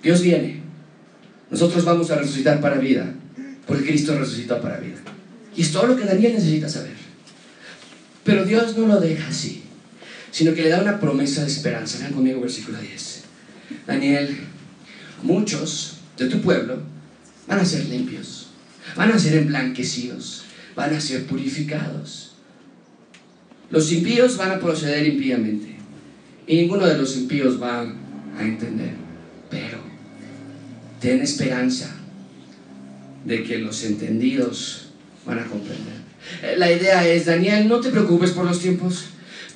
Dios 0.02 0.22
viene. 0.22 0.62
Nosotros 1.50 1.84
vamos 1.84 2.10
a 2.10 2.16
resucitar 2.16 2.60
para 2.60 2.78
vida, 2.78 3.12
porque 3.66 3.86
Cristo 3.86 4.18
resucitó 4.18 4.60
para 4.60 4.78
vida. 4.78 4.98
Y 5.56 5.62
es 5.62 5.72
todo 5.72 5.86
lo 5.86 5.96
que 5.96 6.04
Daniel 6.04 6.34
necesita 6.34 6.68
saber. 6.68 6.94
Pero 8.24 8.44
Dios 8.44 8.76
no 8.76 8.86
lo 8.86 9.00
deja 9.00 9.28
así, 9.28 9.62
sino 10.30 10.54
que 10.54 10.62
le 10.62 10.70
da 10.70 10.82
una 10.82 10.98
promesa 10.98 11.42
de 11.42 11.48
esperanza. 11.48 11.98
Vean 11.98 12.12
conmigo 12.12 12.40
versículo 12.40 12.78
10. 12.78 13.22
Daniel, 13.86 14.36
muchos 15.22 15.98
de 16.18 16.26
tu 16.26 16.40
pueblo 16.40 16.78
van 17.46 17.60
a 17.60 17.64
ser 17.64 17.84
limpios, 17.86 18.48
van 18.96 19.12
a 19.12 19.18
ser 19.18 19.36
emblanquecidos 19.36 20.45
van 20.76 20.94
a 20.94 21.00
ser 21.00 21.26
purificados. 21.26 22.34
Los 23.70 23.90
impíos 23.90 24.36
van 24.36 24.52
a 24.52 24.60
proceder 24.60 25.06
impíamente 25.06 25.74
y 26.46 26.56
ninguno 26.56 26.86
de 26.86 26.98
los 26.98 27.16
impíos 27.16 27.60
va 27.60 27.80
a 27.80 28.42
entender. 28.42 28.92
Pero 29.50 29.78
ten 31.00 31.20
esperanza 31.22 31.96
de 33.24 33.42
que 33.42 33.58
los 33.58 33.82
entendidos 33.82 34.90
van 35.24 35.40
a 35.40 35.46
comprender. 35.46 35.96
La 36.56 36.70
idea 36.70 37.06
es, 37.08 37.26
Daniel, 37.26 37.68
no 37.68 37.80
te 37.80 37.90
preocupes 37.90 38.30
por 38.30 38.44
los 38.44 38.60
tiempos, 38.60 39.06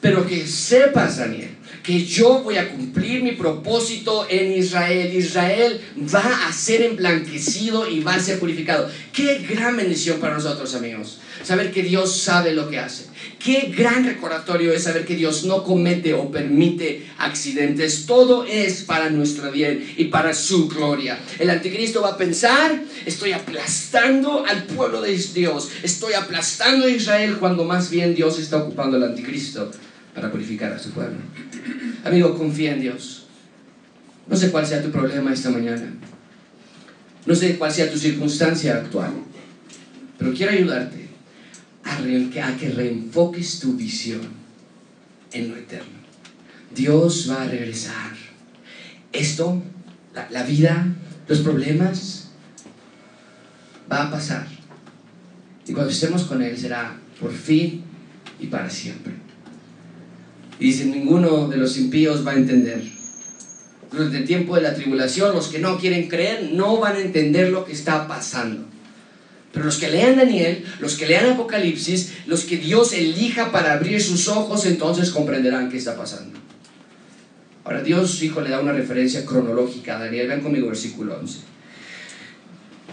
pero 0.00 0.26
que 0.26 0.46
sepas, 0.46 1.18
Daniel, 1.18 1.50
que 1.82 2.04
yo 2.04 2.40
voy 2.40 2.56
a 2.56 2.68
cumplir 2.70 3.22
mi 3.22 3.32
propósito 3.32 4.26
en 4.28 4.52
Israel. 4.52 5.14
Israel 5.14 5.80
va 6.14 6.46
a 6.46 6.52
ser 6.52 6.82
emblanquecido 6.82 7.88
y 7.88 8.00
va 8.00 8.14
a 8.14 8.20
ser 8.20 8.38
purificado. 8.38 8.88
Qué 9.12 9.38
gran 9.48 9.76
bendición 9.76 10.20
para 10.20 10.34
nosotros, 10.34 10.74
amigos. 10.74 11.18
Saber 11.42 11.72
que 11.72 11.82
Dios 11.82 12.18
sabe 12.18 12.52
lo 12.52 12.68
que 12.68 12.78
hace. 12.78 13.06
Qué 13.38 13.72
gran 13.74 14.04
recordatorio 14.04 14.72
es 14.72 14.82
saber 14.82 15.06
que 15.06 15.16
Dios 15.16 15.44
no 15.44 15.64
comete 15.64 16.12
o 16.12 16.30
permite 16.30 17.06
accidentes. 17.16 18.04
Todo 18.04 18.44
es 18.44 18.82
para 18.82 19.08
nuestro 19.08 19.50
bien 19.50 19.94
y 19.96 20.06
para 20.06 20.34
su 20.34 20.68
gloria. 20.68 21.18
El 21.38 21.48
anticristo 21.48 22.02
va 22.02 22.10
a 22.10 22.16
pensar, 22.18 22.82
estoy 23.06 23.32
aplastando 23.32 24.44
al 24.46 24.64
pueblo 24.64 25.00
de 25.00 25.16
Dios. 25.16 25.70
Estoy 25.82 26.12
aplastando 26.12 26.84
a 26.86 26.90
Israel 26.90 27.38
cuando 27.40 27.64
más 27.64 27.88
bien 27.88 28.14
Dios 28.14 28.38
está 28.38 28.58
ocupando 28.58 28.98
al 28.98 29.04
anticristo 29.04 29.70
para 30.14 30.30
purificar 30.30 30.72
a 30.72 30.78
su 30.78 30.90
pueblo. 30.90 31.16
Amigo, 32.05 32.36
confía 32.36 32.72
en 32.72 32.80
Dios. 32.80 33.26
No 34.26 34.36
sé 34.36 34.51
cuál 34.51 34.66
sea 34.66 34.82
tu 34.82 34.90
problema 34.90 35.32
esta 35.32 35.51
mañana. 35.51 35.92
No 37.26 37.34
sé 37.34 37.59
cuál 37.59 37.72
sea 37.72 37.90
tu 37.90 37.98
circunstancia 37.98 38.76
actual. 38.76 39.12
Pero 40.18 40.32
quiero 40.32 40.53
ayudarte 40.53 41.09
a, 41.84 42.57
que 42.57 42.70
reenfoques 42.70 43.61
tu 43.61 43.74
visión 43.74 44.20
en 45.32 45.51
lo 45.51 45.57
eterno. 45.57 46.01
Dios 46.74 47.28
va 47.30 47.42
a 47.42 47.48
regresar. 47.48 48.12
Esto, 49.12 49.62
la, 50.14 50.28
la 50.30 50.44
vida, 50.44 50.86
los 51.28 51.40
problemas, 51.40 52.30
va 53.90 54.05
a 54.05 54.11
pasar. 54.11 54.46
Y 55.66 55.72
cuando 55.72 55.92
estemos 55.92 56.24
con 56.24 56.42
Él 56.42 56.57
será 56.57 56.96
por 57.20 57.32
fin 57.32 57.82
y 58.38 58.46
para 58.46 58.70
siempre. 58.70 59.12
Y 60.61 60.66
dice, 60.66 60.84
ninguno 60.84 61.48
de 61.48 61.56
los 61.56 61.78
impíos 61.78 62.24
va 62.24 62.32
a 62.32 62.36
entender. 62.36 62.82
Durante 63.90 64.18
el 64.18 64.24
tiempo 64.24 64.54
de 64.54 64.62
la 64.62 64.74
tribulación, 64.74 65.34
los 65.34 65.48
que 65.48 65.58
no 65.58 65.78
quieren 65.78 66.08
creer 66.08 66.50
no 66.52 66.76
van 66.76 66.96
a 66.96 67.00
entender 67.00 67.50
lo 67.50 67.64
que 67.64 67.72
está 67.72 68.06
pasando. 68.06 68.66
Pero 69.52 69.64
los 69.64 69.78
que 69.78 69.88
lean 69.88 70.16
Daniel, 70.16 70.64
los 70.78 70.96
que 70.96 71.06
lean 71.06 71.30
Apocalipsis, 71.30 72.12
los 72.26 72.44
que 72.44 72.58
Dios 72.58 72.92
elija 72.92 73.50
para 73.50 73.72
abrir 73.72 74.00
sus 74.00 74.28
ojos, 74.28 74.64
entonces 74.66 75.11
comprenderán 75.11 75.70
qué 75.70 75.78
está 75.78 75.96
pasando. 75.96 76.38
Ahora 77.64 77.82
Dios, 77.82 78.22
hijo, 78.22 78.40
le 78.40 78.50
da 78.50 78.61
una 78.61 78.72
referencia 78.72 79.24
cronológica 79.24 79.96
a 79.96 80.04
Daniel. 80.04 80.28
Vean 80.28 80.40
conmigo 80.40 80.68
versículo 80.68 81.18
11. 81.18 81.38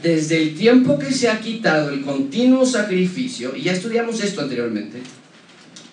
Desde 0.01 0.41
el 0.41 0.55
tiempo 0.55 0.97
que 0.97 1.11
se 1.11 1.29
ha 1.29 1.39
quitado 1.39 1.89
el 1.89 2.01
continuo 2.01 2.65
sacrificio, 2.65 3.55
y 3.55 3.63
ya 3.63 3.73
estudiamos 3.73 4.23
esto 4.23 4.41
anteriormente, 4.41 5.01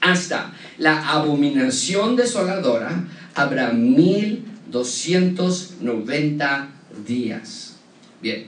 hasta 0.00 0.52
la 0.78 1.10
abominación 1.10 2.16
desoladora, 2.16 3.04
habrá 3.34 3.72
1290 3.72 6.68
días. 7.06 7.76
Bien, 8.20 8.46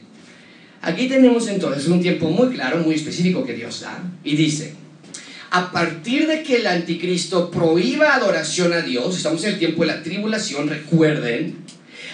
aquí 0.83 1.09
tenemos 1.09 1.49
entonces 1.49 1.89
un 1.89 2.01
tiempo 2.01 2.31
muy 2.31 2.49
claro, 2.49 2.79
muy 2.79 2.95
específico 2.95 3.45
que 3.45 3.55
Dios 3.55 3.81
da, 3.81 4.03
y 4.25 4.37
dice, 4.37 4.75
a 5.51 5.71
partir 5.71 6.27
de 6.27 6.43
que 6.43 6.57
el 6.57 6.67
anticristo 6.67 7.51
prohíba 7.51 8.15
adoración 8.15 8.73
a 8.73 8.81
Dios, 8.81 9.17
estamos 9.17 9.45
en 9.45 9.55
el 9.55 9.59
tiempo 9.59 9.83
de 9.83 9.89
la 9.89 10.03
tribulación, 10.03 10.69
recuerden, 10.69 11.57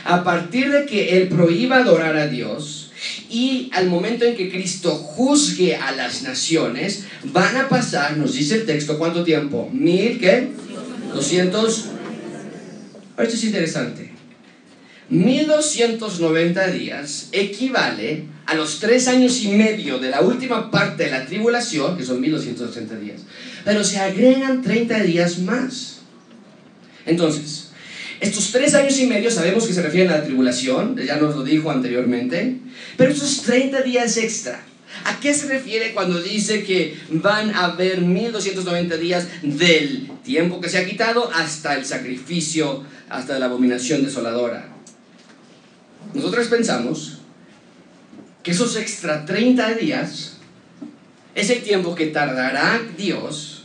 a 0.05 0.25
partir 0.25 0.71
de 0.71 0.87
que 0.87 1.17
él 1.17 1.29
prohíba 1.29 1.79
adorar 1.79 2.17
a 2.17 2.27
Dios, 2.27 2.82
y 3.31 3.71
al 3.73 3.89
momento 3.89 4.25
en 4.25 4.37
que 4.37 4.51
Cristo 4.51 4.91
juzgue 4.95 5.77
a 5.77 5.93
las 5.93 6.23
naciones, 6.23 7.05
van 7.25 7.57
a 7.57 7.69
pasar, 7.69 8.17
nos 8.17 8.35
dice 8.35 8.57
el 8.57 8.67
texto, 8.67 8.99
¿cuánto 8.99 9.25
tiempo? 9.25 9.69
¿Mil 9.73 10.19
qué? 10.19 10.49
¿Doscientos? 11.13 11.87
Esto 13.19 13.35
es 13.35 13.45
interesante. 13.45 14.13
1290 15.11 16.69
días 16.69 17.29
equivale 17.33 18.25
a 18.47 18.55
los 18.55 18.81
tres 18.81 19.09
años 19.09 19.43
y 19.43 19.49
medio 19.49 19.99
de 19.99 20.09
la 20.09 20.23
última 20.23 20.71
parte 20.71 21.05
de 21.05 21.11
la 21.11 21.27
tribulación, 21.27 21.97
que 21.97 22.05
son 22.05 22.21
1280 22.21 22.97
días, 22.97 23.21
pero 23.65 23.85
se 23.85 23.99
agregan 23.99 24.63
30 24.63 25.01
días 25.01 25.39
más. 25.41 25.99
Entonces, 27.05 27.72
estos 28.23 28.53
tres 28.53 28.73
años 28.75 28.97
y 29.01 29.07
medio 29.09 29.33
sabemos 29.33 29.67
que 29.67 29.73
se 29.73 29.83
refieren 29.83 30.13
a 30.13 30.19
la 30.19 30.25
tribulación, 30.25 30.97
ya 30.97 31.17
nos 31.17 31.35
lo 31.35 31.43
dijo 31.43 31.73
anteriormente, 31.73 32.57
pero 32.97 33.11
estos 33.11 33.43
30 33.43 33.83
días 33.83 34.17
extra, 34.17 34.63
¿a 35.05 35.19
qué 35.19 35.35
se 35.35 35.49
refiere 35.49 35.93
cuando 35.93 36.23
dice 36.23 36.63
que 36.63 36.97
van 37.11 37.51
a 37.51 37.65
haber 37.65 38.01
1290 38.01 38.97
días 38.99 39.27
del 39.43 40.09
tiempo 40.23 40.61
que 40.61 40.69
se 40.69 40.79
ha 40.79 40.87
quitado 40.87 41.33
hasta 41.33 41.75
el 41.75 41.85
sacrificio, 41.85 42.85
hasta 43.09 43.41
la 43.41 43.47
abominación 43.47 44.05
desoladora? 44.05 44.69
Nosotros 46.15 46.47
pensamos 46.47 47.19
que 48.45 48.53
esos 48.53 48.77
extra 48.77 49.27
30 49.27 49.75
días 49.75 50.37
es 51.35 51.51
el 51.51 51.63
tiempo 51.63 51.97
que 51.97 52.07
tardará 52.07 52.81
Dios 52.97 53.65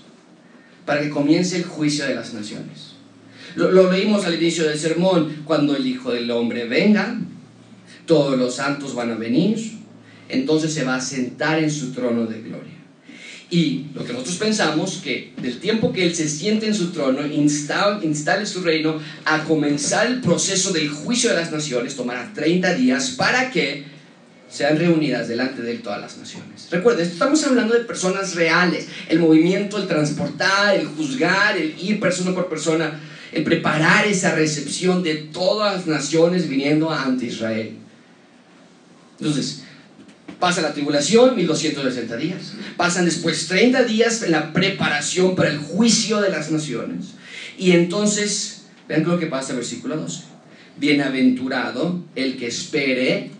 para 0.87 1.01
que 1.01 1.11
comience 1.11 1.57
el 1.57 1.65
juicio 1.65 2.05
de 2.05 2.15
las 2.15 2.33
naciones. 2.33 2.86
Lo, 3.57 3.91
leímos 3.91 4.23
al 4.25 4.35
inicio 4.35 4.65
del 4.65 4.77
sermón, 4.77 5.41
cuando 5.43 5.75
el 5.75 5.85
Hijo 5.87 6.11
del 6.11 6.29
Hombre 6.29 6.67
venga, 6.67 7.19
todos 8.05 8.37
los 8.37 8.55
santos 8.55 8.93
van 8.93 9.11
a 9.11 9.15
venir, 9.15 9.57
entonces 10.29 10.73
se 10.73 10.83
va 10.83 10.95
a 10.95 11.01
sentar 11.01 11.57
en 11.57 11.71
su 11.71 11.91
trono 11.91 12.27
de 12.27 12.41
gloria. 12.41 12.77
Y 13.49 13.85
lo 13.95 14.05
que 14.05 14.13
nosotros 14.13 14.35
pensamos, 14.35 15.01
que 15.03 15.33
del 15.41 15.59
tiempo 15.59 15.91
que 15.91 16.05
Él 16.05 16.13
se 16.13 16.29
siente 16.29 16.67
en 16.67 16.75
su 16.75 16.91
trono, 16.91 17.25
instale, 17.25 18.05
instale 18.05 18.45
su 18.45 18.61
reino, 18.61 18.99
a 19.25 19.43
comenzar 19.45 20.05
el 20.05 20.21
proceso 20.21 20.71
del 20.71 20.89
juicio 20.89 21.31
de 21.31 21.37
las 21.37 21.51
naciones, 21.51 21.95
tomará 21.95 22.31
30 22.35 22.75
días 22.75 23.11
para 23.11 23.49
que 23.49 23.85
sean 24.49 24.77
reunidas 24.77 25.27
delante 25.27 25.63
de 25.63 25.71
Él 25.71 25.81
todas 25.81 25.99
las 25.99 26.17
naciones. 26.17 26.67
Recuerden, 26.69 27.07
estamos 27.07 27.43
hablando 27.45 27.73
de 27.73 27.81
personas 27.81 28.35
reales, 28.35 28.87
el 29.09 29.19
movimiento, 29.19 29.77
el 29.77 29.87
transportar, 29.87 30.75
el 30.75 30.85
juzgar, 30.85 31.57
el 31.57 31.73
ir 31.81 31.99
persona 31.99 32.35
por 32.35 32.49
persona, 32.49 32.99
el 33.31 33.43
preparar 33.43 34.07
esa 34.07 34.35
recepción 34.35 35.03
de 35.03 35.15
todas 35.15 35.75
las 35.75 35.87
naciones 35.87 36.47
viniendo 36.47 36.91
ante 36.91 37.25
Israel. 37.25 37.73
Entonces, 39.19 39.63
Pasa 40.39 40.61
la 40.61 40.73
tribulación, 40.73 41.35
1260 41.35 42.15
días. 42.17 42.53
Pasan 42.75 43.05
después 43.05 43.47
30 43.47 43.85
días 43.85 44.21
en 44.21 44.29
la 44.31 44.53
preparación 44.53 45.35
para 45.35 45.49
el 45.49 45.57
juicio 45.57 46.21
de 46.21 46.29
las 46.29 46.51
naciones. 46.51 47.13
Y 47.57 47.71
entonces, 47.71 48.65
vean 48.87 49.03
lo 49.03 49.17
que 49.17 49.25
pasa 49.25 49.55
versículo 49.55 49.97
12. 49.97 50.25
Bienaventurado 50.79 52.03
el 52.15 52.37
que 52.37 52.45
espere, 52.47 53.31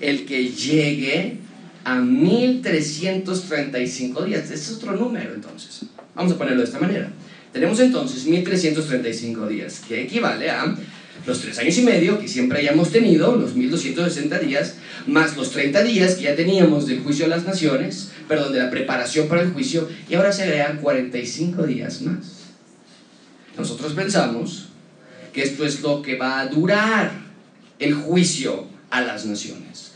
el 0.00 0.24
que 0.24 0.50
llegue 0.50 1.38
a 1.82 1.96
1335 1.96 4.24
días. 4.24 4.42
Este 4.42 4.54
es 4.54 4.70
otro 4.70 4.92
número 4.92 5.34
entonces. 5.34 5.80
Vamos 6.14 6.30
a 6.32 6.38
ponerlo 6.38 6.60
de 6.60 6.66
esta 6.66 6.78
manera. 6.78 7.10
Tenemos 7.52 7.80
entonces 7.80 8.26
1335 8.26 9.46
días, 9.46 9.82
que 9.86 10.02
equivale 10.02 10.50
a 10.50 10.76
los 11.26 11.40
tres 11.40 11.58
años 11.58 11.76
y 11.78 11.82
medio 11.82 12.18
que 12.18 12.28
siempre 12.28 12.60
hayamos 12.60 12.90
tenido, 12.90 13.36
los 13.36 13.54
1260 13.54 14.38
días, 14.38 14.74
más 15.06 15.36
los 15.36 15.50
30 15.50 15.82
días 15.82 16.14
que 16.14 16.24
ya 16.24 16.36
teníamos 16.36 16.86
del 16.86 17.00
juicio 17.00 17.24
de 17.24 17.30
las 17.30 17.44
naciones, 17.44 18.10
perdón, 18.28 18.52
de 18.52 18.60
la 18.60 18.70
preparación 18.70 19.28
para 19.28 19.42
el 19.42 19.52
juicio, 19.52 19.88
y 20.08 20.14
ahora 20.14 20.32
se 20.32 20.44
agregan 20.44 20.78
45 20.78 21.64
días 21.64 22.02
más. 22.02 22.38
Nosotros 23.56 23.92
pensamos 23.94 24.68
que 25.32 25.42
esto 25.42 25.64
es 25.64 25.80
lo 25.80 26.02
que 26.02 26.16
va 26.16 26.40
a 26.40 26.46
durar 26.46 27.12
el 27.78 27.94
juicio 27.94 28.66
a 28.90 29.00
las 29.00 29.26
naciones. 29.26 29.92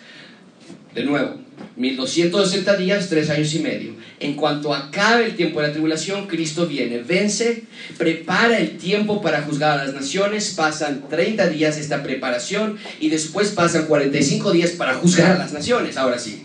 De 0.94 1.04
nuevo, 1.04 1.41
1260 1.76 2.76
días, 2.76 3.08
tres 3.08 3.30
años 3.30 3.54
y 3.54 3.60
medio. 3.60 3.94
En 4.20 4.34
cuanto 4.34 4.74
acabe 4.74 5.24
el 5.24 5.36
tiempo 5.36 5.60
de 5.60 5.68
la 5.68 5.72
tribulación, 5.72 6.26
Cristo 6.26 6.66
viene, 6.66 6.98
vence, 6.98 7.64
prepara 7.98 8.58
el 8.58 8.76
tiempo 8.76 9.20
para 9.22 9.42
juzgar 9.42 9.80
a 9.80 9.84
las 9.84 9.94
naciones, 9.94 10.54
pasan 10.56 11.08
30 11.08 11.48
días 11.48 11.78
esta 11.78 12.02
preparación 12.02 12.78
y 13.00 13.08
después 13.08 13.50
pasan 13.50 13.86
45 13.86 14.52
días 14.52 14.72
para 14.72 14.94
juzgar 14.94 15.32
a 15.32 15.38
las 15.38 15.52
naciones. 15.52 15.96
Ahora 15.96 16.18
sí, 16.18 16.44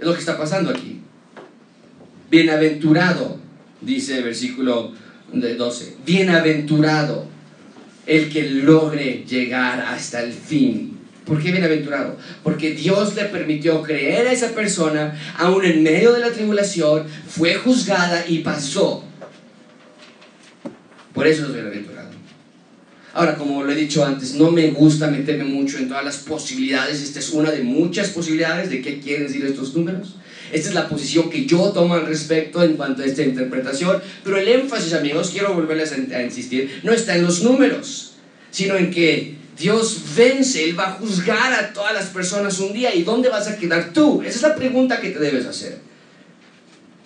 es 0.00 0.06
lo 0.06 0.14
que 0.14 0.20
está 0.20 0.38
pasando 0.38 0.70
aquí. 0.70 1.00
Bienaventurado, 2.30 3.38
dice 3.80 4.18
el 4.18 4.24
versículo 4.24 4.92
12, 5.32 5.96
bienaventurado 6.04 7.26
el 8.06 8.30
que 8.30 8.42
logre 8.50 9.24
llegar 9.26 9.80
hasta 9.80 10.22
el 10.22 10.32
fin 10.32 10.93
¿Por 11.24 11.42
qué 11.42 11.52
bienaventurado? 11.52 12.18
Porque 12.42 12.72
Dios 12.72 13.14
le 13.14 13.24
permitió 13.24 13.82
creer 13.82 14.26
a 14.26 14.32
esa 14.32 14.50
persona, 14.50 15.18
aún 15.38 15.64
en 15.64 15.82
medio 15.82 16.12
de 16.12 16.20
la 16.20 16.30
tribulación, 16.30 17.06
fue 17.26 17.54
juzgada 17.54 18.24
y 18.28 18.40
pasó. 18.40 19.02
Por 21.14 21.26
eso 21.26 21.46
es 21.46 21.54
bienaventurado. 21.54 22.10
Ahora, 23.14 23.36
como 23.36 23.62
lo 23.62 23.70
he 23.70 23.76
dicho 23.76 24.04
antes, 24.04 24.34
no 24.34 24.50
me 24.50 24.70
gusta 24.72 25.06
meterme 25.06 25.44
mucho 25.44 25.78
en 25.78 25.88
todas 25.88 26.04
las 26.04 26.18
posibilidades. 26.18 27.00
Esta 27.00 27.20
es 27.20 27.30
una 27.30 27.52
de 27.52 27.62
muchas 27.62 28.08
posibilidades 28.08 28.68
de 28.70 28.82
qué 28.82 28.98
quieren 28.98 29.28
decir 29.28 29.44
estos 29.46 29.74
números. 29.74 30.16
Esta 30.52 30.68
es 30.68 30.74
la 30.74 30.88
posición 30.88 31.30
que 31.30 31.46
yo 31.46 31.70
tomo 31.70 31.94
al 31.94 32.06
respecto 32.06 32.62
en 32.62 32.76
cuanto 32.76 33.02
a 33.02 33.06
esta 33.06 33.22
interpretación. 33.22 34.02
Pero 34.24 34.36
el 34.36 34.48
énfasis, 34.48 34.92
amigos, 34.92 35.30
quiero 35.30 35.54
volverles 35.54 35.92
a 35.92 36.22
insistir, 36.22 36.80
no 36.82 36.92
está 36.92 37.16
en 37.16 37.22
los 37.22 37.42
números, 37.42 38.14
sino 38.50 38.76
en 38.76 38.90
que 38.90 39.43
Dios 39.58 40.02
vence, 40.16 40.64
Él 40.64 40.78
va 40.78 40.88
a 40.88 40.92
juzgar 40.92 41.52
a 41.52 41.72
todas 41.72 41.94
las 41.94 42.06
personas 42.06 42.58
un 42.58 42.72
día. 42.72 42.94
¿Y 42.94 43.04
dónde 43.04 43.28
vas 43.28 43.46
a 43.48 43.56
quedar 43.56 43.92
tú? 43.92 44.22
Esa 44.22 44.36
es 44.36 44.42
la 44.42 44.56
pregunta 44.56 45.00
que 45.00 45.10
te 45.10 45.18
debes 45.18 45.46
hacer. 45.46 45.78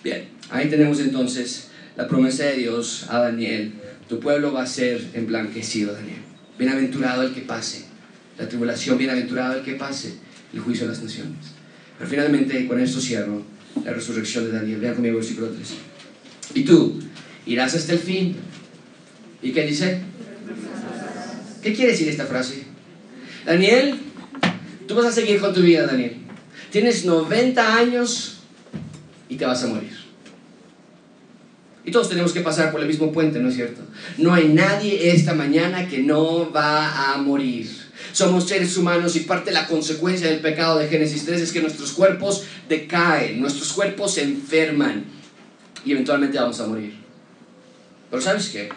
Bien, 0.03 0.29
ahí 0.49 0.69
tenemos 0.69 0.99
entonces 0.99 1.69
la 1.95 2.07
promesa 2.07 2.45
de 2.45 2.55
Dios 2.55 3.05
a 3.09 3.19
Daniel. 3.19 3.73
Tu 4.07 4.19
pueblo 4.19 4.53
va 4.53 4.63
a 4.63 4.67
ser 4.67 5.01
emblanquecido, 5.13 5.93
Daniel. 5.93 6.21
Bienaventurado 6.57 7.23
el 7.23 7.33
que 7.33 7.41
pase. 7.41 7.85
La 8.37 8.47
tribulación, 8.47 8.97
bienaventurado 8.97 9.59
el 9.59 9.63
que 9.63 9.73
pase. 9.73 10.15
El 10.53 10.61
juicio 10.61 10.87
de 10.87 10.93
las 10.93 11.03
naciones. 11.03 11.37
Pero 11.97 12.09
finalmente, 12.09 12.67
con 12.67 12.79
esto 12.79 12.99
cierro 12.99 13.43
la 13.83 13.93
resurrección 13.93 14.45
de 14.45 14.51
Daniel. 14.51 14.79
Vean 14.79 14.95
conmigo 14.95 15.17
el 15.17 15.21
versículo 15.21 15.49
3. 15.49 15.73
Y 16.55 16.63
tú 16.63 16.99
irás 17.45 17.75
hasta 17.75 17.93
el 17.93 17.99
fin. 17.99 18.35
¿Y 19.41 19.51
qué 19.51 19.65
dice? 19.65 20.01
¿Qué 21.61 21.73
quiere 21.73 21.91
decir 21.91 22.07
esta 22.07 22.25
frase? 22.25 22.63
Daniel, 23.45 23.99
tú 24.87 24.95
vas 24.95 25.05
a 25.05 25.11
seguir 25.11 25.39
con 25.39 25.53
tu 25.53 25.61
vida, 25.61 25.85
Daniel. 25.85 26.15
Tienes 26.71 27.05
90 27.05 27.75
años 27.75 28.39
y 29.27 29.35
te 29.35 29.45
vas 29.45 29.63
a 29.63 29.67
morir. 29.67 29.97
Y 31.85 31.91
todos 31.91 32.09
tenemos 32.09 32.33
que 32.33 32.41
pasar 32.41 32.71
por 32.71 32.81
el 32.81 32.87
mismo 32.87 33.11
puente, 33.11 33.39
¿no 33.39 33.49
es 33.49 33.55
cierto? 33.55 33.81
No 34.17 34.33
hay 34.33 34.49
nadie 34.49 35.11
esta 35.11 35.33
mañana 35.33 35.87
que 35.87 35.99
no 35.99 36.51
va 36.51 37.13
a 37.13 37.17
morir. 37.17 37.67
Somos 38.11 38.47
seres 38.47 38.75
humanos 38.77 39.15
y 39.15 39.21
parte 39.21 39.49
de 39.49 39.55
la 39.55 39.67
consecuencia 39.67 40.27
del 40.27 40.39
pecado 40.39 40.77
de 40.77 40.87
Génesis 40.87 41.25
3 41.25 41.41
es 41.41 41.51
que 41.51 41.61
nuestros 41.61 41.91
cuerpos 41.93 42.43
decaen, 42.67 43.41
nuestros 43.41 43.73
cuerpos 43.73 44.13
se 44.13 44.23
enferman 44.23 45.05
y 45.85 45.91
eventualmente 45.91 46.37
vamos 46.37 46.59
a 46.59 46.67
morir. 46.67 46.93
Pero 48.09 48.21
¿sabes 48.21 48.49
qué? 48.49 48.69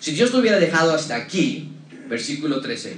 Si 0.00 0.12
Dios 0.12 0.32
lo 0.32 0.40
hubiera 0.40 0.58
dejado 0.58 0.94
hasta 0.94 1.16
aquí, 1.16 1.72
versículo 2.08 2.60
13. 2.60 2.96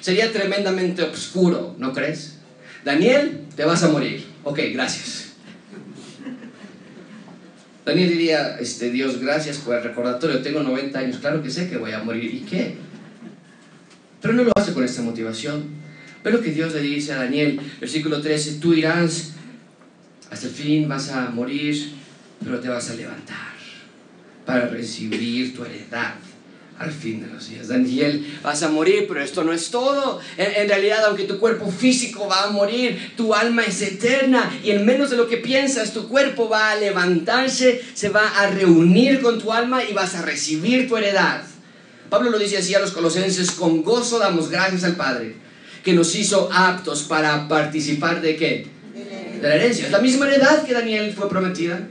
Sería 0.00 0.32
tremendamente 0.32 1.02
oscuro, 1.02 1.74
¿no 1.78 1.92
crees? 1.92 2.38
Daniel, 2.84 3.42
te 3.56 3.64
vas 3.64 3.82
a 3.82 3.88
morir. 3.88 4.24
Ok, 4.44 4.58
gracias. 4.72 5.32
Daniel 7.84 8.08
diría, 8.10 8.58
este, 8.58 8.90
Dios, 8.90 9.20
gracias 9.20 9.58
por 9.58 9.76
el 9.76 9.82
recordatorio, 9.82 10.40
tengo 10.40 10.62
90 10.62 10.98
años, 10.98 11.16
claro 11.18 11.42
que 11.42 11.50
sé 11.50 11.68
que 11.68 11.76
voy 11.76 11.90
a 11.92 11.98
morir, 11.98 12.32
¿y 12.32 12.40
qué? 12.40 12.76
Pero 14.20 14.34
no 14.34 14.44
lo 14.44 14.52
hace 14.54 14.72
con 14.72 14.84
esta 14.84 15.02
motivación. 15.02 15.82
Pero 16.22 16.40
que 16.40 16.52
Dios 16.52 16.72
le 16.72 16.80
dice 16.80 17.12
a 17.12 17.16
Daniel, 17.16 17.60
versículo 17.80 18.20
13, 18.20 18.60
tú 18.60 18.72
irás 18.74 19.32
hasta 20.30 20.46
el 20.46 20.52
fin, 20.52 20.88
vas 20.88 21.10
a 21.10 21.30
morir, 21.30 21.92
pero 22.42 22.60
te 22.60 22.68
vas 22.68 22.88
a 22.90 22.94
levantar 22.94 23.52
para 24.46 24.68
recibir 24.68 25.54
tu 25.54 25.64
heredad 25.64 26.14
al 26.78 26.90
fin 26.90 27.20
de 27.20 27.32
los 27.32 27.48
días. 27.48 27.68
Daniel, 27.68 28.38
vas 28.42 28.62
a 28.62 28.68
morir, 28.68 29.06
pero 29.06 29.22
esto 29.22 29.44
no 29.44 29.52
es 29.52 29.70
todo. 29.70 30.20
En, 30.36 30.68
realidad, 30.68 31.04
aunque 31.06 31.24
tu 31.24 31.38
cuerpo 31.38 31.70
físico 31.70 32.26
va 32.28 32.44
a 32.44 32.50
morir, 32.50 33.12
tu 33.16 33.34
alma 33.34 33.62
es 33.62 33.80
eterna 33.82 34.52
y 34.64 34.70
en 34.70 34.84
menos 34.84 35.10
de 35.10 35.16
lo 35.16 35.28
que 35.28 35.36
piensas, 35.36 35.92
tu 35.92 36.08
cuerpo 36.08 36.48
va 36.48 36.72
a 36.72 36.76
levantarse, 36.76 37.82
se 37.94 38.08
va 38.08 38.28
a 38.28 38.48
reunir 38.50 39.20
con 39.20 39.38
tu 39.40 39.52
alma 39.52 39.84
y 39.84 39.92
vas 39.92 40.14
a 40.14 40.22
recibir 40.22 40.88
tu 40.88 40.96
heredad. 40.96 41.42
Pablo 42.10 42.30
lo 42.30 42.38
dice 42.38 42.58
así 42.58 42.74
a 42.74 42.80
los 42.80 42.90
colosenses, 42.90 43.52
con 43.52 43.82
gozo 43.82 44.18
damos 44.18 44.50
gracias 44.50 44.84
al 44.84 44.96
Padre, 44.96 45.36
que 45.82 45.94
nos 45.94 46.14
hizo 46.14 46.50
aptos 46.52 47.04
para 47.04 47.48
participar 47.48 48.20
de 48.20 48.36
qué? 48.36 48.66
De 49.40 49.48
la 49.48 49.54
herencia. 49.54 49.86
Es 49.86 49.92
la 49.92 50.00
misma 50.00 50.26
heredad 50.26 50.64
que 50.64 50.74
Daniel 50.74 51.12
fue 51.16 51.28
prometida 51.28 51.88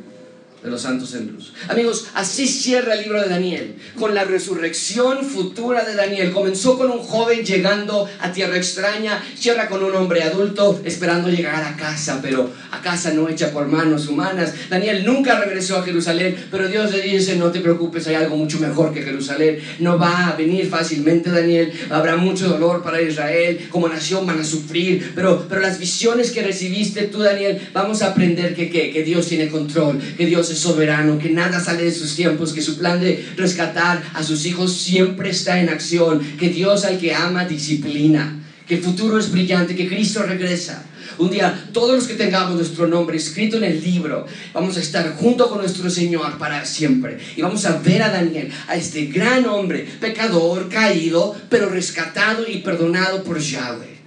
de 0.63 0.69
los 0.69 0.81
santos 0.81 1.13
en 1.15 1.31
luz. 1.31 1.53
Amigos, 1.69 2.07
así 2.13 2.47
cierra 2.47 2.93
el 2.93 3.01
libro 3.03 3.21
de 3.21 3.29
Daniel, 3.29 3.75
con 3.97 4.13
la 4.13 4.25
resurrección 4.25 5.25
futura 5.25 5.83
de 5.83 5.95
Daniel. 5.95 6.31
Comenzó 6.31 6.77
con 6.77 6.91
un 6.91 6.99
joven 6.99 7.43
llegando 7.43 8.07
a 8.19 8.31
tierra 8.31 8.57
extraña, 8.57 9.23
cierra 9.35 9.67
con 9.67 9.83
un 9.83 9.95
hombre 9.95 10.21
adulto 10.21 10.79
esperando 10.85 11.29
llegar 11.29 11.63
a 11.63 11.75
casa, 11.75 12.19
pero 12.21 12.51
a 12.71 12.81
casa 12.81 13.11
no 13.11 13.27
hecha 13.27 13.51
por 13.51 13.67
manos 13.67 14.07
humanas. 14.07 14.53
Daniel 14.69 15.03
nunca 15.03 15.39
regresó 15.39 15.77
a 15.77 15.83
Jerusalén, 15.83 16.35
pero 16.51 16.67
Dios 16.67 16.91
le 16.91 17.01
dice, 17.01 17.37
no 17.37 17.51
te 17.51 17.59
preocupes, 17.59 18.05
hay 18.07 18.15
algo 18.15 18.37
mucho 18.37 18.59
mejor 18.59 18.93
que 18.93 19.01
Jerusalén. 19.01 19.59
No 19.79 19.97
va 19.97 20.27
a 20.27 20.35
venir 20.35 20.69
fácilmente 20.69 21.31
Daniel, 21.31 21.71
habrá 21.89 22.17
mucho 22.17 22.47
dolor 22.47 22.83
para 22.83 23.01
Israel, 23.01 23.67
como 23.71 23.89
nación 23.89 24.27
van 24.27 24.39
a 24.39 24.43
sufrir, 24.43 25.13
pero, 25.15 25.47
pero 25.49 25.61
las 25.61 25.79
visiones 25.79 26.29
que 26.29 26.43
recibiste 26.43 27.03
tú, 27.03 27.19
Daniel, 27.19 27.59
vamos 27.73 28.03
a 28.03 28.11
aprender 28.11 28.53
que, 28.53 28.69
que, 28.69 28.91
que 28.91 29.03
Dios 29.03 29.27
tiene 29.27 29.49
control, 29.49 29.99
que 30.17 30.25
Dios 30.27 30.50
soberano, 30.55 31.17
que 31.19 31.29
nada 31.29 31.59
sale 31.59 31.83
de 31.83 31.91
sus 31.91 32.15
tiempos, 32.15 32.53
que 32.53 32.61
su 32.61 32.77
plan 32.77 32.99
de 32.99 33.25
rescatar 33.37 34.03
a 34.13 34.23
sus 34.23 34.45
hijos 34.45 34.75
siempre 34.75 35.29
está 35.29 35.59
en 35.59 35.69
acción, 35.69 36.19
que 36.39 36.49
Dios 36.49 36.85
al 36.85 36.97
que 36.97 37.13
ama 37.13 37.45
disciplina 37.45 38.41
que 38.71 38.77
el 38.77 38.83
futuro 38.83 39.19
es 39.19 39.29
brillante, 39.29 39.75
que 39.75 39.89
Cristo 39.89 40.23
regresa. 40.23 40.85
Un 41.17 41.29
día 41.29 41.67
todos 41.73 41.93
los 41.93 42.07
que 42.07 42.13
tengamos 42.13 42.55
nuestro 42.55 42.87
nombre 42.87 43.17
escrito 43.17 43.57
en 43.57 43.65
el 43.65 43.83
libro, 43.83 44.25
vamos 44.53 44.77
a 44.77 44.79
estar 44.79 45.13
junto 45.15 45.49
con 45.49 45.57
nuestro 45.57 45.89
Señor 45.89 46.37
para 46.37 46.63
siempre. 46.63 47.17
Y 47.35 47.41
vamos 47.41 47.65
a 47.65 47.79
ver 47.79 48.01
a 48.01 48.09
Daniel, 48.09 48.49
a 48.69 48.77
este 48.77 49.07
gran 49.07 49.45
hombre, 49.45 49.85
pecador, 49.99 50.69
caído, 50.69 51.35
pero 51.49 51.67
rescatado 51.67 52.45
y 52.47 52.59
perdonado 52.59 53.23
por 53.23 53.39
Yahweh. 53.39 53.97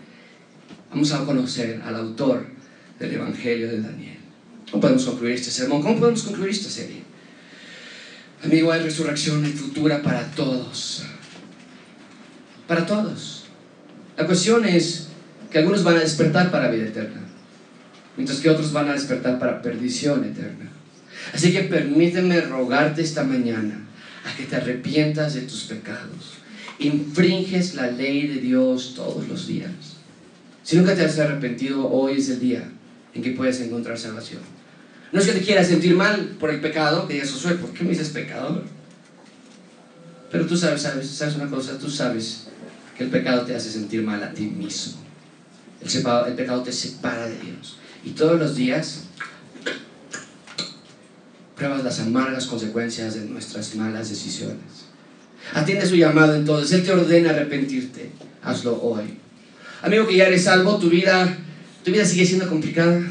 Vamos 0.90 1.12
a 1.12 1.26
conocer 1.26 1.82
al 1.84 1.97
autor 1.97 2.47
del 2.99 3.12
Evangelio 3.12 3.68
de 3.68 3.82
Daniel. 3.82 4.13
¿Cómo 4.74 4.80
podemos 4.80 5.04
concluir 5.04 5.34
este 5.36 5.52
sermón? 5.52 5.82
¿Cómo 5.82 6.00
podemos 6.00 6.24
concluir 6.24 6.50
esta 6.50 6.68
serie? 6.68 7.04
Amigo, 8.42 8.72
hay 8.72 8.82
resurrección 8.82 9.44
futura 9.44 10.02
para 10.02 10.28
todos. 10.32 11.04
Para 12.66 12.84
todos. 12.84 13.44
La 14.16 14.26
cuestión 14.26 14.64
es 14.64 15.06
que 15.52 15.58
algunos 15.58 15.84
van 15.84 15.98
a 15.98 16.00
despertar 16.00 16.50
para 16.50 16.72
vida 16.72 16.86
eterna, 16.86 17.20
mientras 18.16 18.40
que 18.40 18.50
otros 18.50 18.72
van 18.72 18.88
a 18.88 18.94
despertar 18.94 19.38
para 19.38 19.62
perdición 19.62 20.24
eterna. 20.24 20.68
Así 21.32 21.52
que 21.52 21.60
permíteme 21.60 22.40
rogarte 22.40 23.00
esta 23.00 23.22
mañana 23.22 23.86
a 24.24 24.36
que 24.36 24.42
te 24.42 24.56
arrepientas 24.56 25.34
de 25.34 25.42
tus 25.42 25.62
pecados. 25.66 26.32
Infringes 26.80 27.76
la 27.76 27.92
ley 27.92 28.26
de 28.26 28.40
Dios 28.40 28.94
todos 28.96 29.28
los 29.28 29.46
días. 29.46 29.70
Si 30.64 30.74
nunca 30.76 30.96
te 30.96 31.04
has 31.04 31.16
arrepentido, 31.20 31.88
hoy 31.88 32.18
es 32.18 32.28
el 32.28 32.40
día 32.40 32.68
en 33.14 33.22
que 33.22 33.30
puedes 33.30 33.60
encontrar 33.60 33.98
salvación. 33.98 34.40
No 35.12 35.20
es 35.20 35.26
que 35.26 35.32
te 35.32 35.42
quieras 35.42 35.68
sentir 35.68 35.94
mal 35.94 36.36
por 36.40 36.50
el 36.50 36.60
pecado, 36.60 37.06
que 37.06 37.14
digas, 37.14 37.28
soy, 37.30 37.54
¿por 37.54 37.70
qué 37.72 37.84
me 37.84 37.90
dices 37.90 38.08
pecador? 38.08 38.64
Pero 40.30 40.46
tú 40.46 40.56
sabes, 40.56 40.82
sabes, 40.82 41.08
sabes 41.08 41.36
una 41.36 41.48
cosa, 41.48 41.78
tú 41.78 41.88
sabes 41.88 42.48
que 42.98 43.04
el 43.04 43.10
pecado 43.10 43.42
te 43.42 43.54
hace 43.54 43.70
sentir 43.70 44.02
mal 44.02 44.22
a 44.22 44.32
ti 44.32 44.46
mismo. 44.46 45.00
El, 45.80 45.88
el 46.28 46.34
pecado 46.34 46.62
te 46.62 46.72
separa 46.72 47.26
de 47.26 47.38
Dios. 47.38 47.78
Y 48.04 48.10
todos 48.10 48.38
los 48.38 48.56
días 48.56 49.04
pruebas 51.54 51.84
las 51.84 52.00
amargas 52.00 52.46
consecuencias 52.46 53.14
de 53.14 53.26
nuestras 53.26 53.74
malas 53.76 54.10
decisiones. 54.10 54.86
Atiende 55.52 55.86
su 55.86 55.94
llamado 55.94 56.34
entonces, 56.34 56.72
Él 56.72 56.84
te 56.84 56.92
ordena 56.92 57.30
arrepentirte. 57.30 58.10
Hazlo 58.42 58.82
hoy. 58.82 59.18
Amigo 59.82 60.06
que 60.06 60.16
ya 60.16 60.26
eres 60.26 60.44
salvo, 60.44 60.78
tu 60.78 60.88
vida, 60.88 61.38
tu 61.85 61.91
vida 61.93 62.05
sigue 62.05 62.24
siendo 62.24 62.49
complicada. 62.49 63.03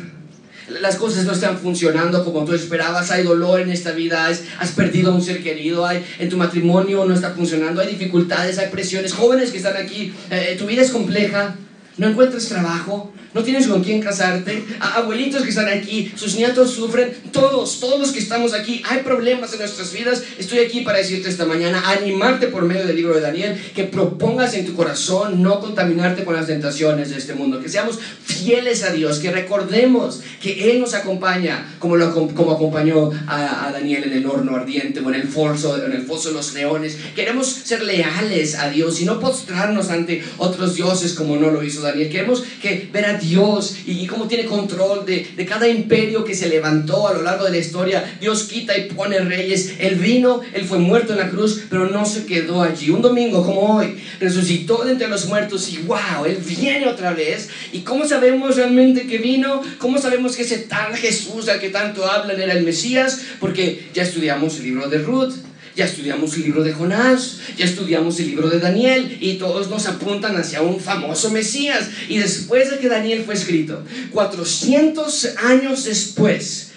Las 0.82 0.96
cosas 0.96 1.26
no 1.26 1.34
están 1.34 1.58
funcionando 1.58 2.24
como 2.24 2.46
tú 2.46 2.54
esperabas, 2.54 3.12
hay 3.12 3.24
dolor 3.24 3.60
en 3.60 3.70
esta 3.70 3.92
vida, 3.92 4.28
has, 4.28 4.72
perdido 4.72 5.12
a 5.12 5.16
un 5.16 5.22
ser 5.22 5.44
querido, 5.44 5.86
hay, 5.86 6.04
en 6.20 6.30
tu 6.30 6.38
matrimonio 6.38 7.06
no 7.06 7.14
está 7.14 7.32
funcionando, 7.32 7.82
hay 7.82 7.90
dificultades, 7.90 8.58
hay 8.58 8.70
presiones, 8.70 9.14
jóvenes 9.14 9.52
que 9.52 9.58
están 9.58 9.76
aquí, 9.76 10.14
eh, 10.32 10.56
tu 10.58 10.66
vida 10.66 10.82
es 10.82 10.90
compleja, 10.90 11.56
no 11.98 12.08
encuentras 12.08 12.48
trabajo, 12.48 13.14
no 13.34 13.44
tienes 13.44 13.68
con 13.68 13.84
quién 13.84 14.02
casarte, 14.02 14.64
abuelitos 14.80 15.44
que 15.44 15.50
están 15.50 15.68
aquí, 15.68 16.12
sus 16.16 16.36
nietos 16.36 16.72
sufren, 16.72 17.14
todos, 17.32 17.80
todos 17.80 18.12
que 18.12 18.20
estamos 18.20 18.54
aquí, 18.54 18.84
hay 18.88 19.00
problemas 19.00 19.54
en 19.54 19.60
nuestras 19.60 19.91
vidas. 19.91 20.24
Estoy 20.38 20.60
aquí 20.60 20.82
para 20.82 21.00
decirte 21.00 21.30
esta 21.30 21.46
mañana, 21.46 21.82
animarte 21.89 22.48
por 22.48 22.64
medio 22.64 22.86
del 22.86 22.96
libro 22.96 23.16
de 23.16 23.22
Daniel, 23.22 23.60
que 23.76 23.86
propongas 23.86 24.54
en 24.54 24.66
tu 24.66 24.76
corazón 24.76 25.41
no 25.41 25.60
contaminarte 25.60 26.24
con 26.24 26.36
las 26.36 26.48
tentaciones 26.48 27.10
de 27.10 27.18
este 27.18 27.34
mundo, 27.34 27.60
que 27.60 27.70
seamos 27.70 28.00
fieles 28.24 28.84
a 28.84 28.91
Dios, 28.91 29.20
que 29.20 29.32
recordemos 29.32 30.22
que 30.41 30.72
Él 30.72 30.80
nos 30.80 30.94
acompaña 30.94 31.76
como, 31.80 31.96
lo, 31.96 32.14
como 32.34 32.52
acompañó 32.52 33.12
a, 33.28 33.72
Daniel 33.74 34.04
en 34.06 34.14
el 34.14 34.26
horno 34.28 34.56
ardiente 34.56 35.00
o 35.00 35.10
en 35.10 35.16
el, 35.16 35.28
foso, 35.28 35.84
en 35.84 35.94
el 35.94 36.04
foso 36.04 36.30
de 36.30 36.36
los 36.36 36.54
leones. 36.54 36.98
Queremos 37.16 37.48
ser 37.48 37.84
leales 37.84 38.56
a 38.56 38.70
Dios 38.70 39.02
y 39.02 39.06
no 39.06 39.20
postrarnos 39.20 39.89
ante 39.89 40.24
otros 40.38 40.76
dioses 40.76 41.14
como 41.14 41.38
no 41.38 41.50
lo 41.50 41.64
hizo 41.64 41.82
Daniel. 41.84 42.10
Queremos 42.10 42.44
que 42.62 42.90
ver 42.92 43.06
a 43.06 43.18
Dios 43.18 43.78
y, 43.86 44.06
cómo 44.08 44.28
tiene 44.28 44.46
control 44.46 45.06
de, 45.06 45.28
de, 45.36 45.46
cada 45.46 45.68
imperio 45.68 46.24
que 46.24 46.36
se 46.36 46.50
levantó 46.50 47.08
a 47.08 47.14
lo 47.14 47.22
largo 47.22 47.46
de 47.46 47.52
la 47.52 47.58
historia. 47.58 48.18
Dios 48.20 48.44
quita 48.44 48.78
y 48.78 48.90
pone 48.90 49.20
reyes. 49.20 49.76
Él 49.80 49.96
vino, 49.96 50.42
Él 50.54 50.66
fue 50.66 50.80
muerto 50.80 51.14
en 51.14 51.20
la 51.20 51.30
cruz, 51.30 51.64
pero 51.70 51.90
no 51.90 52.06
se 52.06 52.26
quedó 52.26 52.64
allí. 52.64 52.90
Un 52.90 53.02
domingo 53.02 53.46
como 53.46 53.78
hoy, 53.78 53.98
resucitó 54.20 54.84
de 54.84 54.94
entre 54.94 55.08
los 55.08 55.28
muertos 55.28 55.70
y 55.72 55.78
wow, 55.80 56.26
Él 56.26 56.38
viene 56.38 56.88
otra 56.88 57.14
vez. 57.14 57.50
¿Y 57.72 57.80
cómo 57.80 58.06
sabemos 58.06 58.56
realmente 58.56 59.08
que 59.08 59.18
vino? 59.18 59.62
¿Cómo 59.78 59.98
sabemos 60.00 60.36
que 60.36 60.44
ese 60.44 60.60
tal 60.60 60.96
Jesús 60.96 61.48
al 61.50 61.60
que 61.60 61.70
tanto 61.70 62.06
hablan 62.10 62.42
era 62.42 62.54
el 62.54 62.64
Mesías? 62.64 63.22
Porque 63.40 63.88
ya 63.94 64.04
estudiamos 64.04 64.58
el 64.58 64.64
libro 64.64 64.90
de 64.90 65.00
Ruth 65.00 65.34
ya 65.76 65.86
estudiamos 65.86 66.36
el 66.36 66.44
libro 66.44 66.64
de 66.64 66.74
Jonás, 66.74 67.40
ya 67.58 67.66
estudiamos 67.66 68.20
el 68.20 68.28
libro 68.28 68.50
de 68.50 68.60
Daniel 68.60 69.18
y 69.20 69.36
todos 69.36 69.70
nos 69.70 69.88
apuntan 69.88 70.36
hacia 70.36 70.62
un 70.62 70.80
famoso 70.80 71.32
Mesías. 71.32 71.90
Y 72.10 72.18
después 72.18 72.70
de 72.70 72.80
que 72.80 72.90
Daniel 72.90 73.24
fue 73.26 73.34
escrito, 73.34 73.84
400 74.12 75.38
años 75.44 75.86
después, 75.86 76.72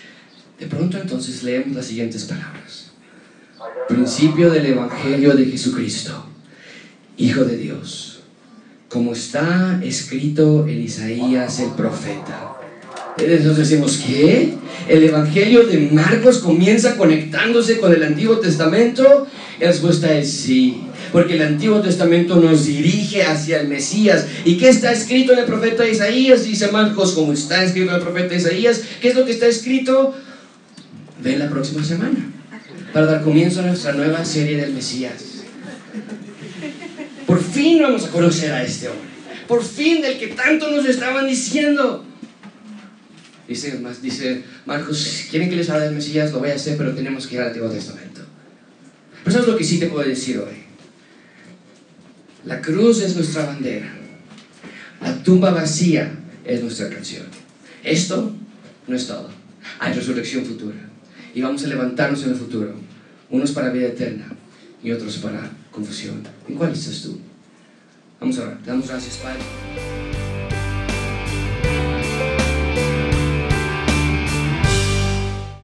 de 0.58 0.66
pronto 0.66 0.98
entonces 0.98 1.42
leemos 1.42 1.76
las 1.76 1.86
siguientes 1.86 2.24
palabras. 2.24 2.86
Principio 3.88 4.50
del 4.50 4.66
Evangelio 4.66 5.34
de 5.34 5.46
Jesucristo, 5.46 6.26
Hijo 7.18 7.44
de 7.44 7.56
Dios, 7.56 8.20
como 8.88 9.12
está 9.12 9.80
escrito 9.82 10.66
en 10.66 10.82
Isaías 10.82 11.60
el 11.60 11.70
profeta. 11.70 12.55
Entonces 13.18 13.68
decimos, 13.68 14.02
¿qué? 14.06 14.54
el 14.88 15.04
Evangelio 15.04 15.66
de 15.66 15.78
Marcos 15.92 16.38
comienza 16.38 16.96
conectándose 16.96 17.78
con 17.78 17.92
el 17.92 18.02
Antiguo 18.02 18.38
Testamento? 18.38 19.26
La 19.60 19.68
respuesta 19.68 20.12
es 20.16 20.30
sí. 20.30 20.82
Porque 21.12 21.34
el 21.34 21.42
Antiguo 21.42 21.80
Testamento 21.80 22.36
nos 22.36 22.66
dirige 22.66 23.22
hacia 23.22 23.60
el 23.60 23.68
Mesías. 23.68 24.26
¿Y 24.44 24.58
qué 24.58 24.68
está 24.68 24.92
escrito 24.92 25.32
en 25.32 25.40
el 25.40 25.44
profeta 25.44 25.88
Isaías? 25.88 26.44
Dice 26.44 26.70
Marcos, 26.70 27.12
como 27.12 27.32
está 27.32 27.64
escrito 27.64 27.90
en 27.90 27.96
el 27.96 28.02
profeta 28.02 28.34
Isaías. 28.34 28.82
¿Qué 29.00 29.08
es 29.08 29.14
lo 29.14 29.24
que 29.24 29.32
está 29.32 29.46
escrito? 29.46 30.14
Ven 31.22 31.38
la 31.38 31.48
próxima 31.48 31.82
semana. 31.82 32.32
Para 32.92 33.06
dar 33.06 33.22
comienzo 33.22 33.60
a 33.60 33.64
nuestra 33.64 33.92
nueva 33.92 34.24
serie 34.24 34.56
del 34.56 34.72
Mesías. 34.72 35.42
Por 37.26 37.42
fin 37.42 37.82
vamos 37.82 38.04
a 38.04 38.10
conocer 38.10 38.52
a 38.52 38.62
este 38.62 38.88
hombre. 38.88 39.06
Por 39.48 39.64
fin 39.64 40.02
del 40.02 40.18
que 40.18 40.28
tanto 40.28 40.70
nos 40.70 40.86
estaban 40.86 41.26
diciendo. 41.26 42.04
Dice, 43.48 43.80
dice 44.02 44.42
Marcos, 44.64 45.26
quieren 45.30 45.48
que 45.48 45.56
les 45.56 45.70
hable 45.70 45.84
del 45.84 45.94
Mesías, 45.94 46.32
lo 46.32 46.40
voy 46.40 46.50
a 46.50 46.54
hacer, 46.54 46.76
pero 46.76 46.94
tenemos 46.94 47.26
que 47.26 47.36
ir 47.36 47.40
al 47.42 47.48
Antiguo 47.48 47.68
Testamento. 47.68 48.22
Pero 49.22 49.30
eso 49.30 49.40
es 49.40 49.46
lo 49.52 49.56
que 49.56 49.64
sí 49.64 49.78
te 49.78 49.86
puedo 49.86 50.08
decir 50.08 50.38
hoy. 50.38 50.66
La 52.44 52.60
cruz 52.60 53.02
es 53.02 53.14
nuestra 53.14 53.44
bandera. 53.46 53.92
La 55.00 55.22
tumba 55.22 55.50
vacía 55.50 56.12
es 56.44 56.62
nuestra 56.62 56.88
canción. 56.88 57.24
Esto 57.82 58.34
no 58.86 58.96
es 58.96 59.06
todo. 59.06 59.28
Hay 59.78 59.92
resurrección 59.92 60.44
futura. 60.44 60.76
Y 61.34 61.42
vamos 61.42 61.64
a 61.64 61.68
levantarnos 61.68 62.22
en 62.24 62.30
el 62.30 62.36
futuro. 62.36 62.74
Unos 63.30 63.52
para 63.52 63.70
vida 63.70 63.88
eterna 63.88 64.28
y 64.82 64.92
otros 64.92 65.18
para 65.18 65.50
confusión. 65.70 66.22
¿En 66.48 66.54
cuál 66.54 66.72
estás 66.72 67.02
tú? 67.02 67.18
Vamos 68.20 68.38
a 68.38 68.42
orar. 68.42 68.58
Te 68.62 68.70
damos 68.70 68.88
gracias, 68.88 69.16
Padre. 69.16 70.35